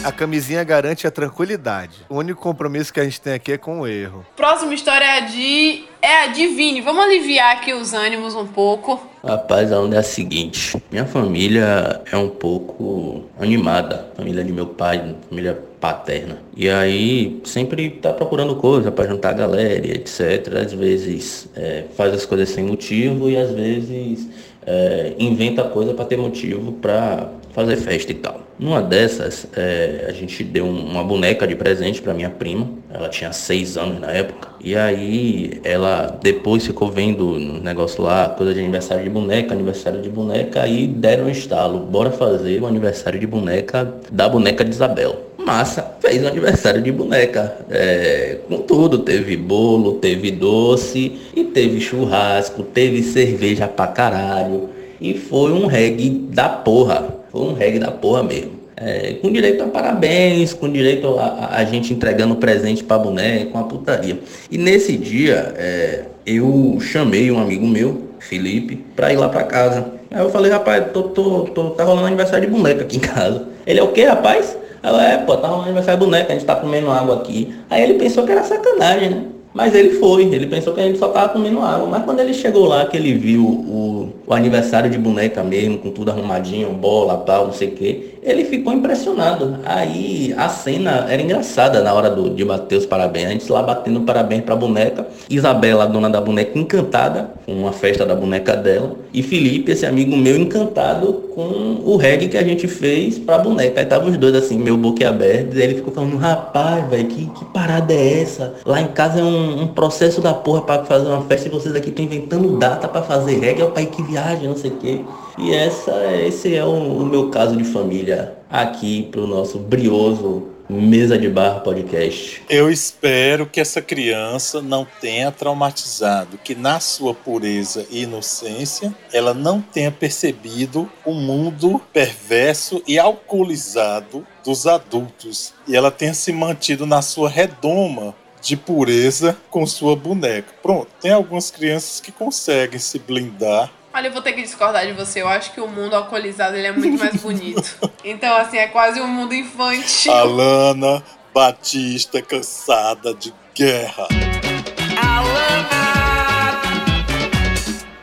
A 0.04 0.12
camisinha 0.12 0.62
garante 0.62 1.06
a 1.06 1.10
tranquilidade. 1.10 2.04
O 2.08 2.16
único 2.18 2.40
compromisso 2.40 2.92
que 2.92 3.00
a 3.00 3.04
gente 3.04 3.18
tem 3.18 3.32
aqui 3.32 3.52
é 3.52 3.58
com 3.58 3.80
o 3.80 3.86
erro. 3.86 4.24
Próxima 4.36 4.74
história 4.74 5.04
é 5.04 5.16
a 5.16 5.20
de. 5.20 5.84
É 6.02 6.24
a 6.24 6.26
de 6.26 6.46
Vini. 6.48 6.82
Vamos 6.82 7.02
aliviar 7.02 7.56
aqui 7.56 7.72
os 7.72 7.94
ânimos 7.94 8.34
um 8.34 8.46
pouco. 8.46 9.04
Rapaz, 9.26 9.72
a 9.72 9.80
onda 9.80 9.96
é 9.96 9.98
a 10.00 10.04
seguinte. 10.04 10.80
Minha 10.90 11.06
família 11.06 12.02
é 12.12 12.16
um 12.16 12.28
pouco 12.28 13.24
animada. 13.40 14.12
Família 14.16 14.44
de 14.44 14.52
meu 14.52 14.66
pai, 14.66 15.16
família 15.28 15.60
paterna. 15.92 16.38
E 16.56 16.68
aí 16.68 17.40
sempre 17.44 17.90
tá 17.90 18.12
procurando 18.12 18.56
coisa 18.56 18.90
pra 18.90 19.06
juntar 19.06 19.30
a 19.30 19.34
galera 19.34 19.86
etc. 19.86 20.54
Às 20.64 20.72
vezes 20.72 21.48
é, 21.56 21.84
faz 21.96 22.12
as 22.14 22.24
coisas 22.26 22.48
sem 22.48 22.64
motivo 22.64 23.28
e 23.30 23.36
às 23.36 23.50
vezes 23.52 24.28
é, 24.66 25.12
inventa 25.18 25.62
coisa 25.64 25.94
pra 25.94 26.04
ter 26.04 26.16
motivo 26.16 26.72
pra 26.72 27.30
fazer 27.52 27.76
festa 27.76 28.12
e 28.12 28.14
tal. 28.16 28.40
Numa 28.58 28.82
dessas, 28.82 29.46
é, 29.56 30.06
a 30.08 30.12
gente 30.12 30.42
deu 30.42 30.64
um- 30.64 30.86
uma 30.90 31.04
boneca 31.04 31.46
de 31.46 31.54
presente 31.54 32.00
pra 32.02 32.12
minha 32.14 32.30
prima. 32.30 32.68
Ela 32.92 33.08
tinha 33.08 33.32
seis 33.32 33.76
anos 33.76 34.00
na 34.00 34.10
época. 34.10 34.48
E 34.62 34.74
aí 34.74 35.60
ela 35.62 36.18
depois 36.22 36.66
ficou 36.66 36.90
vendo 36.90 37.28
um 37.28 37.60
negócio 37.60 38.02
lá, 38.02 38.28
coisa 38.30 38.52
de 38.54 38.60
aniversário 38.60 39.04
de 39.04 39.10
boneca, 39.10 39.52
aniversário 39.54 40.00
de 40.02 40.08
boneca, 40.08 40.62
aí 40.62 40.86
deram 40.86 41.24
um 41.26 41.30
estalo. 41.30 41.78
Bora 41.80 42.10
fazer 42.10 42.60
o 42.62 42.66
aniversário 42.66 43.20
de 43.20 43.26
boneca 43.26 43.94
da 44.10 44.28
boneca 44.28 44.64
de 44.64 44.70
Isabel. 44.70 45.16
Massa, 45.50 45.92
fez 46.00 46.22
um 46.24 46.26
aniversário 46.26 46.82
de 46.82 46.90
boneca. 46.90 47.56
É, 47.70 48.38
com 48.48 48.58
tudo, 48.58 48.98
teve 48.98 49.36
bolo, 49.36 49.92
teve 49.94 50.32
doce, 50.32 51.12
e 51.36 51.44
teve 51.44 51.80
churrasco, 51.80 52.64
teve 52.64 53.00
cerveja 53.04 53.68
pra 53.68 53.86
caralho. 53.86 54.70
E 55.00 55.14
foi 55.14 55.52
um 55.52 55.66
reggae 55.66 56.10
da 56.10 56.48
porra. 56.48 57.14
Foi 57.30 57.42
um 57.42 57.52
reggae 57.54 57.78
da 57.78 57.92
porra 57.92 58.24
mesmo. 58.24 58.56
É, 58.76 59.14
com 59.22 59.30
direito 59.32 59.62
a 59.62 59.68
parabéns, 59.68 60.52
com 60.52 60.68
direito 60.68 61.06
a, 61.18 61.22
a- 61.24 61.56
a 61.58 61.64
gente 61.64 61.92
entregando 61.94 62.34
presente 62.36 62.82
pra 62.82 62.98
boneca, 62.98 63.50
uma 63.56 63.64
putaria. 63.68 64.18
E 64.50 64.58
nesse 64.58 64.96
dia, 64.96 65.54
é, 65.56 66.02
eu 66.26 66.76
chamei 66.80 67.30
um 67.30 67.38
amigo 67.38 67.66
meu, 67.66 68.02
Felipe, 68.18 68.84
pra 68.96 69.12
ir 69.12 69.16
lá 69.16 69.28
pra 69.28 69.44
casa. 69.44 69.86
Aí 70.10 70.20
eu 70.22 70.28
falei, 70.30 70.50
rapaz, 70.50 70.86
tô, 70.92 71.04
tô, 71.04 71.42
tô, 71.44 71.70
tá 71.70 71.84
rolando 71.84 72.06
aniversário 72.08 72.48
de 72.48 72.52
boneca 72.54 72.82
aqui 72.82 72.96
em 72.96 73.00
casa. 73.00 73.46
Ele 73.66 73.78
é 73.78 73.82
o 73.82 73.88
quê, 73.92 74.02
rapaz? 74.04 74.56
Eu, 74.86 75.00
é, 75.00 75.18
pô, 75.18 75.36
tá 75.36 75.48
rolando 75.48 75.64
aniversário 75.64 75.98
de 75.98 76.06
boneca, 76.06 76.32
a 76.32 76.36
gente 76.36 76.46
tá 76.46 76.54
comendo 76.54 76.90
água 76.90 77.16
aqui. 77.16 77.54
Aí 77.68 77.82
ele 77.82 77.94
pensou 77.94 78.24
que 78.24 78.32
era 78.32 78.44
sacanagem, 78.44 79.10
né? 79.10 79.24
Mas 79.52 79.74
ele 79.74 79.98
foi, 79.98 80.24
ele 80.24 80.46
pensou 80.46 80.74
que 80.74 80.80
a 80.80 80.84
gente 80.84 80.98
só 80.98 81.08
tava 81.08 81.30
comendo 81.30 81.60
água. 81.60 81.88
Mas 81.88 82.04
quando 82.04 82.20
ele 82.20 82.32
chegou 82.32 82.66
lá, 82.66 82.86
que 82.86 82.96
ele 82.96 83.14
viu 83.14 83.44
o, 83.44 84.12
o 84.26 84.34
aniversário 84.34 84.90
de 84.90 84.98
boneca 84.98 85.42
mesmo, 85.42 85.78
com 85.78 85.90
tudo 85.90 86.10
arrumadinho, 86.10 86.72
bola, 86.72 87.18
tal, 87.18 87.46
não 87.46 87.52
sei 87.52 87.68
o 87.68 87.72
quê, 87.72 88.16
ele 88.26 88.44
ficou 88.44 88.72
impressionado. 88.72 89.60
Aí 89.64 90.34
a 90.36 90.48
cena 90.48 91.06
era 91.08 91.22
engraçada 91.22 91.80
na 91.80 91.94
hora 91.94 92.10
do, 92.10 92.28
de 92.28 92.44
bater 92.44 92.76
os 92.76 92.84
parabéns. 92.84 93.26
A 93.26 93.30
gente 93.30 93.52
lá 93.52 93.62
batendo 93.62 94.00
parabéns 94.00 94.42
pra 94.42 94.56
boneca. 94.56 95.06
Isabela, 95.30 95.84
a 95.84 95.86
dona 95.86 96.10
da 96.10 96.20
boneca, 96.20 96.58
encantada 96.58 97.30
com 97.46 97.68
a 97.68 97.72
festa 97.72 98.04
da 98.04 98.16
boneca 98.16 98.56
dela. 98.56 98.96
E 99.14 99.22
Felipe, 99.22 99.70
esse 99.70 99.86
amigo 99.86 100.16
meu, 100.16 100.36
encantado 100.36 101.12
com 101.32 101.82
o 101.84 101.96
reggae 101.96 102.26
que 102.26 102.36
a 102.36 102.42
gente 102.42 102.66
fez 102.66 103.16
pra 103.16 103.38
boneca. 103.38 103.78
Aí 103.78 103.86
tava 103.86 104.10
os 104.10 104.16
dois 104.16 104.34
assim, 104.34 104.58
meu 104.58 104.76
boca 104.76 105.08
aberto. 105.08 105.56
E 105.56 105.62
ele 105.62 105.76
ficou 105.76 105.94
falando, 105.94 106.16
rapaz, 106.16 106.88
velho, 106.90 107.06
que, 107.06 107.26
que 107.26 107.44
parada 107.46 107.94
é 107.94 108.22
essa? 108.22 108.54
Lá 108.66 108.80
em 108.80 108.88
casa 108.88 109.20
é 109.20 109.22
um, 109.22 109.62
um 109.62 109.66
processo 109.68 110.20
da 110.20 110.34
porra 110.34 110.62
pra 110.62 110.84
fazer 110.84 111.06
uma 111.06 111.22
festa 111.22 111.46
e 111.46 111.50
vocês 111.50 111.76
aqui 111.76 111.90
estão 111.90 112.04
inventando 112.04 112.58
data 112.58 112.88
pra 112.88 113.02
fazer 113.02 113.38
reggae. 113.38 113.62
É 113.62 113.64
o 113.64 113.70
pai 113.70 113.86
que 113.86 114.02
viaja, 114.02 114.15
não 114.42 114.56
sei 114.56 114.70
o 114.70 114.76
quê. 114.76 115.04
E 115.38 115.54
essa, 115.54 115.92
esse 116.14 116.54
é 116.54 116.64
o, 116.64 116.70
o 116.70 117.04
meu 117.04 117.30
caso 117.30 117.56
de 117.56 117.64
família 117.64 118.34
aqui 118.50 119.08
pro 119.10 119.26
nosso 119.26 119.58
brioso 119.58 120.56
Mesa 120.68 121.16
de 121.16 121.28
Barra 121.28 121.60
Podcast. 121.60 122.42
Eu 122.48 122.68
espero 122.68 123.46
que 123.46 123.60
essa 123.60 123.80
criança 123.80 124.60
não 124.60 124.84
tenha 125.00 125.30
traumatizado, 125.30 126.38
que 126.38 126.56
na 126.56 126.80
sua 126.80 127.14
pureza 127.14 127.86
e 127.88 128.02
inocência 128.02 128.92
ela 129.12 129.32
não 129.32 129.60
tenha 129.60 129.92
percebido 129.92 130.90
o 131.04 131.12
mundo 131.12 131.80
perverso 131.92 132.82
e 132.84 132.98
alcoolizado 132.98 134.26
dos 134.44 134.66
adultos 134.66 135.54
e 135.68 135.76
ela 135.76 135.90
tenha 135.92 136.14
se 136.14 136.32
mantido 136.32 136.84
na 136.84 137.00
sua 137.00 137.28
redoma 137.28 138.12
de 138.42 138.56
pureza 138.56 139.36
com 139.50 139.66
sua 139.66 139.96
boneca. 139.96 140.52
Pronto, 140.62 140.88
tem 141.00 141.12
algumas 141.12 141.50
crianças 141.50 142.00
que 142.00 142.12
conseguem 142.12 142.78
se 142.78 142.98
blindar 142.98 143.72
Olha, 143.96 144.08
eu 144.08 144.12
vou 144.12 144.20
ter 144.20 144.34
que 144.34 144.42
discordar 144.42 144.86
de 144.86 144.92
você. 144.92 145.22
Eu 145.22 145.28
acho 145.28 145.54
que 145.54 145.60
o 145.60 145.66
mundo 145.66 145.96
alcoolizado 145.96 146.54
ele 146.54 146.66
é 146.66 146.72
muito 146.72 146.98
mais 146.98 147.16
bonito. 147.16 147.64
Então, 148.04 148.36
assim, 148.36 148.56
é 148.58 148.68
quase 148.68 149.00
um 149.00 149.06
mundo 149.08 149.34
infantil. 149.34 150.12
Alana 150.12 151.02
Batista 151.34 152.22
cansada 152.22 153.12
de 153.14 153.34
guerra. 153.52 154.06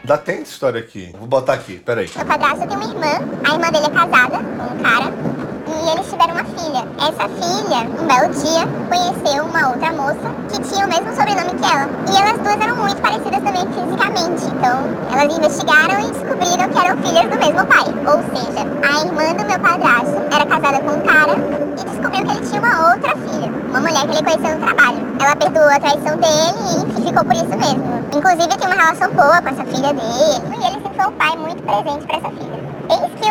Ainda 0.01 0.17
tem 0.17 0.41
história 0.41 0.81
aqui. 0.81 1.15
Vou 1.17 1.27
botar 1.27 1.53
aqui, 1.53 1.77
peraí. 1.77 2.09
Meu 2.13 2.25
padrasto 2.25 2.67
tem 2.67 2.75
uma 2.75 2.85
irmã, 2.85 3.39
a 3.45 3.53
irmã 3.53 3.71
dele 3.71 3.85
é 3.85 3.89
casada 3.89 4.37
com 4.39 4.73
um 4.73 4.83
cara 4.83 5.32
e 5.73 5.89
eles 5.89 6.09
tiveram 6.09 6.33
uma 6.33 6.45
filha. 6.45 6.83
Essa 6.99 7.27
filha, 7.29 7.79
um 7.99 8.05
belo 8.07 8.33
dia, 8.33 8.67
conheceu 8.89 9.45
uma 9.45 9.69
outra 9.69 9.91
moça 9.93 10.29
que 10.49 10.61
tinha 10.61 10.85
o 10.85 10.89
mesmo 10.89 11.09
sobrenome 11.15 11.53
que 11.57 11.65
ela. 11.65 11.89
E 12.11 12.17
elas 12.17 12.37
duas 12.39 12.59
eram 12.61 12.75
muito 12.77 13.01
parecidas 13.01 13.43
também 13.43 13.65
fisicamente. 13.73 14.45
Então, 14.45 14.79
elas 15.11 15.37
investigaram 15.37 15.99
e 15.99 16.11
descobriram 16.11 16.69
que 16.69 16.77
eram 16.77 16.97
filhas 16.97 17.29
do 17.29 17.37
mesmo 17.37 17.65
pai. 17.65 17.87
Ou 18.05 18.19
seja, 18.31 18.63
a 18.83 19.05
irmã 19.05 19.33
do 19.33 19.45
meu 19.45 19.59
padrasto 19.59 20.15
era 20.31 20.45
casada 20.45 20.79
com 20.79 20.91
um 20.91 21.01
cara 21.01 21.33
e 21.33 21.85
descobriu 21.85 22.25
que 22.25 22.31
ele 22.31 22.45
tinha 22.45 22.61
uma 22.61 22.93
outra 22.93 23.15
filha, 23.17 23.51
uma 23.69 23.79
mulher 23.79 24.07
que 24.07 24.17
ele 24.17 24.23
conheceu 24.23 24.59
no 24.59 24.65
trabalho. 24.65 24.99
Ela 25.19 25.35
perdoou 25.35 25.69
a 25.69 25.79
traição 25.79 26.17
dele 26.17 26.93
e 26.97 27.01
ficou 27.07 27.25
por 27.25 27.35
isso 27.35 27.57
mesmo. 27.57 28.05
Inclusive, 28.13 28.57
tem 28.57 28.67
uma 28.67 28.75
relação 28.75 29.11
boa 29.13 29.41
com 29.41 29.49
essa 29.49 29.65
filha 29.65 29.93
dele. 29.93 30.43
E 30.51 30.67
ele 30.67 30.81
sempre 30.81 30.93
foi 30.95 31.05
um 31.05 31.11
pai 31.13 31.37
muito 31.37 31.63
presente 31.63 32.05
para 32.05 32.17
essa 32.17 32.29
filha. 32.29 32.72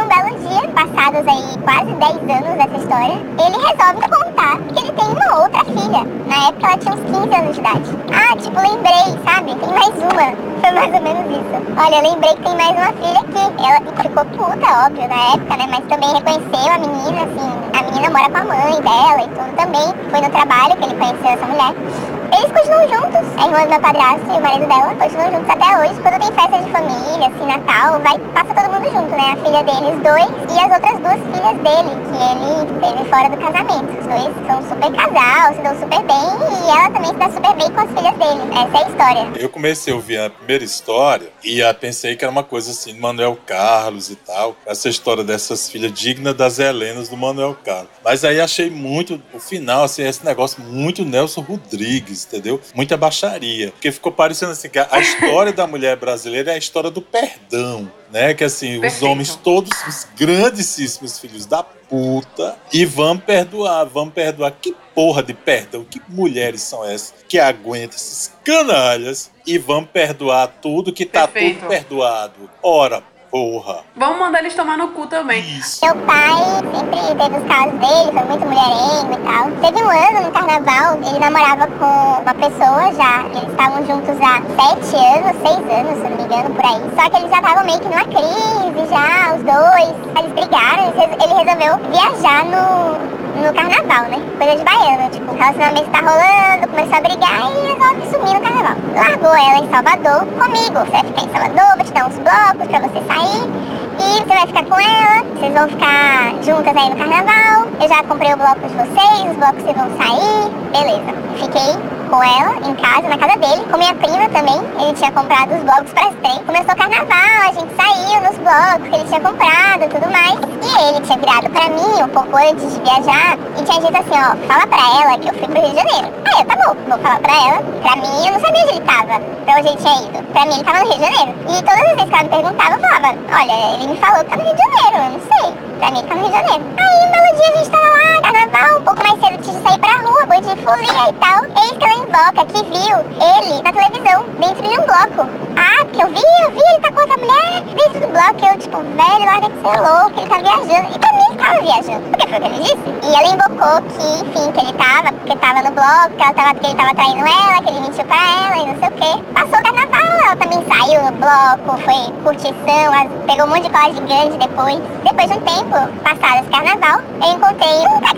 Um 0.02 0.08
belo 0.08 0.36
dia, 0.40 0.68
passados 0.70 1.28
aí 1.28 1.56
quase 1.62 1.92
10 1.94 2.44
anos 2.44 2.58
dessa 2.58 2.76
história, 2.76 3.14
ele 3.38 3.56
resolve 3.56 4.08
contar 4.08 4.58
que 4.58 4.80
ele 4.80 4.92
tem 4.92 5.06
uma 5.06 5.42
outra 5.42 5.64
filha. 5.64 6.04
Na 6.26 6.48
época 6.48 6.66
ela 6.66 6.78
tinha 6.78 6.94
uns 6.94 7.04
15 7.04 7.34
anos 7.36 7.54
de 7.54 7.60
idade. 7.60 7.98
Ah, 8.10 8.36
tipo, 8.36 8.60
lembrei, 8.60 9.16
sabe? 9.24 9.54
Tem 9.54 9.72
mais 9.72 9.94
uma. 9.96 10.34
Foi 10.60 10.70
mais 10.72 10.92
ou 10.92 11.02
menos 11.02 11.30
isso. 11.30 11.72
Olha, 11.78 12.02
lembrei 12.02 12.34
que 12.34 12.42
tem 12.42 12.56
mais 12.56 12.72
uma 12.72 12.92
filha 12.94 13.20
aqui. 13.20 13.64
Ela 13.64 14.02
ficou 14.02 14.24
puta, 14.24 14.86
óbvio, 14.86 15.08
na 15.08 15.34
época, 15.34 15.56
né? 15.56 15.66
Mas 15.70 15.84
também 15.86 16.12
reconheceu 16.12 16.72
a 16.72 16.78
menina, 16.78 17.22
assim. 17.22 17.52
A 17.78 17.82
menina 17.84 18.10
mora 18.10 18.30
com 18.30 18.38
a 18.38 18.44
mãe 18.44 18.82
dela 18.82 19.22
e 19.22 19.28
tudo 19.28 19.56
também. 19.56 19.94
Foi 20.10 20.20
no 20.20 20.30
trabalho 20.30 20.76
que 20.78 20.84
ele 20.84 20.94
conheceu 20.96 21.30
essa 21.30 21.46
mulher. 21.46 22.21
Eles 22.32 22.50
continuam 22.50 22.88
juntos. 22.88 23.28
A 23.36 23.44
irmã 23.44 23.62
do 23.64 23.68
meu 23.68 23.80
padrasto 23.80 24.26
e 24.26 24.38
o 24.38 24.40
marido 24.40 24.66
dela 24.66 24.94
continuam 24.94 25.32
juntos 25.32 25.50
até 25.50 25.78
hoje. 25.78 26.00
Quando 26.00 26.18
tem 26.18 26.32
festa 26.32 26.62
de 26.62 26.70
família, 26.72 27.26
assim, 27.28 27.46
Natal, 27.46 28.00
vai, 28.00 28.18
passa 28.32 28.54
todo 28.54 28.72
mundo 28.72 28.84
junto, 28.90 29.10
né? 29.10 29.32
A 29.32 29.36
filha 29.36 29.62
deles, 29.62 30.00
dois, 30.02 30.32
e 30.48 30.58
as 30.58 30.72
outras 30.72 30.98
duas 31.00 31.20
filhas 31.28 31.56
dele, 31.60 31.92
que 32.08 32.16
ele 32.32 32.80
teve 32.80 33.10
fora 33.10 33.28
do 33.28 33.36
casamento. 33.36 33.92
Os 34.00 34.06
dois 34.06 34.46
são 34.46 34.62
super 34.62 34.90
casal, 34.96 35.54
se 35.54 35.60
dão 35.60 35.74
super 35.78 36.02
bem, 36.04 36.32
e 36.62 36.70
ela 36.70 36.90
também 36.90 37.10
se 37.10 37.16
dá 37.18 37.30
super 37.30 37.54
bem 37.54 37.70
com 37.70 37.80
as 37.80 37.90
filhas 37.90 38.16
dele. 38.16 38.42
Essa 38.52 38.78
é 38.78 38.84
a 38.84 38.88
história. 38.88 39.32
Eu 39.38 39.48
comecei 39.50 39.92
a 39.92 39.96
ouvir 39.96 40.18
a 40.18 40.30
primeira 40.30 40.64
história 40.64 41.28
e 41.44 41.60
pensei 41.74 42.16
que 42.16 42.24
era 42.24 42.32
uma 42.32 42.44
coisa 42.44 42.70
assim, 42.70 42.98
Manuel 42.98 43.36
Carlos 43.46 44.10
e 44.10 44.16
tal. 44.16 44.56
Essa 44.64 44.88
história 44.88 45.22
dessas 45.22 45.68
filhas 45.68 45.92
dignas 45.92 46.34
das 46.34 46.58
Helenas 46.58 47.10
do 47.10 47.16
Manuel 47.16 47.56
Carlos. 47.62 47.90
Mas 48.02 48.24
aí 48.24 48.40
achei 48.40 48.70
muito, 48.70 49.22
o 49.34 49.38
final, 49.38 49.84
assim, 49.84 50.02
esse 50.02 50.24
negócio 50.24 50.62
muito 50.62 51.04
Nelson 51.04 51.42
Rodrigues, 51.42 52.21
entendeu? 52.26 52.60
Muita 52.74 52.96
baixaria. 52.96 53.70
Porque 53.70 53.92
ficou 53.92 54.12
parecendo 54.12 54.52
assim, 54.52 54.68
que 54.68 54.78
a 54.78 55.00
história 55.00 55.52
da 55.52 55.66
mulher 55.66 55.96
brasileira 55.96 56.52
é 56.52 56.54
a 56.54 56.58
história 56.58 56.90
do 56.90 57.02
perdão. 57.02 57.90
Né? 58.10 58.34
Que 58.34 58.44
assim, 58.44 58.80
Perfeito. 58.80 58.96
os 58.96 59.02
homens 59.02 59.36
todos, 59.36 59.70
os 59.86 60.06
grandíssimos 60.16 61.18
filhos 61.18 61.46
da 61.46 61.62
puta, 61.62 62.56
e 62.72 62.84
vamos 62.84 63.24
perdoar, 63.24 63.84
vamos 63.84 64.14
perdoar. 64.14 64.52
Que 64.60 64.74
porra 64.94 65.22
de 65.22 65.32
perdão, 65.32 65.84
que 65.84 66.00
mulheres 66.08 66.62
são 66.62 66.84
essas 66.84 67.14
que 67.26 67.38
aguentam 67.38 67.96
esses 67.96 68.30
canalhas 68.44 69.30
e 69.46 69.56
vamos 69.56 69.90
perdoar 69.90 70.48
tudo 70.60 70.92
que 70.92 71.06
tá 71.06 71.26
Perfeito. 71.26 71.60
tudo 71.60 71.68
perdoado. 71.68 72.50
Ora, 72.62 73.02
porra. 73.32 73.78
Vamos 73.96 74.18
mandar 74.18 74.40
eles 74.40 74.54
tomar 74.54 74.76
no 74.76 74.88
cu 74.88 75.06
também. 75.06 75.40
Isso. 75.40 75.82
Meu 75.82 75.96
pai 76.04 76.36
sempre 76.70 77.00
teve 77.16 77.36
os 77.38 77.48
casos 77.48 77.72
dele, 77.80 78.12
foi 78.12 78.24
muito 78.28 78.46
mulherengo 78.46 79.12
e 79.14 79.20
tal. 79.24 79.50
Teve 79.62 79.82
um 79.82 79.88
ano 79.88 80.26
no 80.26 80.32
carnaval, 80.32 80.98
ele 80.98 81.18
namorava 81.18 81.66
com 81.66 82.20
uma 82.20 82.34
pessoa 82.34 82.92
já. 82.92 83.24
Eles 83.30 83.48
estavam 83.50 83.86
juntos 83.86 84.16
há 84.20 84.42
sete 84.60 84.96
anos, 84.96 85.36
seis 85.40 85.78
anos, 85.78 85.98
se 85.98 86.04
eu 86.04 86.10
não 86.10 86.16
me 86.18 86.24
engano, 86.24 86.54
por 86.54 86.64
aí. 86.66 86.82
Só 86.94 87.08
que 87.08 87.16
eles 87.16 87.30
já 87.30 87.38
estavam 87.38 87.64
meio 87.64 87.80
que 87.80 87.88
numa 87.88 88.04
crise 88.04 88.90
já, 88.90 89.34
os 89.34 89.42
dois. 89.42 90.02
Eles 90.18 90.32
brigaram, 90.32 90.92
ele 90.92 91.34
resolveu 91.42 91.78
viajar 91.90 92.44
no, 92.44 93.22
no 93.40 93.54
carnaval, 93.54 94.10
né? 94.10 94.20
Coisa 94.36 94.56
de 94.56 94.64
baiano, 94.64 95.10
tipo, 95.10 95.32
o 95.32 95.34
relacionamento 95.34 95.90
tá 95.90 96.00
rolando, 96.00 96.68
começou 96.68 96.96
a 96.96 97.00
brigar 97.00 97.50
e 97.50 97.72
resolve 97.72 98.10
sumir 98.10 98.34
no 98.34 98.40
carnaval. 98.42 98.76
Largou 98.94 99.34
ela 99.34 99.64
em 99.64 99.70
Salvador 99.70 100.26
comigo. 100.26 100.78
Você 100.84 100.90
vai 100.90 101.04
ficar 101.04 101.22
em 101.22 101.32
Salvador, 101.32 101.76
vou 101.76 101.84
te 101.86 101.92
dar 101.92 102.06
uns 102.06 102.18
blocos 102.18 102.68
pra 102.68 102.80
você 102.80 103.02
sair. 103.06 103.21
E 103.24 104.18
você 104.18 104.34
vai 104.34 104.46
ficar 104.46 104.64
com 104.64 104.80
ela, 104.80 105.24
vocês 105.34 105.52
vão 105.52 105.68
ficar 105.68 106.34
juntas 106.42 106.76
aí 106.76 106.90
no 106.90 106.96
carnaval. 106.96 107.66
Eu 107.80 107.88
já 107.88 108.02
comprei 108.04 108.32
o 108.32 108.36
bloco 108.36 108.60
de 108.60 108.74
vocês, 108.74 109.30
os 109.30 109.36
blocos 109.36 109.62
vocês 109.62 109.76
vão 109.76 109.90
sair. 109.96 110.50
Beleza. 110.72 111.12
Fiquei 111.36 112.01
com 112.12 112.22
ela 112.22 112.56
em 112.68 112.74
casa, 112.74 113.08
na 113.08 113.16
casa 113.16 113.38
dele, 113.38 113.64
com 113.70 113.78
minha 113.78 113.94
prima 113.94 114.28
também. 114.28 114.60
Ele 114.78 114.92
tinha 114.92 115.10
comprado 115.12 115.54
os 115.54 115.62
blocos 115.62 115.92
para 115.94 116.08
as 116.08 116.14
três. 116.16 116.38
Começou 116.44 116.74
o 116.74 116.76
carnaval, 116.76 117.40
a 117.40 117.52
gente 117.52 117.72
saiu 117.74 118.20
nos 118.20 118.36
blocos 118.36 118.88
que 118.90 118.94
ele 118.94 119.08
tinha 119.08 119.20
comprado 119.20 119.88
tudo 119.88 120.12
mais. 120.12 120.36
E 120.60 120.88
ele 120.88 121.00
tinha 121.00 121.16
virado 121.16 121.48
pra 121.48 121.70
mim 121.70 122.02
um 122.04 122.08
pouco 122.08 122.36
antes 122.36 122.74
de 122.74 122.80
viajar 122.82 123.38
e 123.56 123.62
tinha 123.64 123.80
dito 123.80 123.96
assim: 123.96 124.20
ó, 124.20 124.36
fala 124.46 124.66
pra 124.66 124.84
ela 125.00 125.18
que 125.18 125.28
eu 125.30 125.34
fui 125.34 125.48
pro 125.48 125.62
Rio 125.62 125.70
de 125.70 125.76
Janeiro. 125.76 126.12
Aí 126.26 126.40
eu, 126.42 126.46
tá 126.46 126.54
bom, 126.56 126.76
vou 126.86 126.98
falar 126.98 127.18
pra 127.20 127.32
ela. 127.32 127.62
Pra 127.80 127.96
mim, 127.96 128.26
eu 128.26 128.32
não 128.32 128.40
sabia 128.40 128.62
onde 128.62 128.72
ele 128.72 128.80
tava, 128.84 129.20
pra 129.46 129.54
onde 129.56 129.68
ele 129.68 129.76
tinha 129.78 129.96
ido. 130.02 130.22
Pra 130.32 130.44
mim, 130.44 130.54
ele 130.54 130.64
tava 130.64 130.78
no 130.80 130.84
Rio 130.84 130.98
de 130.98 131.00
Janeiro. 131.00 131.34
E 131.48 131.62
todas 131.62 131.80
as 131.80 131.96
vezes 131.96 132.04
que 132.04 132.14
ela 132.14 132.22
me 132.24 132.28
perguntava, 132.28 132.74
eu 132.74 132.80
falava: 132.80 133.08
olha, 133.40 133.74
ele 133.74 133.86
me 133.88 133.96
falou 133.96 134.18
que 134.22 134.30
tá 134.30 134.36
no 134.36 134.44
Rio 134.44 134.54
de 134.54 134.60
Janeiro, 134.60 134.96
eu 135.00 135.10
não 135.16 135.20
sei. 135.32 135.72
Pra 135.80 135.90
mim, 135.90 136.02
tá 136.04 136.14
no 136.14 136.20
Rio 136.20 136.28
de 136.28 136.36
Janeiro. 136.36 136.64
Aí, 136.76 137.08
um 137.08 137.10
belo 137.10 137.36
dia, 137.40 137.48
a 137.48 137.56
gente 137.56 137.70
tava 137.70 137.88
lá, 137.88 138.20
carnaval, 138.20 138.78
um 138.78 138.84
pouco 138.84 139.02
mais 139.02 139.20
cedo, 139.20 139.42
tinha 139.42 139.56
de 139.56 139.62
sair 139.66 139.78
pra 139.78 139.92
rua, 140.04 140.26
boi 140.26 140.40
de 140.42 140.62
folia 140.62 141.08
e 141.08 141.12
tal. 141.14 141.44
Eis 141.62 141.78
que 141.78 141.84
ela 141.84 142.01
invoca 142.02 142.44
que 142.46 142.64
viu 142.64 142.98
ele 143.20 143.62
na 143.62 143.72
televisão, 143.72 144.24
dentro 144.38 144.62
de 144.62 144.78
um 144.78 144.86
bloco. 144.86 145.28
Ah, 145.56 145.84
porque 145.84 146.02
eu 146.02 146.08
vi, 146.08 146.22
eu 146.44 146.50
vi, 146.50 146.60
ele 146.60 146.80
tá 146.80 146.92
com 146.92 147.00
outra 147.00 147.16
mulher 147.18 147.62
dentro 147.62 148.00
do 148.00 148.08
bloco. 148.08 148.46
Eu, 148.46 148.58
tipo, 148.58 148.78
velho, 148.78 149.24
larga 149.24 149.48
de 149.48 149.60
ser 149.60 149.80
louco, 149.80 150.20
ele 150.20 150.28
tá 150.28 150.38
viajando. 150.38 150.94
E 150.94 150.98
pra 150.98 151.12
mim, 151.12 151.36
tava 151.36 151.60
viajando, 151.60 152.02
porque 152.08 152.26
foi 152.28 152.38
o 152.38 152.42
que 152.42 152.48
ele 152.48 152.60
disse. 152.62 152.88
E 153.02 153.14
ela 153.14 153.28
invocou 153.34 153.82
que, 153.82 154.06
enfim, 154.22 154.52
que 154.52 154.60
ele 154.60 154.72
tava, 154.74 155.12
porque 155.12 155.36
tava 155.36 155.62
no 155.62 155.70
bloco, 155.72 156.10
que, 156.16 156.22
ela 156.22 156.34
tava, 156.34 156.54
que 156.54 156.66
ele 156.66 156.74
tava 156.74 156.94
traindo 156.94 157.26
ela, 157.26 157.62
que 157.62 157.68
ele 157.68 157.80
mentiu 157.80 158.04
pra 158.04 158.16
ela 158.16 158.56
e 158.56 158.66
não 158.66 158.78
sei 158.78 158.88
o 158.88 158.92
quê. 158.92 159.24
Passou 159.34 159.58
o 159.58 159.62
carnaval, 159.62 160.12
ela 160.24 160.36
também 160.36 160.64
saiu 160.68 161.02
no 161.02 161.12
bloco, 161.12 161.82
foi 161.82 162.12
curtição, 162.22 162.92
pegou 163.26 163.46
um 163.46 163.48
monte 163.48 163.62
de 163.62 163.70
cola 163.70 163.92
gigante 163.92 164.38
depois. 164.38 164.80
Depois 165.04 165.30
de 165.30 165.36
um 165.36 165.40
tempo, 165.42 165.76
passado 166.02 166.40
esse 166.40 166.50
carnaval, 166.50 167.00
eu 167.22 167.32
encontrei 167.32 167.86
um 167.86 168.00
que 168.00 168.11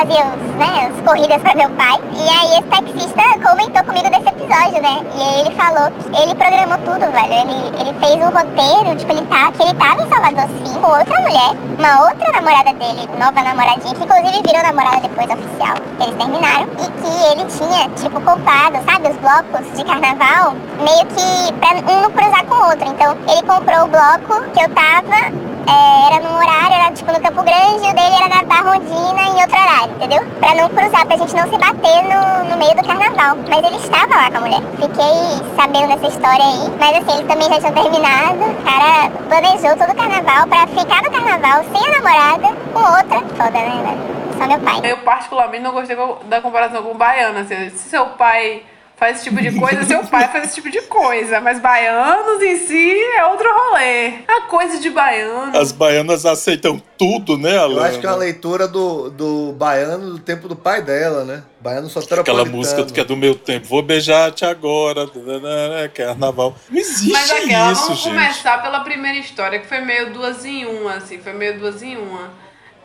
fazia 0.00 0.24
os, 0.24 0.54
né, 0.56 0.90
as 0.90 1.00
corridas 1.04 1.42
pra 1.42 1.54
meu 1.54 1.68
pai. 1.70 2.00
E 2.14 2.28
aí 2.28 2.58
esse 2.58 2.68
taxista 2.68 3.22
comentou 3.46 3.84
comigo 3.84 4.08
desse 4.08 4.28
episódio, 4.28 4.80
né? 4.80 5.04
E 5.14 5.22
aí 5.22 5.40
ele 5.40 5.54
falou 5.54 5.92
ele 6.22 6.34
programou 6.34 6.78
tudo, 6.78 7.12
velho. 7.12 7.32
Ele, 7.32 7.80
ele 7.80 7.92
fez 8.00 8.16
um 8.16 8.30
roteiro, 8.30 8.96
tipo, 8.96 9.12
ele 9.12 9.26
tá, 9.26 9.52
que 9.52 9.62
ele 9.62 9.74
tava 9.74 10.02
em 10.02 10.08
Salvador 10.08 10.48
sim, 10.64 10.80
com 10.80 10.88
outra 10.88 11.20
mulher, 11.20 11.52
uma 11.78 12.08
outra 12.08 12.32
namorada 12.32 12.72
dele, 12.72 13.08
nova 13.18 13.42
namoradinha, 13.42 13.94
que 13.94 14.04
inclusive 14.04 14.42
virou 14.42 14.62
namorada 14.62 15.00
depois 15.00 15.28
oficial. 15.28 15.76
Eles 16.00 16.16
terminaram. 16.16 16.68
E 16.80 16.90
que 17.00 17.32
ele 17.32 17.44
tinha, 17.50 17.88
tipo, 17.90 18.20
comprado, 18.22 18.82
sabe, 18.84 19.10
os 19.10 19.16
blocos 19.18 19.76
de 19.76 19.84
carnaval, 19.84 20.54
meio 20.78 21.06
que 21.06 21.52
pra 21.60 21.92
um 21.92 22.02
não 22.02 22.10
cruzar 22.10 22.44
com 22.46 22.54
o 22.54 22.68
outro. 22.68 22.88
Então, 22.88 23.16
ele 23.28 23.42
comprou 23.42 23.84
o 23.84 23.88
bloco 23.88 24.50
que 24.52 24.62
eu 24.62 24.68
tava 24.70 25.49
é, 25.66 26.14
era 26.14 26.22
num 26.22 26.36
horário, 26.36 26.74
era 26.74 26.92
tipo 26.92 27.12
no 27.12 27.20
Campo 27.20 27.42
Grande, 27.42 27.88
o 27.88 27.94
dele 27.94 28.14
era 28.14 28.28
na 28.28 28.42
Barrondina 28.44 29.22
em 29.22 29.42
outro 29.42 29.58
horário, 29.58 29.94
entendeu? 29.94 30.26
Pra 30.38 30.54
não 30.54 30.68
cruzar, 30.68 31.06
pra 31.06 31.16
gente 31.16 31.34
não 31.34 31.50
se 31.50 31.58
bater 31.58 32.02
no, 32.04 32.50
no 32.50 32.56
meio 32.56 32.74
do 32.76 32.86
carnaval. 32.86 33.36
Mas 33.48 33.64
ele 33.64 33.76
estava 33.76 34.14
lá 34.14 34.30
com 34.30 34.38
a 34.38 34.40
mulher. 34.40 34.62
Fiquei 34.76 35.56
sabendo 35.56 35.88
dessa 35.88 36.06
história 36.08 36.44
aí, 36.44 36.70
mas 36.78 36.96
assim, 36.96 37.18
eles 37.18 37.28
também 37.28 37.48
já 37.48 37.58
tinham 37.58 37.72
terminado. 37.72 38.44
O 38.44 38.62
cara 38.62 39.10
planejou 39.28 39.76
todo 39.76 39.90
o 39.90 39.96
carnaval 39.96 40.46
pra 40.46 40.66
ficar 40.66 41.02
no 41.02 41.10
carnaval 41.10 41.64
sem 41.72 41.86
a 41.86 42.00
namorada, 42.00 42.56
com 42.72 42.80
outra. 42.80 43.20
Foda, 43.36 43.58
né, 43.58 43.82
velho? 43.84 44.20
Só 44.38 44.46
meu 44.46 44.60
pai. 44.60 44.80
Eu 44.90 44.96
particularmente 44.98 45.62
não 45.62 45.72
gostei 45.72 45.96
da 46.24 46.40
comparação 46.40 46.82
com 46.82 46.92
o 46.92 46.94
baiano. 46.94 47.40
Assim, 47.40 47.70
se 47.70 47.90
seu 47.90 48.06
pai 48.06 48.62
faz 49.00 49.16
esse 49.16 49.30
tipo 49.30 49.40
de 49.40 49.58
coisa, 49.58 49.82
seu 49.84 50.04
pai 50.04 50.28
faz 50.28 50.44
esse 50.44 50.56
tipo 50.56 50.70
de 50.70 50.82
coisa. 50.82 51.40
Mas 51.40 51.58
baianos 51.58 52.42
em 52.42 52.56
si 52.58 53.00
é 53.16 53.24
outro 53.24 53.48
rolê. 53.50 54.08
A 54.28 54.42
coisa 54.42 54.78
de 54.78 54.90
baiano. 54.90 55.56
As 55.58 55.72
baianas 55.72 56.26
aceitam 56.26 56.80
tudo, 56.98 57.38
né, 57.38 57.56
Alan? 57.56 57.76
Eu 57.76 57.82
acho 57.82 57.98
que 57.98 58.06
é 58.06 58.10
uma 58.10 58.16
leitura 58.16 58.68
do, 58.68 59.08
do 59.08 59.52
baiano 59.52 60.10
do 60.10 60.18
tempo 60.18 60.46
do 60.46 60.54
pai 60.54 60.82
dela, 60.82 61.24
né? 61.24 61.42
Baiano 61.58 61.88
só 61.88 62.00
Aquela 62.00 62.44
música 62.44 62.84
que 62.84 63.00
é 63.00 63.04
do 63.04 63.16
meu 63.16 63.34
tempo. 63.34 63.66
Vou 63.66 63.82
beijar-te 63.82 64.44
agora. 64.44 65.06
né, 65.06 65.90
Carnaval. 65.94 66.54
Não 66.68 66.78
existe 66.78 67.12
Mas 67.12 67.30
aquela, 67.30 67.72
isso, 67.72 67.82
vamos 67.82 67.98
gente. 68.00 68.14
começar 68.14 68.62
pela 68.62 68.80
primeira 68.80 69.18
história, 69.18 69.58
que 69.58 69.66
foi 69.66 69.80
meio 69.80 70.12
duas 70.12 70.44
em 70.44 70.66
uma, 70.66 70.94
assim, 70.94 71.18
foi 71.18 71.32
meio 71.32 71.58
duas 71.58 71.82
em 71.82 71.96
uma. 71.96 72.30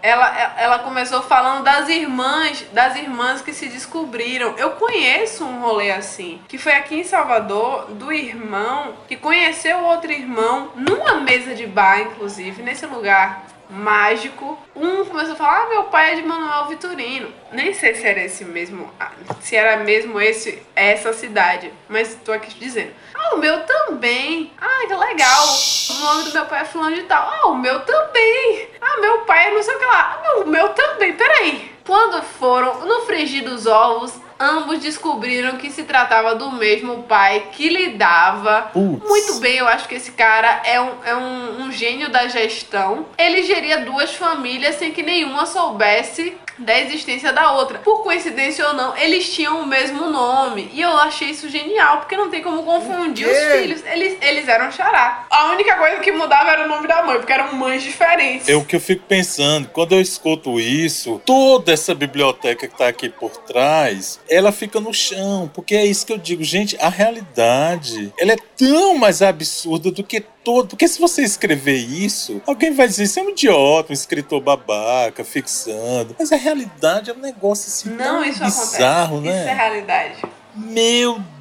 Ela, 0.05 0.53
ela 0.59 0.79
começou 0.79 1.23
falando 1.23 1.63
das 1.63 1.89
irmãs, 1.89 2.63
das 2.71 2.95
irmãs 2.95 3.41
que 3.41 3.51
se 3.51 3.65
descobriram. 3.65 4.53
Eu 4.55 4.73
conheço 4.73 5.43
um 5.43 5.61
rolê 5.61 5.89
assim, 5.89 6.39
que 6.47 6.59
foi 6.59 6.73
aqui 6.73 6.97
em 6.99 7.03
Salvador, 7.03 7.87
do 7.89 8.13
irmão 8.13 8.93
que 9.07 9.15
conheceu 9.15 9.79
outro 9.79 10.11
irmão 10.11 10.69
numa 10.75 11.15
mesa 11.21 11.55
de 11.55 11.65
bar, 11.65 12.01
inclusive, 12.01 12.61
nesse 12.61 12.85
lugar 12.85 13.47
mágico. 13.67 14.59
Um 14.75 15.03
começou 15.05 15.33
a 15.33 15.37
falar: 15.37 15.63
"Ah, 15.63 15.69
meu 15.69 15.83
pai 15.85 16.11
é 16.11 16.15
de 16.17 16.21
Manuel 16.21 16.67
Vitorino". 16.67 17.33
Nem 17.51 17.73
sei 17.73 17.95
se 17.95 18.05
era 18.05 18.21
esse 18.21 18.45
mesmo, 18.45 18.93
ah, 18.99 19.09
se 19.41 19.55
era 19.55 19.77
mesmo 19.77 20.21
esse 20.21 20.61
essa 20.75 21.13
cidade, 21.13 21.73
mas 21.89 22.15
tô 22.23 22.31
aqui 22.31 22.49
te 22.49 22.59
dizendo. 22.59 22.91
Ah, 23.15 23.33
o 23.33 23.37
meu 23.39 23.61
também. 23.65 24.51
Ah, 24.61 24.85
que 24.87 24.93
legal. 24.93 25.47
O 25.89 25.93
nome 25.93 26.23
do 26.25 26.33
meu 26.33 26.45
pai 26.45 26.61
é 26.61 26.65
fulano 26.65 26.95
de 26.95 27.03
tal. 27.03 27.27
Ah, 27.27 27.47
o 27.47 27.55
meu 27.55 27.79
também. 27.79 28.69
Ah, 28.95 29.01
meu 29.01 29.19
pai 29.19 29.51
não 29.51 29.61
sei 29.61 29.75
o 29.75 29.79
que 29.79 29.85
lá. 29.85 30.21
Ah, 30.23 30.39
o 30.39 30.47
meu 30.47 30.69
também. 30.69 31.13
Peraí. 31.13 31.71
Quando 31.85 32.21
foram 32.23 32.85
no 32.85 33.01
frigir 33.01 33.43
dos 33.43 33.67
ovos, 33.67 34.13
ambos 34.39 34.79
descobriram 34.79 35.57
que 35.57 35.69
se 35.69 35.83
tratava 35.83 36.33
do 36.33 36.51
mesmo 36.51 37.03
pai 37.03 37.49
que 37.51 37.69
lidava 37.69 38.71
muito 38.73 39.39
bem. 39.39 39.57
Eu 39.57 39.67
acho 39.67 39.87
que 39.87 39.95
esse 39.95 40.11
cara 40.13 40.61
é, 40.65 40.81
um, 40.81 40.91
é 41.03 41.15
um, 41.15 41.61
um 41.61 41.71
gênio 41.71 42.09
da 42.09 42.27
gestão. 42.27 43.05
Ele 43.17 43.43
geria 43.43 43.81
duas 43.81 44.15
famílias 44.15 44.75
sem 44.75 44.91
que 44.91 45.03
nenhuma 45.03 45.45
soubesse 45.45 46.35
da 46.57 46.79
existência 46.79 47.31
da 47.33 47.51
outra. 47.53 47.79
Por 47.79 48.03
coincidência 48.03 48.67
ou 48.67 48.73
não, 48.73 48.95
eles 48.97 49.33
tinham 49.33 49.61
o 49.61 49.65
mesmo 49.65 50.09
nome. 50.09 50.69
E 50.73 50.81
eu 50.81 50.95
achei 50.97 51.29
isso 51.29 51.49
genial, 51.49 51.99
porque 51.99 52.15
não 52.15 52.29
tem 52.29 52.41
como 52.41 52.63
confundir 52.63 53.27
os 53.27 53.37
filhos. 53.37 53.83
Eles, 53.85 54.17
eles 54.21 54.47
eram 54.47 54.71
xará. 54.71 55.25
A 55.29 55.51
única 55.51 55.75
coisa 55.75 55.99
que 55.99 56.11
mudava 56.11 56.51
era 56.51 56.65
o 56.65 56.67
nome 56.67 56.87
da 56.87 57.03
mãe, 57.03 57.17
porque 57.17 57.33
eram 57.33 57.53
mães 57.53 57.83
diferentes. 57.83 58.47
É 58.47 58.55
o 58.55 58.63
que 58.63 58.75
eu 58.75 58.79
fico 58.79 59.03
pensando, 59.07 59.67
quando 59.69 59.93
eu 59.93 60.01
escuto 60.01 60.59
isso, 60.59 61.21
toda 61.25 61.71
essa 61.71 61.93
biblioteca 61.93 62.67
que 62.67 62.77
tá 62.77 62.87
aqui 62.87 63.09
por 63.09 63.35
trás, 63.37 64.19
ela 64.29 64.51
fica 64.51 64.79
no 64.79 64.93
chão, 64.93 65.49
porque 65.53 65.75
é 65.75 65.85
isso 65.85 66.05
que 66.05 66.13
eu 66.13 66.17
digo, 66.17 66.43
gente, 66.43 66.77
a 66.79 66.89
realidade, 66.89 68.13
ela 68.19 68.33
é 68.33 68.37
tão 68.57 68.97
mais 68.97 69.21
absurda 69.21 69.91
do 69.91 70.03
que 70.03 70.23
todo, 70.45 70.67
porque 70.69 70.87
se 70.87 70.99
você 70.99 71.23
escrever 71.23 71.75
isso, 71.77 72.41
alguém 72.45 72.71
vai 72.71 72.87
dizer, 72.87 73.03
isso 73.03 73.19
é 73.19 73.23
um 73.23 73.29
idiota, 73.31 73.91
um 73.91 73.93
escritor 73.93 74.39
babaca, 74.39 75.23
fixando, 75.25 76.15
mas 76.17 76.31
a 76.31 76.35
realidade 76.37 77.09
é 77.09 77.13
um 77.13 77.17
negócio 77.19 77.67
assim 77.67 77.89
Não, 77.97 78.23
isso 78.23 78.43
bizarro, 78.43 79.17
acontece. 79.17 79.35
né? 79.35 79.41
Isso 79.41 79.49
é 79.49 79.53
realidade. 79.53 80.21
Meu 80.55 81.13
Deus 81.15 81.34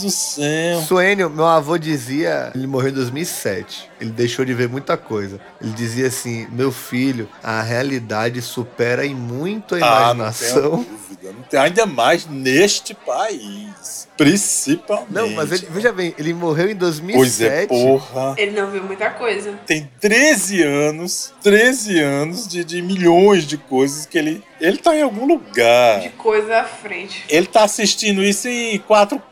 do 0.00 0.10
céu. 0.10 0.80
Suênio, 0.82 1.28
meu 1.30 1.46
avô 1.46 1.76
dizia, 1.78 2.50
ele 2.54 2.66
morreu 2.66 2.90
em 2.90 2.94
2007. 2.94 3.90
Ele 4.00 4.10
deixou 4.10 4.44
de 4.44 4.54
ver 4.54 4.68
muita 4.68 4.96
coisa. 4.96 5.38
Ele 5.60 5.72
dizia 5.72 6.06
assim: 6.06 6.46
Meu 6.50 6.72
filho, 6.72 7.28
a 7.42 7.60
realidade 7.60 8.40
supera 8.40 9.04
em 9.04 9.14
muito 9.14 9.74
a 9.74 9.78
Ah, 9.78 9.80
não 10.14 10.30
tenho 10.32 10.50
imaginação. 10.54 10.70
dúvida. 10.70 11.32
Não 11.36 11.42
tem, 11.42 11.60
ainda 11.60 11.84
mais 11.86 12.26
neste 12.26 12.94
país. 12.94 14.08
Principalmente. 14.16 15.12
Não, 15.12 15.28
mas 15.30 15.52
ele, 15.52 15.66
veja 15.70 15.92
bem, 15.92 16.14
ele 16.18 16.32
morreu 16.32 16.66
em 16.70 16.76
Pois 16.76 16.96
2007. 17.38 17.44
é, 17.62 17.66
porra. 17.66 18.34
Ele 18.38 18.52
não 18.58 18.70
viu 18.70 18.82
muita 18.82 19.10
coisa. 19.10 19.52
Tem 19.66 19.90
13 20.00 20.62
anos, 20.62 21.32
13 21.42 22.00
anos 22.00 22.48
de, 22.48 22.64
de 22.64 22.80
milhões 22.82 23.44
de 23.44 23.56
coisas 23.58 24.06
que 24.06 24.16
ele. 24.16 24.42
Ele 24.60 24.76
tá 24.78 24.94
em 24.96 25.02
algum 25.02 25.26
lugar. 25.26 26.00
De 26.00 26.08
coisa 26.10 26.58
à 26.60 26.64
frente. 26.64 27.24
Ele 27.28 27.46
tá 27.46 27.64
assistindo 27.64 28.22
isso 28.22 28.48
em 28.48 28.78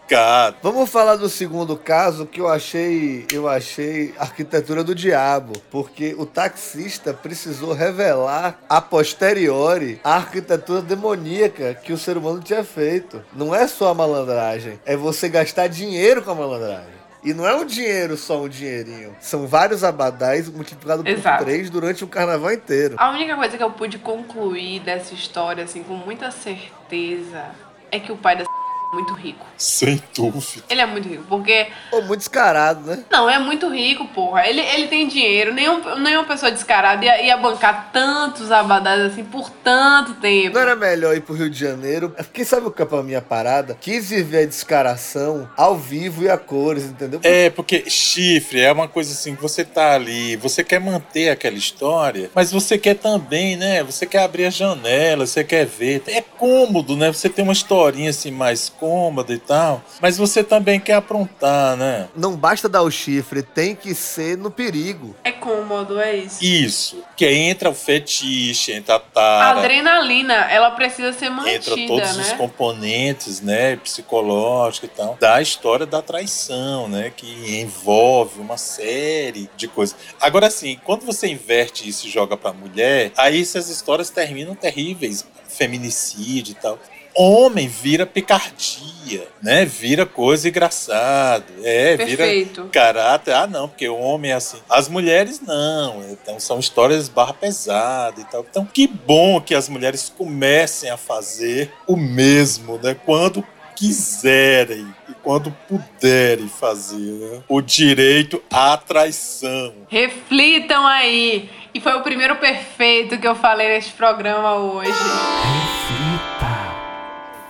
4K. 0.09 0.55
Vamos 0.63 0.91
falar 0.91 1.17
do 1.17 1.29
segundo 1.29 1.77
caso 1.77 2.27
que 2.27 2.41
eu 2.41 2.49
achei, 2.49 3.27
eu 3.31 3.47
achei 3.47 4.15
arquitetura 4.19 4.83
do 4.83 4.95
diabo, 4.95 5.53
porque 5.71 6.15
o 6.19 6.25
taxista 6.25 7.13
precisou 7.13 7.75
revelar 7.75 8.59
a 8.69 8.81
posteriori 8.81 10.01
a 10.03 10.17
arquitetura 10.17 10.81
demoníaca 10.81 11.75
que 11.75 11.93
o 11.93 11.99
ser 11.99 12.17
humano 12.17 12.41
tinha 12.41 12.65
feito. 12.65 13.23
Não 13.35 13.55
é 13.55 13.69
só 13.69 13.91
a 13.91 13.95
malandragem, 13.95 14.81
é 14.87 14.97
você 14.97 15.29
gastar 15.29 15.69
dinheiro 15.69 16.23
com 16.23 16.31
a 16.31 16.35
malandragem. 16.35 16.99
E 17.23 17.35
não 17.35 17.47
é 17.47 17.55
um 17.55 17.65
dinheiro 17.65 18.17
só 18.17 18.41
um 18.43 18.49
dinheirinho. 18.49 19.15
São 19.21 19.47
vários 19.47 19.83
abadás 19.83 20.49
multiplicados 20.49 21.05
por 21.05 21.39
três 21.39 21.69
durante 21.69 22.05
o 22.05 22.07
carnaval 22.07 22.53
inteiro. 22.53 22.95
A 22.97 23.11
única 23.11 23.37
coisa 23.37 23.57
que 23.57 23.63
eu 23.63 23.73
pude 23.73 23.99
concluir 23.99 24.81
dessa 24.81 25.13
história, 25.13 25.65
assim, 25.65 25.83
com 25.83 25.95
muita 25.95 26.31
certeza, 26.31 27.47
é 27.91 27.99
que 27.99 28.13
o 28.13 28.17
pai 28.17 28.37
da 28.37 28.45
muito 28.93 29.12
rico. 29.14 29.47
Sem 29.57 30.03
dúvida. 30.14 30.64
Ele 30.70 30.80
é 30.80 30.86
muito 30.86 31.09
rico, 31.09 31.24
porque. 31.28 31.66
Pô, 31.91 32.01
muito 32.03 32.20
descarado, 32.20 32.80
né? 32.82 33.05
Não, 33.11 33.28
é 33.28 33.39
muito 33.39 33.68
rico, 33.68 34.07
porra. 34.09 34.47
Ele, 34.47 34.61
ele 34.61 34.86
tem 34.89 35.09
dinheiro. 35.09 35.53
Nenhum, 35.53 35.97
nenhuma 35.97 36.24
pessoa 36.24 36.51
descarada 36.51 37.05
ia, 37.05 37.22
ia 37.22 37.36
bancar 37.36 37.91
tantos 37.93 38.53
abadás 38.53 39.01
assim 39.12 39.24
por 39.24 39.51
tanto 39.51 40.14
tempo. 40.14 40.55
Não 40.55 40.61
era 40.61 40.76
melhor 40.76 41.16
ir 41.16 41.20
pro 41.20 41.34
Rio 41.34 41.51
de 41.51 41.59
Janeiro? 41.59 42.14
Quem 42.32 42.45
sabe 42.45 42.66
o 42.66 42.70
que 42.70 42.82
é 42.82 42.84
pra 42.84 43.03
minha 43.03 43.20
parada? 43.20 43.76
Quis 43.80 44.11
viver 44.11 44.45
a 44.45 44.47
descaração 44.47 45.51
ao 45.57 45.76
vivo 45.76 46.22
e 46.22 46.30
a 46.30 46.39
cores, 46.39 46.84
entendeu? 46.84 47.20
É, 47.22 47.51
porque 47.51 47.91
chifre 47.91 48.61
é 48.61 48.72
uma 48.72 48.89
coisa 48.89 49.12
assim 49.12 49.34
que 49.34 49.43
você 49.43 49.64
tá 49.64 49.95
ali, 49.95 50.36
você 50.36 50.62
quer 50.62 50.80
manter 50.80 51.30
aquela 51.30 51.57
história, 51.57 52.30
mas 52.34 52.53
você 52.53 52.78
quer 52.78 52.95
também, 52.95 53.57
né? 53.57 53.82
Você 53.82 54.07
quer 54.07 54.22
abrir 54.22 54.47
a 54.47 54.51
janela, 54.51 55.26
você 55.26 55.43
quer 55.43 55.66
ver. 55.66 56.03
É 56.07 56.22
cômodo, 56.22 56.97
né? 56.97 57.12
Você 57.12 57.28
tem 57.28 57.43
uma 57.43 57.53
historinha 57.53 58.11
assim 58.11 58.30
mais 58.30 58.68
cômoda 58.79 59.33
e 59.33 59.39
tal, 59.39 59.83
mas 60.01 60.16
você 60.16 60.43
também 60.45 60.79
quer 60.79 60.95
aprontar, 60.95 61.76
né? 61.76 62.09
Não 62.16 62.37
basta 62.37 62.68
dar 62.68 62.83
o 62.83 62.91
chifre, 62.91 63.43
tem 63.43 63.74
que 63.74 63.95
ser 63.95 64.37
no 64.37 64.51
perigo. 64.51 65.14
É 65.24 65.33
cômodo, 65.33 65.99
é 66.01 66.16
isso. 66.16 66.45
Isso. 66.45 67.05
Que 67.16 67.26
entra 67.26 67.70
o 67.70 67.74
fetiche, 67.74 68.72
entra 68.72 68.95
a 68.95 68.97
A 68.97 69.01
tara, 69.01 69.59
adrenalina, 69.61 70.35
ela 70.51 70.70
precisa 70.70 71.12
ser 71.12 71.26
entra 71.26 71.43
mantida, 71.43 71.87
todos 71.87 72.11
os 72.11 72.29
né? 72.31 72.37
componentes, 72.37 73.41
né, 73.41 73.76
psicológicos 73.76 74.91
e 74.91 74.93
tal, 74.93 75.16
da 75.20 75.41
história 75.43 75.87
da 75.87 76.01
traição, 76.01 76.89
né, 76.89 77.12
que 77.14 77.61
envolve 77.61 78.41
uma 78.41 78.57
série 78.57 79.51
de 79.57 79.68
coisas. 79.68 79.97
Agora, 80.20 80.47
assim, 80.47 80.79
quando 80.85 81.05
você 81.05 81.29
inverte 81.29 81.89
isso 81.89 82.07
e 82.07 82.11
joga 82.11 82.37
pra 82.37 82.53
mulher, 82.53 83.12
aí 83.16 83.41
essas 83.41 83.68
histórias 83.68 84.11
terminam 84.11 84.55
terríveis, 84.55 85.24
feminicídio 85.49 86.53
e 86.53 86.55
tal. 86.55 86.79
Homem 87.15 87.67
vira 87.67 88.07
picardia, 88.07 89.27
né? 89.43 89.65
Vira 89.65 90.07
coisa 90.07 90.49
engraçada. 90.49 91.45
É, 91.63 91.97
vira 91.97 92.25
Perfeito. 92.25 92.69
caráter. 92.73 93.35
Ah, 93.35 93.47
não, 93.47 93.69
porque 93.69 93.89
o 93.89 93.97
homem 93.97 94.31
é 94.31 94.35
assim. 94.35 94.59
As 94.69 94.89
mulheres 94.89 95.41
não. 95.41 96.05
Então 96.11 96.39
são 96.39 96.59
histórias 96.59 97.09
barra 97.09 97.35
pesada 97.35 98.21
e 98.21 98.25
tal. 98.25 98.47
Então, 98.49 98.65
que 98.65 98.87
bom 98.87 99.41
que 99.41 99.55
as 99.55 99.69
mulheres 99.69 100.13
comecem 100.17 100.91
a 100.91 100.97
fazer 100.97 101.73
o 101.87 101.97
mesmo, 101.97 102.79
né? 102.83 102.97
Quando 103.05 103.45
quiserem 103.79 104.93
e 105.09 105.13
quando 105.23 105.55
puderem 105.69 106.49
fazer 106.49 106.99
né? 106.99 107.43
o 107.49 107.61
direito 107.61 108.43
à 108.51 108.77
traição. 108.77 109.73
Reflitam 109.89 110.85
aí. 110.85 111.49
E 111.73 111.81
foi 111.81 111.95
o 111.95 112.03
primeiro 112.03 112.37
perfeito 112.37 113.19
que 113.19 113.29
eu 113.29 113.37
falei 113.37 113.69
neste 113.69 113.93
programa 113.93 114.57
hoje. 114.57 114.91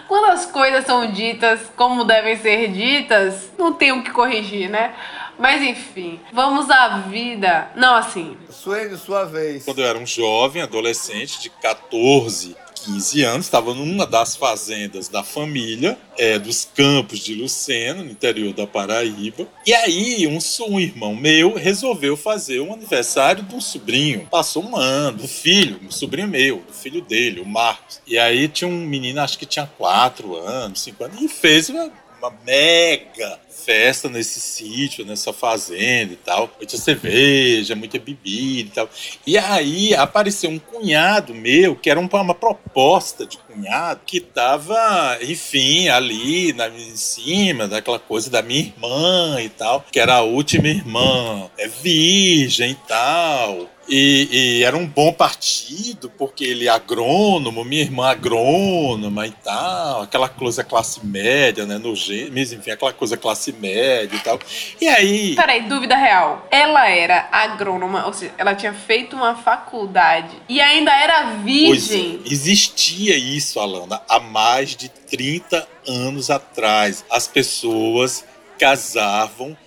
Quando 0.08 0.26
as 0.32 0.46
coisas 0.46 0.86
são 0.86 1.12
ditas 1.12 1.62
como 1.76 2.04
devem 2.04 2.38
ser 2.38 2.72
ditas, 2.72 3.52
não 3.58 3.74
tem 3.74 3.92
o 3.92 4.04
que 4.04 4.12
corrigir, 4.12 4.70
né? 4.70 4.94
Mas 5.38 5.62
enfim, 5.62 6.20
vamos 6.34 6.70
à 6.70 7.00
vida. 7.10 7.70
Não, 7.76 7.96
assim, 7.96 8.38
Suene, 8.50 8.98
sua 8.98 9.24
vez. 9.26 9.64
Quando 9.64 9.80
eu 9.80 9.88
era 9.88 9.98
um 9.98 10.06
jovem, 10.06 10.62
adolescente 10.62 11.42
de 11.42 11.50
14, 11.50 12.56
15 12.86 13.24
anos, 13.24 13.46
estava 13.46 13.74
numa 13.74 14.06
das 14.06 14.36
fazendas 14.36 15.08
da 15.08 15.24
família, 15.24 15.98
é, 16.18 16.38
dos 16.38 16.66
campos 16.66 17.20
de 17.20 17.36
Lucena, 17.36 18.04
no 18.04 18.12
interior 18.12 18.54
da 18.54 18.66
Paraíba. 18.68 19.48
E 19.66 19.74
aí, 19.74 20.28
um, 20.28 20.40
um 20.68 20.80
irmão 20.80 21.16
meu 21.16 21.56
resolveu 21.56 22.16
fazer 22.18 22.60
um 22.60 22.74
aniversário 22.74 23.44
de 23.44 23.56
um 23.56 23.62
sobrinho. 23.62 24.28
Passou 24.32 24.64
um 24.64 24.76
ano, 24.76 25.20
do 25.20 25.28
filho, 25.28 25.80
um 25.84 25.92
sobrinho 25.92 26.28
meu, 26.28 26.58
do 26.68 26.74
filho 26.74 27.02
dele, 27.02 27.42
o 27.42 27.46
Marcos. 27.46 28.02
E 28.08 28.18
aí 28.18 28.48
tinha 28.48 28.68
um 28.68 28.86
menino, 28.86 29.22
acho 29.22 29.38
que 29.38 29.46
tinha 29.46 29.70
4 29.78 30.36
anos, 30.36 30.82
5 30.82 31.04
anos, 31.04 31.22
e 31.22 31.28
fez 31.28 31.70
uma 31.70 31.92
uma 32.20 32.34
mega 32.46 33.40
festa 33.66 34.10
nesse 34.10 34.39
sítio, 34.39 35.05
nessa 35.05 35.34
fazenda 35.34 36.14
e 36.14 36.16
tal. 36.16 36.49
Muita 36.57 36.78
cerveja, 36.78 37.76
muita 37.76 37.99
bebida 37.99 38.70
e 38.70 38.72
tal. 38.74 38.89
E 39.26 39.38
aí 39.38 39.93
apareceu 39.93 40.49
um 40.49 40.60
cunhado 40.60 41.34
meu, 41.34 41.76
que 41.76 41.89
era 41.89 41.99
uma 41.99 42.34
proposta 42.34 43.26
de 43.26 43.38
cunhado, 43.38 44.01
que 44.05 44.20
tava, 44.20 45.18
enfim, 45.22 45.89
ali 45.89 46.53
na, 46.53 46.68
em 46.70 46.95
cima 46.95 47.68
daquela 47.68 47.99
coisa 47.99 48.30
da 48.30 48.41
minha 48.41 48.62
irmã 48.62 49.41
e 49.41 49.49
tal, 49.49 49.86
que 49.91 49.99
era 49.99 50.16
a 50.16 50.22
última 50.22 50.68
irmã, 50.68 51.49
é 51.57 51.68
virgem 51.68 52.72
e 52.72 52.88
tal. 52.88 53.70
E, 53.91 54.60
e, 54.60 54.64
era 54.64 54.78
um 54.78 54.86
bom 54.86 55.12
partido, 55.12 56.12
porque 56.12 56.43
ele 56.43 56.68
é 56.68 56.70
agrônomo, 56.70 57.66
minha 57.66 57.82
irmã 57.82 58.07
é 58.07 58.12
agrônoma 58.12 59.26
e 59.26 59.32
tal, 59.32 60.03
aquela 60.03 60.30
coisa 60.30 60.64
classe 60.64 61.03
média, 61.03 61.66
né? 61.66 61.80
No 61.80 61.89
mas 62.32 62.53
enfim, 62.53 62.70
aquela 62.70 62.93
coisa 62.93 63.18
classe 63.18 63.49
média 63.54 64.16
e 64.16 64.20
tal. 64.20 64.39
E 64.80 64.88
aí. 64.88 65.36
Peraí, 65.36 65.62
dúvida 65.64 65.95
real. 65.95 66.47
Ela 66.52 66.89
era 66.89 67.28
agrônoma, 67.32 68.06
ou 68.06 68.14
seja, 68.14 68.34
ela 68.38 68.56
tinha 68.56 68.74
feito 68.74 69.16
uma 69.16 69.36
faculdade 69.36 70.36
e 70.47 70.60
ainda 70.62 70.91
era 70.91 71.36
virgem. 71.38 72.18
Pois 72.20 72.32
é, 72.32 72.34
existia 72.34 73.18
isso, 73.18 73.60
Alana, 73.60 74.02
há 74.08 74.20
mais 74.20 74.76
de 74.76 74.89
30 74.89 75.68
anos 75.88 76.30
atrás. 76.30 77.06
As 77.10 77.28
pessoas 77.28 78.26
casavam 78.58 79.58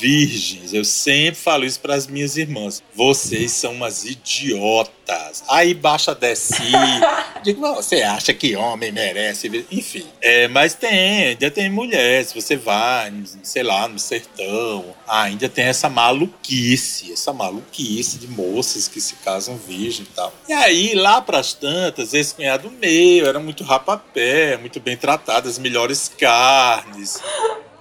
virgens. 0.00 0.72
Eu 0.72 0.84
sempre 0.84 1.40
falo 1.40 1.64
isso 1.64 1.78
para 1.78 1.94
as 1.94 2.06
minhas 2.06 2.36
irmãs. 2.36 2.82
Vocês 2.94 3.52
são 3.52 3.72
umas 3.72 4.04
idiotas. 4.04 5.44
Aí 5.48 5.74
baixa 5.74 6.14
desce. 6.14 6.62
Digo, 7.44 7.60
você 7.74 8.02
acha 8.02 8.32
que 8.32 8.56
homem 8.56 8.90
merece? 8.90 9.66
Enfim. 9.70 10.06
É, 10.22 10.48
mas 10.48 10.74
tem, 10.74 11.28
ainda 11.28 11.50
tem 11.50 11.68
mulheres. 11.68 12.32
Você 12.32 12.56
vai, 12.56 13.12
sei 13.42 13.62
lá, 13.62 13.86
no 13.86 13.98
sertão. 13.98 14.84
Ainda 15.06 15.48
tem 15.48 15.66
essa 15.66 15.88
maluquice, 15.88 17.12
essa 17.12 17.32
maluquice 17.32 18.18
de 18.18 18.28
moças 18.28 18.88
que 18.88 19.00
se 19.00 19.14
casam 19.16 19.56
virgem 19.56 20.06
e 20.10 20.14
tal. 20.14 20.32
E 20.48 20.52
aí, 20.52 20.94
lá 20.94 21.20
pras 21.20 21.52
tantas, 21.52 22.14
esse 22.14 22.34
cunhado 22.34 22.70
meu 22.70 23.26
era 23.26 23.38
muito 23.38 23.64
rapapé, 23.64 24.56
muito 24.56 24.80
bem 24.80 24.96
tratado, 24.96 25.48
as 25.48 25.58
melhores 25.58 26.10
carnes. 26.18 27.20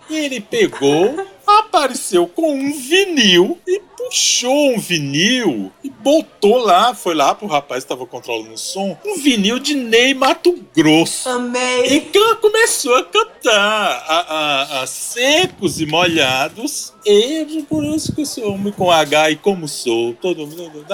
E 0.10 0.18
ele 0.18 0.42
pegou 0.42 1.26
apareceu 1.58 2.28
com 2.28 2.54
um 2.54 2.74
vinil 2.74 3.58
e 3.68 3.82
puxou 4.10 4.74
um 4.74 4.80
vinil 4.80 5.72
e 5.84 5.90
botou 5.90 6.58
lá, 6.58 6.96
foi 6.96 7.14
lá 7.14 7.36
pro 7.36 7.48
rapaz 7.48 7.84
que 7.84 7.90
tava 7.90 8.06
controlando 8.06 8.54
o 8.54 8.58
som, 8.58 8.98
um 9.06 9.18
vinil 9.18 9.60
de 9.60 9.76
Ney 9.76 10.14
Mato 10.14 10.58
Grosso. 10.76 11.30
Amei. 11.30 11.86
E 11.86 12.10
começou 12.42 12.96
a 12.96 13.04
cantar 13.04 14.04
a, 14.08 14.20
a, 14.20 14.82
a 14.82 14.88
secos 14.88 15.80
e 15.80 15.86
molhados. 15.86 16.94
E 17.06 17.66
por 17.70 17.84
isso 17.84 18.14
que 18.14 18.22
eu 18.22 18.26
sou 18.26 18.54
homem 18.54 18.74
com 18.74 18.92
H 18.92 19.32
e 19.32 19.36
como 19.36 19.68
sou. 19.68 20.14
Todo 20.16 20.46
mundo. 20.46 20.86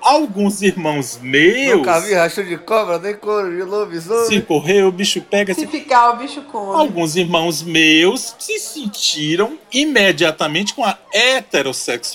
Alguns 0.00 0.62
irmãos 0.62 1.18
meus. 1.22 1.78
Nunca 1.78 2.00
vi 2.00 2.14
racho 2.14 2.44
de 2.44 2.56
cobra, 2.58 2.98
nem 2.98 3.16
couro 3.16 3.54
de 3.54 3.62
lobisomem. 3.62 4.26
Se 4.26 4.40
correr, 4.42 4.84
o 4.84 4.92
bicho 4.92 5.20
pega. 5.22 5.54
Se, 5.54 5.60
se 5.60 5.66
ficar, 5.66 6.10
o 6.10 6.16
bicho 6.16 6.42
come. 6.42 6.78
Alguns 6.80 7.16
irmãos 7.16 7.62
meus 7.62 8.34
se 8.38 8.58
sentiram 8.58 9.58
imediatamente 9.72 10.74
com 10.74 10.84
a 10.84 10.98
heterossexualidade 11.12 12.09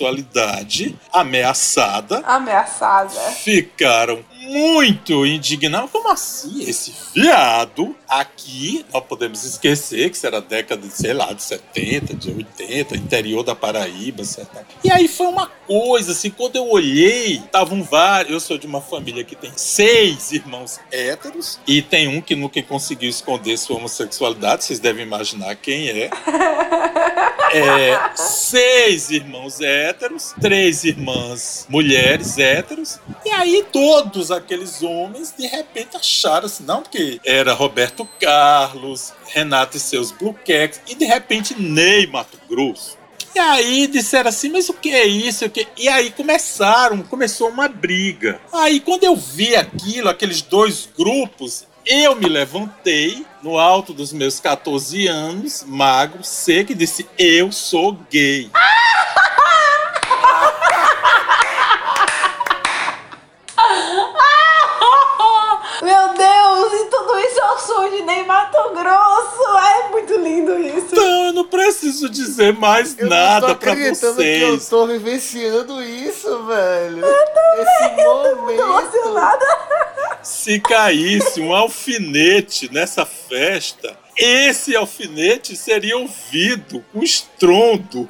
ameaçada. 1.11 2.19
Ameaçada. 2.25 3.09
Ficaram 3.43 4.23
muito 4.45 5.25
indignado. 5.25 5.87
Como 5.87 6.09
assim? 6.09 6.63
Esse 6.63 6.93
viado 7.13 7.95
aqui, 8.07 8.85
não 8.93 9.01
podemos 9.01 9.43
esquecer 9.43 10.09
que 10.09 10.17
isso 10.17 10.27
era 10.27 10.39
década 10.39 10.87
de, 10.87 10.93
sei 10.93 11.13
lá, 11.13 11.33
de 11.33 11.41
70, 11.41 12.15
de 12.15 12.31
80, 12.31 12.95
interior 12.95 13.43
da 13.43 13.55
Paraíba, 13.55 14.23
certo? 14.23 14.65
E 14.83 14.91
aí 14.91 15.07
foi 15.07 15.27
uma 15.27 15.47
coisa, 15.47 16.11
assim, 16.11 16.29
quando 16.29 16.55
eu 16.55 16.69
olhei, 16.69 17.37
estavam 17.37 17.83
vários. 17.83 18.33
Eu 18.33 18.39
sou 18.39 18.57
de 18.57 18.67
uma 18.67 18.81
família 18.81 19.23
que 19.23 19.35
tem 19.35 19.51
seis 19.55 20.31
irmãos 20.31 20.79
héteros 20.91 21.59
e 21.67 21.81
tem 21.81 22.07
um 22.07 22.21
que 22.21 22.35
nunca 22.35 22.61
conseguiu 22.61 23.09
esconder 23.09 23.57
sua 23.57 23.77
homossexualidade, 23.77 24.63
vocês 24.63 24.79
devem 24.79 25.05
imaginar 25.05 25.55
quem 25.55 25.89
é. 25.89 26.09
É, 27.55 28.15
seis 28.15 29.09
irmãos 29.09 29.61
héteros, 29.61 30.33
três 30.41 30.83
irmãs 30.83 31.65
mulheres 31.69 32.37
héteros, 32.37 32.99
e 33.25 33.29
aí 33.29 33.65
todos 33.71 34.31
aqueles 34.31 34.83
homens 34.83 35.33
de 35.37 35.47
repente 35.47 35.95
acharam 35.95 36.47
assim, 36.47 36.63
não, 36.63 36.81
porque 36.81 37.19
era 37.25 37.53
Roberto 37.53 38.07
Carlos, 38.19 39.13
Renato 39.27 39.77
e 39.77 39.79
seus 39.79 40.11
Blue 40.11 40.35
e 40.87 40.95
de 40.95 41.05
repente 41.05 41.59
Ney 41.59 42.07
Mato 42.07 42.37
Grosso. 42.49 42.97
E 43.33 43.39
aí 43.39 43.87
disseram 43.87 44.29
assim, 44.29 44.49
mas 44.49 44.69
o 44.69 44.73
que 44.73 44.89
é 44.91 45.05
isso? 45.05 45.49
Que? 45.49 45.67
E 45.77 45.89
aí 45.89 46.09
começaram, 46.09 47.03
começou 47.03 47.49
uma 47.49 47.67
briga. 47.67 48.39
Aí 48.53 48.79
quando 48.79 49.03
eu 49.03 49.15
vi 49.15 49.55
aquilo, 49.55 50.07
aqueles 50.07 50.41
dois 50.41 50.87
grupos, 50.97 51.67
eu 51.85 52.15
me 52.15 52.27
levantei 52.27 53.25
no 53.41 53.57
alto 53.59 53.93
dos 53.93 54.11
meus 54.11 54.39
14 54.39 55.07
anos, 55.07 55.63
magro, 55.67 56.23
seco, 56.23 56.71
e 56.71 56.75
disse: 56.75 57.07
Eu 57.17 57.51
sou 57.51 57.97
gay. 58.09 58.49
Meu 65.81 66.07
Deus, 66.13 66.73
e 66.73 66.85
tudo 66.89 67.19
isso 67.19 67.39
é 67.39 67.51
o 67.51 67.57
som 67.59 67.89
de 67.89 68.01
Ney 68.03 68.25
Mato 68.25 68.57
Grosso. 68.73 69.57
É 69.57 69.89
muito 69.89 70.15
lindo 70.17 70.57
isso. 70.59 70.87
Então, 70.91 71.25
eu 71.25 71.33
não 71.33 71.45
preciso 71.45 72.09
dizer 72.09 72.53
mais 72.53 72.97
Eu 72.97 73.07
nada 73.09 73.49
não 73.49 73.55
pra 73.55 73.73
acreditando 73.73 74.15
que 74.15 74.41
eu 74.41 74.51
vocês. 74.51 74.69
tô 74.69 74.87
vivenciando 74.87 75.83
isso, 75.83 76.43
velho. 76.45 77.05
Esse 77.05 77.89
Tô 78.03 78.35
momento. 78.35 78.61
emocionada. 78.61 79.45
Se 80.25 80.59
caísse 80.59 81.39
um 81.39 81.53
alfinete 81.53 82.67
nessa 82.73 83.05
festa, 83.05 83.95
esse 84.17 84.75
alfinete 84.75 85.55
seria 85.55 85.95
ouvido 85.99 86.83
com 86.91 87.03
estrondo. 87.03 88.07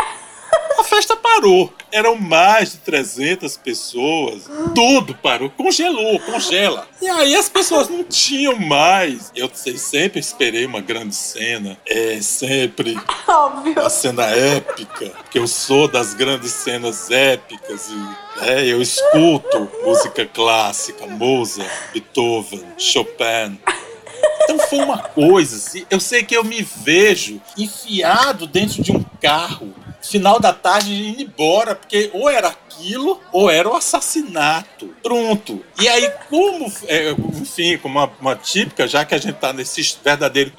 A 0.80 0.84
festa 0.84 1.16
parou. 1.16 1.74
Eram 1.92 2.16
mais 2.16 2.74
de 2.74 2.78
300 2.80 3.56
pessoas. 3.58 4.44
Tudo 4.74 5.16
parou. 5.16 5.50
Congelou, 5.50 6.20
congela. 6.20 6.88
E 7.02 7.08
aí 7.08 7.36
as 7.36 7.48
pessoas 7.48 7.88
não 7.90 8.04
tinham 8.04 8.58
mais. 8.58 9.32
Eu 9.36 9.50
sei, 9.54 9.78
sempre 9.78 10.20
esperei 10.20 10.66
uma 10.66 10.82
grande 10.82 11.16
cena. 11.16 11.78
É 11.88 12.20
sempre 12.22 12.98
Óbvio. 13.28 13.74
uma 13.74 13.90
cena 13.90 14.26
épica. 14.26 15.10
Porque 15.10 15.40
eu 15.40 15.48
sou 15.48 15.88
das 15.88 16.14
grandes 16.14 16.52
cenas 16.52 17.10
épicas. 17.10 17.90
E 17.90 18.46
é, 18.46 18.66
eu 18.66 18.82
escuto 18.82 19.70
música 19.84 20.26
clássica, 20.26 21.08
Mozart, 21.08 21.70
Beethoven, 21.94 22.64
Chopin. 22.78 23.58
Então 24.44 24.60
foi 24.60 24.80
uma 24.80 24.98
coisa 25.00 25.56
assim. 25.56 25.86
Eu 25.90 26.00
sei 26.00 26.24
que 26.24 26.36
eu 26.36 26.44
me 26.44 26.62
vejo 26.62 27.42
enfiado 27.58 28.46
dentro 28.46 28.82
de 28.84 28.92
um 28.92 29.04
carro, 29.22 29.74
final 30.10 30.40
da 30.40 30.54
tarde, 30.54 30.94
indo 30.94 31.22
embora, 31.22 31.76
porque 31.76 32.10
ou 32.14 32.30
era 32.30 32.48
aquilo 32.48 33.20
ou 33.32 33.50
era 33.50 33.70
o 33.70 33.76
assassinato. 33.76 34.94
Pronto. 35.02 35.64
E 35.80 35.88
aí, 35.88 36.12
como, 36.30 36.72
é, 36.88 37.12
enfim, 37.12 37.78
como 37.78 38.00
uma, 38.00 38.12
uma 38.20 38.36
típica, 38.36 38.88
já 38.88 39.06
que 39.06 39.16
a 39.16 39.18
gente 39.18 39.36
tá 39.36 39.54
nesse 39.54 39.98
verdadeiro 40.04 40.52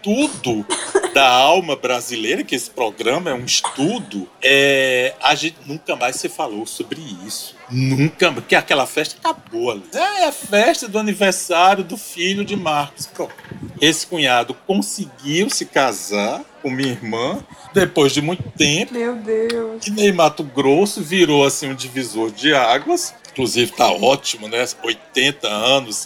estudo 0.00 0.64
da 1.12 1.28
alma 1.28 1.76
brasileira, 1.76 2.42
que 2.42 2.54
esse 2.54 2.70
programa 2.70 3.30
é 3.30 3.34
um 3.34 3.44
estudo, 3.44 4.28
é, 4.42 5.14
a 5.22 5.34
gente 5.34 5.56
nunca 5.66 5.96
mais 5.96 6.16
se 6.16 6.28
falou 6.28 6.66
sobre 6.66 7.00
isso. 7.26 7.54
Nunca, 7.70 8.32
porque 8.32 8.54
aquela 8.54 8.86
festa 8.86 9.16
acabou 9.18 9.70
ali. 9.70 9.82
É 9.92 10.24
a 10.24 10.32
festa 10.32 10.88
do 10.88 10.98
aniversário 10.98 11.84
do 11.84 11.96
filho 11.96 12.44
de 12.44 12.56
Marcos. 12.56 13.06
Pronto. 13.06 13.34
Esse 13.80 14.06
cunhado 14.06 14.54
conseguiu 14.66 15.48
se 15.50 15.66
casar 15.66 16.42
com 16.62 16.70
minha 16.70 16.92
irmã 16.92 17.44
depois 17.72 18.12
de 18.12 18.20
muito 18.20 18.42
tempo. 18.56 18.92
Meu 18.92 19.16
Deus. 19.16 19.86
E 19.86 19.90
Ney 19.90 20.12
Mato 20.12 20.42
Grosso 20.42 21.00
virou 21.00 21.44
assim 21.44 21.68
um 21.68 21.74
divisor 21.74 22.30
de 22.30 22.54
águas. 22.54 23.14
Inclusive 23.32 23.72
tá 23.72 23.90
ótimo, 23.90 24.48
né? 24.48 24.64
80 24.82 25.46
anos, 25.46 26.04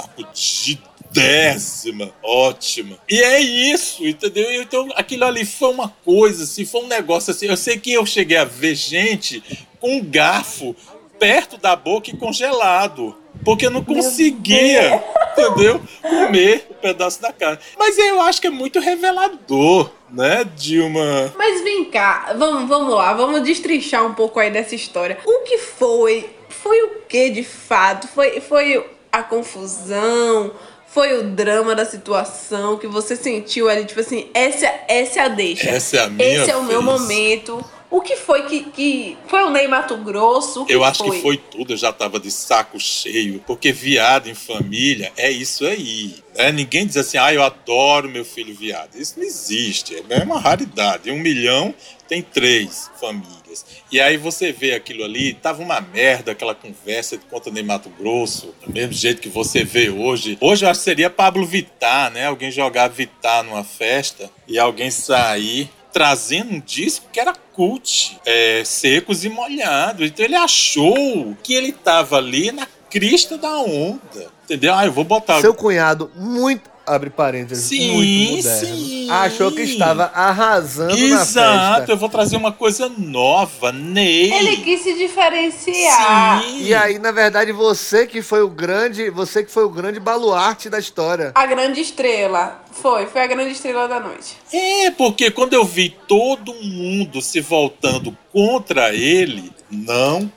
sacudidésima, 1.15 2.13
ótima. 2.23 2.99
E 3.09 3.23
é 3.23 3.41
isso, 3.41 4.07
entendeu? 4.07 4.51
Então 4.61 4.89
aquilo 4.97 5.25
ali 5.25 5.45
foi 5.45 5.71
uma 5.71 5.89
coisa, 6.05 6.45
assim, 6.45 6.65
foi 6.65 6.83
um 6.83 6.89
negócio 6.89 7.31
assim. 7.31 7.47
Eu 7.47 7.57
sei 7.57 7.79
que 7.79 7.93
eu 7.93 8.05
cheguei 8.05 8.37
a 8.37 8.45
ver 8.45 8.75
gente 8.75 9.43
com 9.81 9.97
um 9.97 10.05
garfo 10.05 10.75
perto 11.19 11.57
da 11.57 11.77
boca 11.77 12.11
e 12.11 12.17
congelado. 12.17 13.17
Porque 13.45 13.67
eu 13.67 13.71
não 13.71 13.85
conseguia, 13.85 15.03
entendeu? 15.33 15.81
Comer 16.01 16.67
o 16.71 16.75
pedaço 16.75 17.21
da 17.21 17.33
carne. 17.33 17.59
Mas 17.77 17.99
eu 17.99 18.21
acho 18.21 18.41
que 18.41 18.47
é 18.47 18.51
muito 18.51 18.79
revelador, 18.79 19.91
né? 20.09 20.45
De 20.45 20.81
uma. 20.81 21.33
Mas 21.37 21.63
vem 21.63 21.85
cá, 21.87 22.33
vamos, 22.39 22.69
vamos 22.69 22.95
lá, 22.95 23.13
vamos 23.13 23.43
destrinchar 23.43 24.07
um 24.07 24.15
pouco 24.15 24.39
aí 24.39 24.51
dessa 24.51 24.77
história. 24.77 25.19
O 25.27 25.41
que 25.41 25.59
foi? 25.59 26.31
Foi 26.49 26.81
o 26.85 27.01
que 27.09 27.31
de 27.31 27.43
fato? 27.43 28.07
Foi, 28.07 28.41
foi 28.41 28.87
a 29.11 29.23
confusão? 29.23 30.53
Foi 30.95 31.19
o 31.19 31.25
drama 31.25 31.75
da 31.75 31.85
situação 31.85 32.79
que 32.79 32.87
você 32.87 33.17
sentiu 33.17 33.69
ali, 33.69 33.85
tipo 33.85 33.99
assim, 33.99 34.29
essa, 34.33 34.73
essa 34.87 35.19
é 35.19 35.23
a 35.25 35.29
deixa. 35.29 35.69
Essa 35.69 35.97
é 35.97 36.01
a 36.05 36.09
minha 36.09 36.25
Esse 36.25 36.53
é 36.53 36.57
o 36.57 36.63
meu 36.63 36.81
momento. 36.81 37.63
O 37.91 38.01
que 38.01 38.15
foi 38.15 38.43
que, 38.43 38.61
que 38.71 39.19
foi 39.27 39.43
o 39.43 39.51
Ney 39.51 39.67
Mato 39.67 39.97
Grosso? 39.97 40.65
Eu 40.69 40.85
acho 40.85 41.05
foi? 41.05 41.17
que 41.17 41.23
foi 41.23 41.37
tudo, 41.37 41.73
eu 41.73 41.77
já 41.77 41.93
tava 41.93 42.21
de 42.21 42.31
saco 42.31 42.79
cheio, 42.79 43.43
porque 43.45 43.73
viado 43.73 44.29
em 44.29 44.35
família 44.35 45.13
é 45.17 45.29
isso 45.33 45.67
aí. 45.67 46.15
Né? 46.37 46.53
Ninguém 46.53 46.87
diz 46.87 46.97
assim, 46.97 47.19
ah, 47.19 47.35
eu 47.35 47.43
adoro 47.43 48.09
meu 48.09 48.25
filho 48.25 48.55
viado. 48.55 48.95
Isso 48.95 49.15
não 49.17 49.27
existe, 49.27 50.01
é 50.09 50.23
uma 50.23 50.39
raridade. 50.39 51.11
Em 51.11 51.13
um 51.13 51.19
milhão 51.19 51.75
tem 52.07 52.23
três 52.23 52.89
famílias. 53.01 53.44
E 53.91 54.01
aí 54.01 54.17
você 54.17 54.53
vê 54.53 54.75
aquilo 54.75 55.05
ali, 55.05 55.35
tava 55.35 55.63
uma 55.63 55.81
merda 55.81 56.33
aquela 56.33 56.55
conversa 56.55 57.17
de 57.17 57.25
conta 57.27 57.51
Ney 57.51 57.63
Mato 57.63 57.91
Grosso, 57.91 58.55
do 58.65 58.73
mesmo 58.73 58.93
jeito 58.93 59.21
que 59.21 59.29
você 59.29 59.65
vê 59.65 59.91
hoje. 59.91 60.39
Hoje 60.41 60.65
eu 60.65 60.71
acho 60.71 60.81
que 60.81 60.85
seria 60.85 61.11
Pablo 61.11 61.47
Vittar, 61.47 62.11
né? 62.11 62.27
Alguém 62.27 62.51
jogar 62.51 62.89
Vittar 62.89 63.43
numa 63.43 63.65
festa 63.65 64.31
e 64.49 64.59
alguém 64.59 64.91
sair 64.91 65.71
trazendo 65.93 66.55
um 66.55 66.61
disco 66.61 67.07
que 67.13 67.21
era 67.21 67.33
cult, 67.53 68.19
é, 68.27 68.63
secos 68.65 69.25
e 69.25 69.29
molhados. 69.29 70.09
Então 70.09 70.25
ele 70.25 70.35
achou 70.35 71.37
que 71.41 71.55
ele 71.55 71.71
tava 71.71 72.17
ali 72.17 72.51
na 72.51 72.67
crista 72.91 73.39
da 73.39 73.59
onda. 73.59 74.33
Entendeu? 74.45 74.75
Ah, 74.75 74.85
eu 74.85 74.93
vou 74.93 75.05
botar. 75.05 75.41
Seu 75.41 75.55
cunhado, 75.55 76.11
muito. 76.17 76.74
Abre 76.87 77.09
parênteses, 77.09 77.65
Sim, 77.65 77.93
muito 77.93 78.37
moderno. 78.37 78.77
sim. 78.77 79.11
Achou 79.11 79.51
que 79.51 79.63
estava 79.63 80.05
arrasando 80.15 80.95
na 80.95 81.21
Exato, 81.23 81.77
festa. 81.79 81.93
eu 81.93 81.97
vou 81.97 82.09
trazer 82.11 82.37
uma 82.37 82.53
coisa 82.53 82.93
nova, 82.99 83.73
Ney. 83.73 84.33
Ele 84.33 84.57
quis 84.59 84.83
se 84.83 84.93
diferenciar. 84.95 86.43
Sim. 86.43 86.63
E 86.63 86.75
aí, 86.75 86.99
na 86.99 87.11
verdade, 87.11 87.53
você 87.53 88.07
que 88.07 88.21
foi 88.21 88.43
o 88.43 88.49
grande, 88.49 89.09
você 89.11 89.43
que 89.43 89.51
foi 89.51 89.65
o 89.65 89.71
grande 89.71 89.99
baluarte 89.99 90.69
da 90.69 90.79
história. 90.79 91.33
A 91.35 91.47
grande 91.47 91.81
estrela. 91.81 92.63
Foi, 92.71 93.07
foi 93.07 93.23
a 93.23 93.27
grande 93.27 93.53
estrela 93.53 93.89
da 93.89 94.01
noite. 94.01 94.37
É, 94.53 94.91
porque 94.91 95.31
quando 95.31 95.55
eu 95.55 95.65
vi 95.65 95.97
todo 96.07 96.53
mundo 96.55 97.23
se 97.23 97.41
voltando 97.41 98.17
contra 98.33 98.95
ele, 98.95 99.53
não 99.71 100.31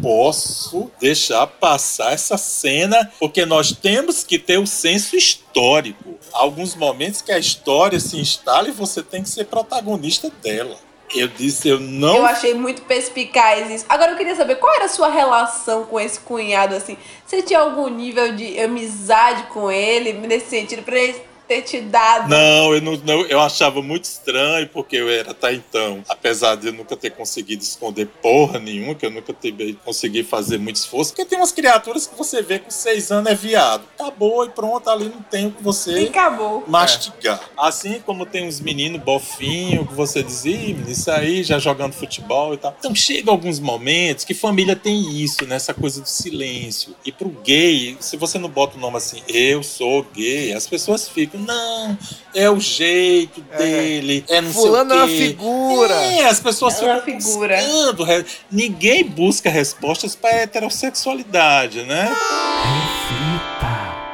posso 0.00 0.90
deixar 1.00 1.46
passar 1.46 2.12
essa 2.12 2.36
cena, 2.36 3.10
porque 3.18 3.44
nós 3.44 3.72
temos 3.72 4.24
que 4.24 4.38
ter 4.38 4.58
o 4.58 4.66
senso 4.66 5.16
histórico. 5.16 6.18
Alguns 6.32 6.74
momentos 6.74 7.22
que 7.22 7.32
a 7.32 7.38
história 7.38 7.98
se 7.98 8.16
instala 8.18 8.68
e 8.68 8.72
você 8.72 9.02
tem 9.02 9.22
que 9.22 9.28
ser 9.28 9.46
protagonista 9.46 10.30
dela. 10.42 10.76
Eu 11.12 11.26
disse, 11.26 11.68
eu 11.68 11.80
não 11.80 12.18
Eu 12.18 12.26
achei 12.26 12.54
muito 12.54 12.82
perspicaz 12.82 13.68
isso. 13.68 13.84
Agora 13.88 14.12
eu 14.12 14.16
queria 14.16 14.36
saber 14.36 14.56
qual 14.56 14.72
era 14.76 14.84
a 14.84 14.88
sua 14.88 15.08
relação 15.08 15.84
com 15.84 15.98
esse 15.98 16.20
cunhado, 16.20 16.74
assim. 16.74 16.96
Você 17.26 17.42
tinha 17.42 17.58
algum 17.58 17.88
nível 17.88 18.36
de 18.36 18.60
amizade 18.60 19.42
com 19.52 19.70
ele, 19.72 20.12
nesse 20.12 20.50
sentido, 20.50 20.82
pra 20.82 20.96
ele 20.96 21.20
ter 21.50 21.62
te 21.62 21.80
dado. 21.80 22.28
Não, 22.28 22.72
eu 22.72 22.80
não, 22.80 22.96
não- 23.04 23.26
eu 23.26 23.40
achava 23.40 23.82
muito 23.82 24.04
estranho, 24.04 24.68
porque 24.68 24.94
eu 24.94 25.08
era 25.10 25.32
até 25.32 25.52
então, 25.52 26.00
apesar 26.08 26.54
de 26.54 26.68
eu 26.68 26.72
nunca 26.72 26.96
ter 26.96 27.10
conseguido 27.10 27.60
esconder 27.64 28.06
porra 28.22 28.60
nenhuma, 28.60 28.94
que 28.94 29.04
eu 29.04 29.10
nunca 29.10 29.32
ter, 29.32 29.52
consegui 29.84 30.22
fazer 30.22 30.58
muito 30.58 30.76
esforço, 30.76 31.10
porque 31.12 31.24
tem 31.28 31.38
umas 31.40 31.50
criaturas 31.50 32.06
que 32.06 32.16
você 32.16 32.40
vê 32.40 32.60
com 32.60 32.70
seis 32.70 33.10
anos 33.10 33.32
é 33.32 33.34
viado. 33.34 33.82
Acabou 33.98 34.44
e 34.44 34.48
pronto, 34.50 34.88
ali 34.88 35.06
não 35.06 35.22
tem 35.22 35.48
o 35.48 35.50
que 35.50 35.60
E 35.60 35.64
você 35.64 36.08
acabou. 36.08 36.62
mastigar. 36.68 37.40
Assim 37.58 38.00
como 38.06 38.24
tem 38.24 38.46
uns 38.46 38.60
meninos 38.60 39.02
bofinhos 39.02 39.88
que 39.88 39.94
você 39.94 40.22
diz, 40.22 40.44
isso 40.88 41.10
aí, 41.10 41.42
já 41.42 41.58
jogando 41.58 41.94
futebol 41.94 42.54
e 42.54 42.58
tal. 42.58 42.76
Então 42.78 42.94
chega 42.94 43.28
alguns 43.28 43.58
momentos 43.58 44.24
que 44.24 44.34
família 44.34 44.76
tem 44.76 45.20
isso, 45.20 45.44
né? 45.46 45.56
Essa 45.56 45.74
coisa 45.74 46.00
do 46.00 46.08
silêncio. 46.08 46.94
E 47.04 47.10
pro 47.10 47.28
gay, 47.28 47.96
se 47.98 48.16
você 48.16 48.38
não 48.38 48.48
bota 48.48 48.76
o 48.76 48.80
nome 48.80 48.98
assim, 48.98 49.20
eu 49.26 49.62
sou 49.64 50.04
gay, 50.14 50.52
as 50.52 50.66
pessoas 50.68 51.08
ficam, 51.08 51.39
não, 51.40 51.98
é 52.34 52.48
o 52.50 52.60
jeito 52.60 53.40
dele, 53.56 54.24
é, 54.28 54.40
não 54.40 54.52
Fulano 54.52 54.92
é 54.94 54.96
sei 54.96 54.98
uma 54.98 55.04
o 55.04 55.08
quê. 55.08 55.26
figura. 55.28 55.94
É, 55.94 56.24
as 56.26 56.40
pessoas 56.40 56.80
É 56.82 56.84
uma 56.86 57.00
ficam 57.02 57.20
figura. 57.20 57.56
buscando 57.56 58.24
Ninguém 58.50 59.04
busca 59.04 59.48
respostas 59.50 60.14
para 60.14 60.30
heterossexualidade, 60.36 61.82
né? 61.82 62.14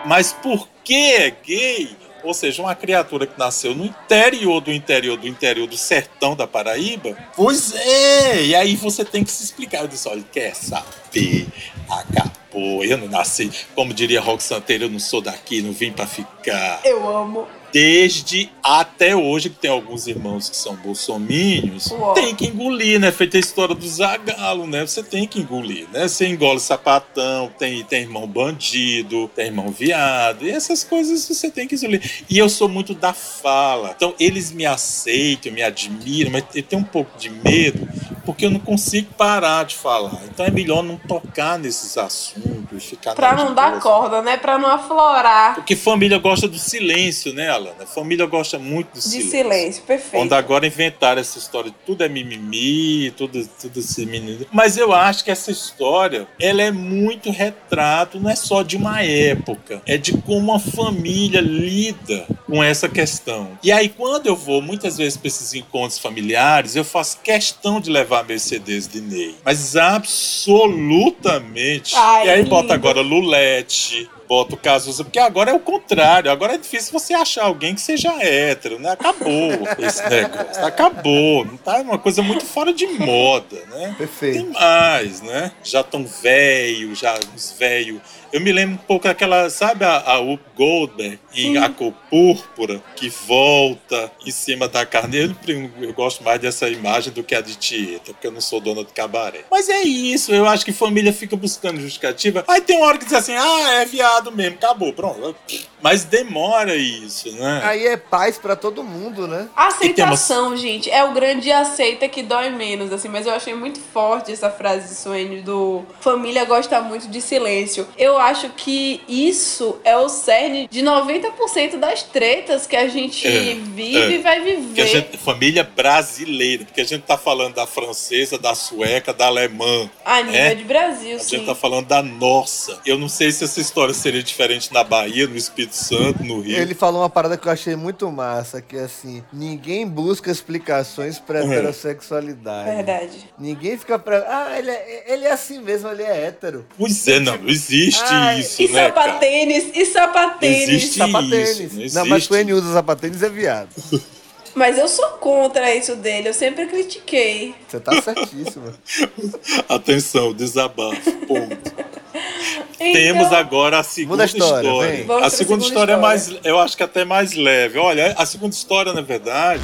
Mas 0.07 0.33
por 0.33 0.69
que 0.85 0.95
é 1.15 1.31
gay? 1.45 1.97
Ou 2.27 2.35
seja, 2.35 2.61
uma 2.61 2.75
criatura 2.75 3.25
que 3.25 3.39
nasceu 3.39 3.73
no 3.73 3.85
interior 3.85 4.61
do 4.61 4.73
interior 4.73 5.17
do 5.17 5.29
interior 5.29 5.69
do 5.69 5.77
sertão 5.77 6.35
da 6.35 6.45
Paraíba? 6.45 7.17
Pois 7.37 7.73
é! 7.73 8.43
E 8.47 8.55
aí 8.55 8.75
você 8.75 9.05
tem 9.05 9.23
que 9.23 9.31
se 9.31 9.45
explicar. 9.45 9.83
Eu 9.83 9.89
disse: 9.89 10.09
olha, 10.09 10.25
quer 10.33 10.53
saber? 10.57 11.47
Acabou. 11.89 12.85
Eu 12.85 12.99
não 12.99 13.07
nasci. 13.07 13.49
Como 13.77 13.95
diria 13.95 14.21
Rock 14.21 14.43
Santeiro, 14.43 14.85
eu 14.85 14.91
não 14.91 14.99
sou 14.99 15.21
daqui, 15.21 15.63
não 15.63 15.73
vim 15.73 15.93
pra 15.93 16.07
ficar 16.07 16.81
Eu 16.85 17.09
amo. 17.09 17.47
Desde 17.73 18.51
até 18.63 19.15
hoje, 19.15 19.51
que 19.51 19.57
tem 19.59 19.71
alguns 19.71 20.07
irmãos 20.07 20.49
que 20.49 20.57
são 20.57 20.75
bolsominions, 20.77 21.87
Uó. 21.91 22.13
tem 22.15 22.35
que 22.35 22.47
engolir, 22.47 22.99
né? 22.99 23.13
Feita 23.13 23.37
a 23.37 23.41
história 23.41 23.75
do 23.75 23.87
Zagalo, 23.89 24.67
né? 24.67 24.87
Você 24.87 25.03
tem 25.03 25.27
que 25.27 25.41
engolir, 25.41 25.87
né? 25.93 26.09
Você 26.09 26.27
engole 26.27 26.59
sapatão, 26.61 27.51
tem, 27.59 27.85
tem 27.85 28.03
irmão 28.03 28.27
bandido, 28.27 29.29
tem 29.35 29.47
irmão 29.47 29.69
viado, 29.71 30.45
e 30.47 30.51
essas 30.51 30.83
coisas 30.85 31.27
você 31.29 31.51
tem 31.51 31.67
que 31.69 31.75
engolir. 31.75 32.25
E 32.29 32.39
eu 32.39 32.49
sou 32.49 32.69
muito 32.69 32.95
da 32.95 33.13
fala. 33.13 33.93
Então, 33.97 34.15
eles 34.19 34.51
me 34.53 34.67
aceitam, 34.67 35.53
me 35.53 35.63
admiram, 35.63 36.31
mas 36.31 36.45
eu 36.55 36.63
tenho 36.63 36.83
um 36.83 36.85
pouco 36.85 37.17
de 37.19 37.31
medo, 37.31 37.89
porque 38.25 38.47
eu 38.47 38.51
não 38.51 38.61
consigo 38.61 39.13
parar 39.17 39.65
de 39.65 39.77
falar. 39.77 40.21
Então, 40.33 40.45
é 40.45 40.51
melhor 40.51 40.83
não 40.83 40.97
tocar 40.97 41.59
nesses 41.59 41.97
assuntos, 41.97 42.85
ficar 42.85 43.15
Pra 43.15 43.35
não 43.35 43.55
dar 43.55 43.71
boa. 43.71 43.81
corda, 43.81 44.23
né? 44.23 44.37
Pra 44.37 44.59
não 44.59 44.69
aflorar. 44.69 45.55
Porque 45.55 45.77
família 45.77 46.19
gosta 46.19 46.49
do 46.49 46.59
silêncio, 46.59 47.33
né, 47.33 47.49
Alana? 47.57 47.87
Família 47.87 48.27
gosta 48.27 48.59
muito 48.59 48.89
do 48.95 48.95
De 48.95 49.03
silêncio. 49.03 49.31
silêncio, 49.31 49.83
perfeito. 49.83 50.23
Quando 50.23 50.33
agora 50.35 50.67
inventaram 50.67 51.21
essa 51.21 51.39
história 51.39 51.71
de 51.71 51.77
tudo 51.85 52.05
é 52.05 52.09
mimimi, 52.09 53.11
tudo, 53.17 53.47
tudo 53.61 53.81
esse 53.81 54.07
menino. 54.07 54.47
Mas 54.53 54.77
eu 54.77 54.93
acho 54.93 55.25
que 55.25 55.31
essa 55.31 55.51
história, 55.51 56.27
ela 56.41 56.63
é 56.63 56.71
muito 56.71 57.31
retrato, 57.31 58.21
não 58.21 58.31
é 58.31 58.37
só 58.37 58.63
de 58.63 58.77
uma 58.77 59.03
época, 59.03 59.83
é 59.87 59.97
de 59.97 60.13
como 60.19 60.51
uma 60.53 60.59
família 60.61 61.41
lida 61.41 62.27
com 62.47 62.63
essa 62.63 62.89
questão. 62.89 63.59
E 63.63 63.73
aí, 63.73 63.89
quando 63.89 64.27
eu 64.27 64.37
vou 64.37 64.61
muitas 64.63 64.97
vezes 64.97 65.17
para 65.17 65.29
esses 65.29 65.55
encontros 65.55 65.99
familiares, 65.99 66.77
eu 66.77 66.85
faço 66.85 67.19
questão 67.23 67.81
de 67.81 67.91
levar 67.91 68.25
meus 68.25 68.43
CDs 68.43 68.87
de 68.89 69.01
Ney. 69.01 69.35
Mas 69.45 69.77
absolutamente. 69.77 71.95
Ai, 71.97 72.27
e 72.27 72.31
aí 72.31 72.39
lindo. 72.39 72.51
bota 72.51 72.75
agora 72.75 73.01
Lulete, 73.01 74.09
bota 74.29 74.55
o 74.55 74.59
Cazuza, 74.59 75.05
porque 75.05 75.19
agora 75.19 75.51
é 75.51 75.55
o 75.55 75.61
contrário. 75.61 76.31
Agora 76.31 76.55
é 76.55 76.59
difícil 76.59 76.93
você 76.93 77.15
achar 77.15 77.45
alguém 77.45 77.75
que 77.75 77.81
seja 77.81 78.13
hétero, 78.21 78.79
né? 78.79 78.91
Acabou 78.91 79.51
esse 79.79 80.09
negócio. 80.09 80.65
Acabou. 80.65 81.45
Não 81.45 81.57
tá 81.57 81.79
uma 81.79 81.99
coisa 81.99 82.23
muito 82.23 82.45
fora 82.45 82.73
de 82.73 82.87
moda, 82.87 83.57
né? 83.71 83.95
Perfeito. 83.97 84.43
Tem 84.43 84.53
mais, 84.53 85.21
né? 85.23 85.53
Já 85.63 85.83
tão 85.83 86.05
velho, 86.05 86.95
já 86.95 87.19
uns 87.35 87.53
velho. 87.59 88.01
Eu 88.37 88.43
me 88.43 88.53
lembro 88.53 88.75
um 88.75 88.87
pouco 88.87 89.05
daquela, 89.05 89.49
sabe 89.49 89.83
a, 89.83 89.97
a 89.97 90.19
Whoop 90.19 90.45
Goldberg 90.55 91.19
em 91.35 91.57
A 91.57 91.71
Cor 91.71 91.95
Púrpura, 92.11 92.83
que 92.95 93.09
volta 93.09 94.13
em 94.27 94.31
cima 94.31 94.69
da 94.69 94.85
carne. 94.85 95.35
Eu, 95.49 95.71
eu 95.81 95.95
gosto 95.95 96.23
mais 96.23 96.39
dessa 96.39 96.69
imagem 96.69 97.15
do 97.15 97.25
que 97.25 97.35
a 97.35 97.41
de 97.41 97.57
Tieta, 97.57 98.13
porque 98.13 98.27
eu 98.27 98.33
não 98.33 98.43
sou 98.43 98.61
dona 98.61 98.85
de 98.85 98.93
cabaré. 98.93 99.45
Mas 99.51 99.71
é 99.71 99.81
isso, 99.81 100.35
eu 100.35 100.47
acho 100.47 100.67
que 100.67 100.73
família 100.73 101.15
fica 101.15 101.35
buscando 101.35 101.81
justificativa. 101.81 102.45
Aí 102.47 102.61
tem 102.61 102.77
uma 102.77 102.89
hora 102.89 102.99
que 102.99 103.07
diz 103.07 103.15
assim, 103.15 103.35
ah, 103.35 103.81
é 103.81 103.87
viado 103.87 104.31
mesmo, 104.31 104.57
acabou, 104.57 104.93
pronto. 104.93 105.35
Mas 105.81 106.05
demora 106.05 106.75
isso, 106.75 107.33
né? 107.33 107.63
Aí 107.65 107.87
é 107.87 107.97
paz 107.97 108.37
pra 108.37 108.55
todo 108.55 108.83
mundo, 108.83 109.27
né? 109.27 109.49
Aceitação, 109.57 110.55
gente, 110.57 110.91
é 110.91 111.05
o 111.05 111.13
grande 111.13 111.51
aceita 111.51 112.07
que 112.07 112.23
dói 112.23 112.51
menos, 112.51 112.93
assim, 112.93 113.09
mas 113.09 113.27
eu 113.27 113.33
achei 113.33 113.55
muito 113.55 113.81
forte 113.81 114.31
essa 114.31 114.51
frase 114.51 114.89
de 114.89 114.95
Suene 114.95 115.41
do 115.41 115.87
família 116.01 116.45
gosta 116.45 116.81
muito 116.81 117.09
de 117.09 117.21
silêncio. 117.21 117.87
Eu 117.97 118.19
acho 118.29 118.49
que 118.51 119.01
isso 119.09 119.79
é 119.85 119.97
o 119.97 120.09
cerne 120.09 120.69
de 120.71 120.81
90% 120.83 121.79
das 121.79 122.03
tretas 122.03 122.67
que 122.67 122.77
a 122.77 122.89
gente 122.89 123.27
É, 123.27 123.55
vive 123.55 123.97
é. 123.97 124.11
e 124.13 124.19
vai 124.19 124.41
Porque 124.41 124.57
viver. 124.57 124.83
a 124.83 124.87
gente, 124.87 125.17
família 125.19 125.65
brasileira, 125.65 126.65
porque 126.65 126.81
a 126.81 126.85
gente 126.85 127.03
tá 127.03 127.17
falando 127.17 127.55
da 127.55 127.67
francesa, 127.67 128.39
da 128.39 128.55
sueca, 128.55 129.13
da 129.13 129.27
alemã. 129.27 129.91
A 130.05 130.23
nível 130.23 130.41
é? 130.41 130.55
de 130.55 130.65
Brasil, 130.65 131.17
A 131.17 131.21
sim. 131.21 131.37
gente 131.37 131.47
tá 131.47 131.55
falando 131.55 131.87
da 131.87 132.03
nossa. 132.03 132.81
Eu 132.85 132.99
não 132.99 133.09
sei 133.09 133.31
se 133.33 133.45
essa 133.45 133.61
história 133.61 133.95
seria 133.95 134.23
diferente 134.23 134.73
na 134.73 134.83
Bahia, 134.85 135.27
no 135.27 135.37
Espírito 135.37 135.77
Santo, 135.77 136.23
no 136.25 136.41
Rio. 136.41 136.59
Ele 136.59 136.75
falou 136.75 137.03
uma 137.03 137.11
parada 137.11 137.37
que 137.37 137.47
eu 137.49 137.53
achei 137.53 137.77
muito 137.77 138.11
massa, 138.11 138.61
que 138.61 138.77
é 138.77 138.85
assim, 138.85 139.23
ninguém 139.33 139.87
busca 139.87 140.31
explicações 140.31 141.19
pra 141.19 141.43
Uhum. 141.43 141.53
heterossexualidade. 141.53 142.71
Verdade. 142.77 143.31
Ninguém 143.39 143.77
fica 143.79 143.99
pra. 143.99 144.19
Ah, 144.29 144.59
ele 144.59 144.71
é, 144.71 145.05
ele 145.13 145.25
é 145.25 145.33
assim 145.33 145.61
mesmo, 145.61 145.89
ele 145.89 146.03
é 146.03 146.27
hétero. 146.27 146.67
Pois 146.79 147.07
é, 147.09 147.21
não, 147.21 147.37
não 147.39 147.49
existe 147.49 148.03
isso, 148.39 148.63
E 148.63 148.69
né, 148.69 148.91
cara? 148.91 149.05
sapatênis, 149.13 149.65
e 149.75 149.87
sapatênis. 149.87 150.69
Existe 150.69 150.99
Sapatênis. 150.99 151.61
isso, 151.61 151.95
não 151.97 152.03
Não, 152.05 152.11
mas 152.11 152.31
o 152.31 152.37
N 152.37 152.53
usa 152.53 152.73
sapatênis 152.73 153.23
é 153.23 153.29
viado. 153.29 153.69
Mas 154.55 154.79
eu 154.79 154.89
sou 154.89 155.07
contra 155.21 155.75
isso 155.75 155.95
dele, 155.97 156.31
eu 156.31 156.33
sempre 156.33 156.65
critiquei. 156.65 157.55
Você 157.69 157.79
tá 157.79 158.01
certíssimo. 158.01 158.73
Atenção, 159.69 160.33
desabafo, 160.33 161.13
ponto. 161.27 161.73
Temos 162.79 163.31
agora 163.35 163.81
a 163.81 163.83
segunda 163.83 164.25
história, 164.25 164.67
história. 164.67 164.93
A 165.27 165.29
segunda 165.29 165.31
segunda 165.31 165.65
história 165.67 165.93
é 165.93 165.97
história. 165.97 165.99
mais, 165.99 166.33
eu 166.43 166.59
acho 166.59 166.75
que 166.75 166.83
até 166.83 167.05
mais 167.05 167.35
leve. 167.35 167.79
Olha, 167.79 168.15
a 168.17 168.25
segunda 168.25 168.55
história, 168.55 168.95
na 168.95 169.03
verdade, 169.03 169.61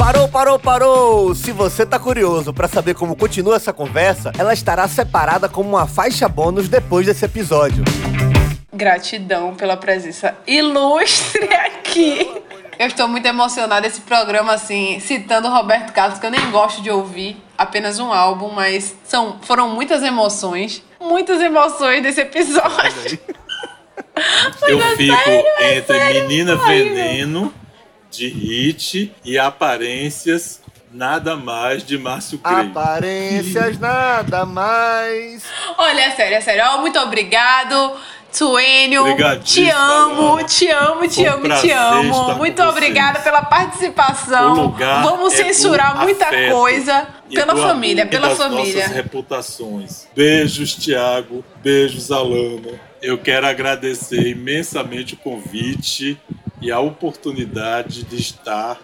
Parou, 0.00 0.26
parou, 0.26 0.58
parou! 0.58 1.34
Se 1.34 1.52
você 1.52 1.84
tá 1.84 1.98
curioso 1.98 2.54
pra 2.54 2.66
saber 2.66 2.94
como 2.94 3.14
continua 3.14 3.56
essa 3.56 3.70
conversa, 3.70 4.32
ela 4.38 4.54
estará 4.54 4.88
separada 4.88 5.46
como 5.46 5.68
uma 5.68 5.86
faixa 5.86 6.26
bônus 6.26 6.70
depois 6.70 7.04
desse 7.04 7.26
episódio. 7.26 7.84
Gratidão 8.72 9.54
pela 9.54 9.76
presença 9.76 10.34
ilustre 10.46 11.44
aqui. 11.52 12.32
Eu 12.78 12.86
estou 12.86 13.06
muito 13.08 13.26
emocionada 13.26 13.86
esse 13.86 14.00
programa, 14.00 14.54
assim, 14.54 14.98
citando 15.00 15.48
o 15.48 15.50
Roberto 15.50 15.92
Carlos, 15.92 16.18
que 16.18 16.24
eu 16.24 16.30
nem 16.30 16.50
gosto 16.50 16.80
de 16.80 16.90
ouvir, 16.90 17.36
apenas 17.58 17.98
um 17.98 18.10
álbum, 18.10 18.48
mas 18.48 18.96
são, 19.04 19.38
foram 19.42 19.68
muitas 19.68 20.02
emoções, 20.02 20.82
muitas 20.98 21.42
emoções 21.42 22.02
desse 22.02 22.22
episódio. 22.22 23.18
eu 24.66 24.80
é 24.80 24.96
fico 24.96 25.14
sério, 25.14 25.46
é 25.58 25.76
entre 25.76 25.98
sério, 25.98 26.22
Menina 26.22 26.54
horrível. 26.54 26.94
Veneno, 26.94 27.54
de 28.10 28.28
Hit, 28.28 29.12
e 29.24 29.38
Aparências, 29.38 30.60
Nada 30.92 31.36
Mais, 31.36 31.84
de 31.84 31.96
Márcio 31.96 32.38
Crei. 32.38 32.66
Aparências 32.66 33.78
nada 33.78 34.44
mais. 34.44 35.44
Olha, 35.78 36.00
é 36.00 36.10
sério, 36.10 36.36
é 36.36 36.40
sério. 36.40 36.80
Muito 36.80 36.98
obrigado. 36.98 37.96
Tuênio, 38.36 39.04
te 39.42 39.68
amo, 39.70 40.22
Alana. 40.22 40.44
te 40.44 40.68
amo, 40.70 41.08
te 41.08 41.14
Foi 41.14 41.30
um 41.30 41.34
amo, 41.34 41.60
te 41.60 41.70
amo. 41.72 42.34
Muito 42.36 42.62
obrigada 42.62 43.18
pela 43.20 43.42
participação. 43.42 44.72
Vamos 45.02 45.32
é 45.34 45.44
censurar 45.44 45.98
muita 45.98 46.26
afeto 46.26 46.52
coisa 46.52 47.08
pela 47.32 47.56
família, 47.56 48.06
pela 48.06 48.28
das 48.28 48.38
família. 48.38 48.82
nossas 48.82 48.92
reputações. 48.92 50.06
Beijos, 50.14 50.74
Tiago. 50.76 51.44
Beijos, 51.62 52.12
Alana. 52.12 52.80
Eu 53.02 53.18
quero 53.18 53.46
agradecer 53.46 54.28
imensamente 54.28 55.14
o 55.14 55.16
convite 55.16 56.16
e 56.60 56.70
a 56.70 56.80
oportunidade 56.80 58.04
de 58.04 58.16
estar 58.16 58.80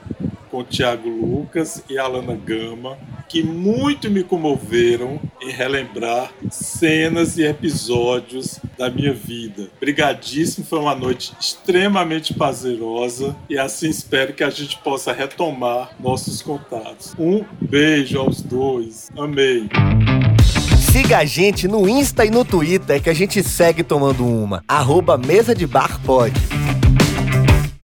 com 0.51 0.65
Tiago 0.65 1.09
Lucas 1.09 1.83
e 1.89 1.99
Alana 1.99 2.35
Gama, 2.35 2.97
que 3.29 3.43
muito 3.43 4.11
me 4.11 4.23
comoveram 4.23 5.21
em 5.43 5.51
relembrar 5.51 6.33
cenas 6.51 7.37
e 7.37 7.45
episódios 7.45 8.59
da 8.79 8.89
minha 8.89 9.13
vida. 9.13 9.69
Brigadíssimo, 9.79 10.65
foi 10.67 10.79
uma 10.79 10.95
noite 10.95 11.33
extremamente 11.39 12.33
prazerosa 12.33 13.37
e 13.51 13.59
assim 13.59 13.89
espero 13.89 14.33
que 14.33 14.45
a 14.45 14.51
gente 14.51 14.79
possa 14.79 15.13
retomar 15.13 15.91
nossos 16.01 16.41
contatos. 16.41 17.15
Um 17.19 17.45
beijo 17.61 18.19
aos 18.19 18.41
dois. 18.41 19.11
Amei. 19.17 19.69
Siga 20.91 21.19
a 21.19 21.25
gente 21.25 21.69
no 21.69 21.87
Insta 21.87 22.25
e 22.25 22.31
no 22.31 22.45
Twitter 22.45 23.03
que 23.03 23.11
a 23.11 23.15
gente 23.15 23.43
segue 23.43 23.83
tomando 23.83 24.27
uma. 24.27 24.63
Arroba 24.67 25.19
Mesa 25.19 25.55
de 25.55 25.67
Bar 25.67 26.01
Pod. 26.03 26.33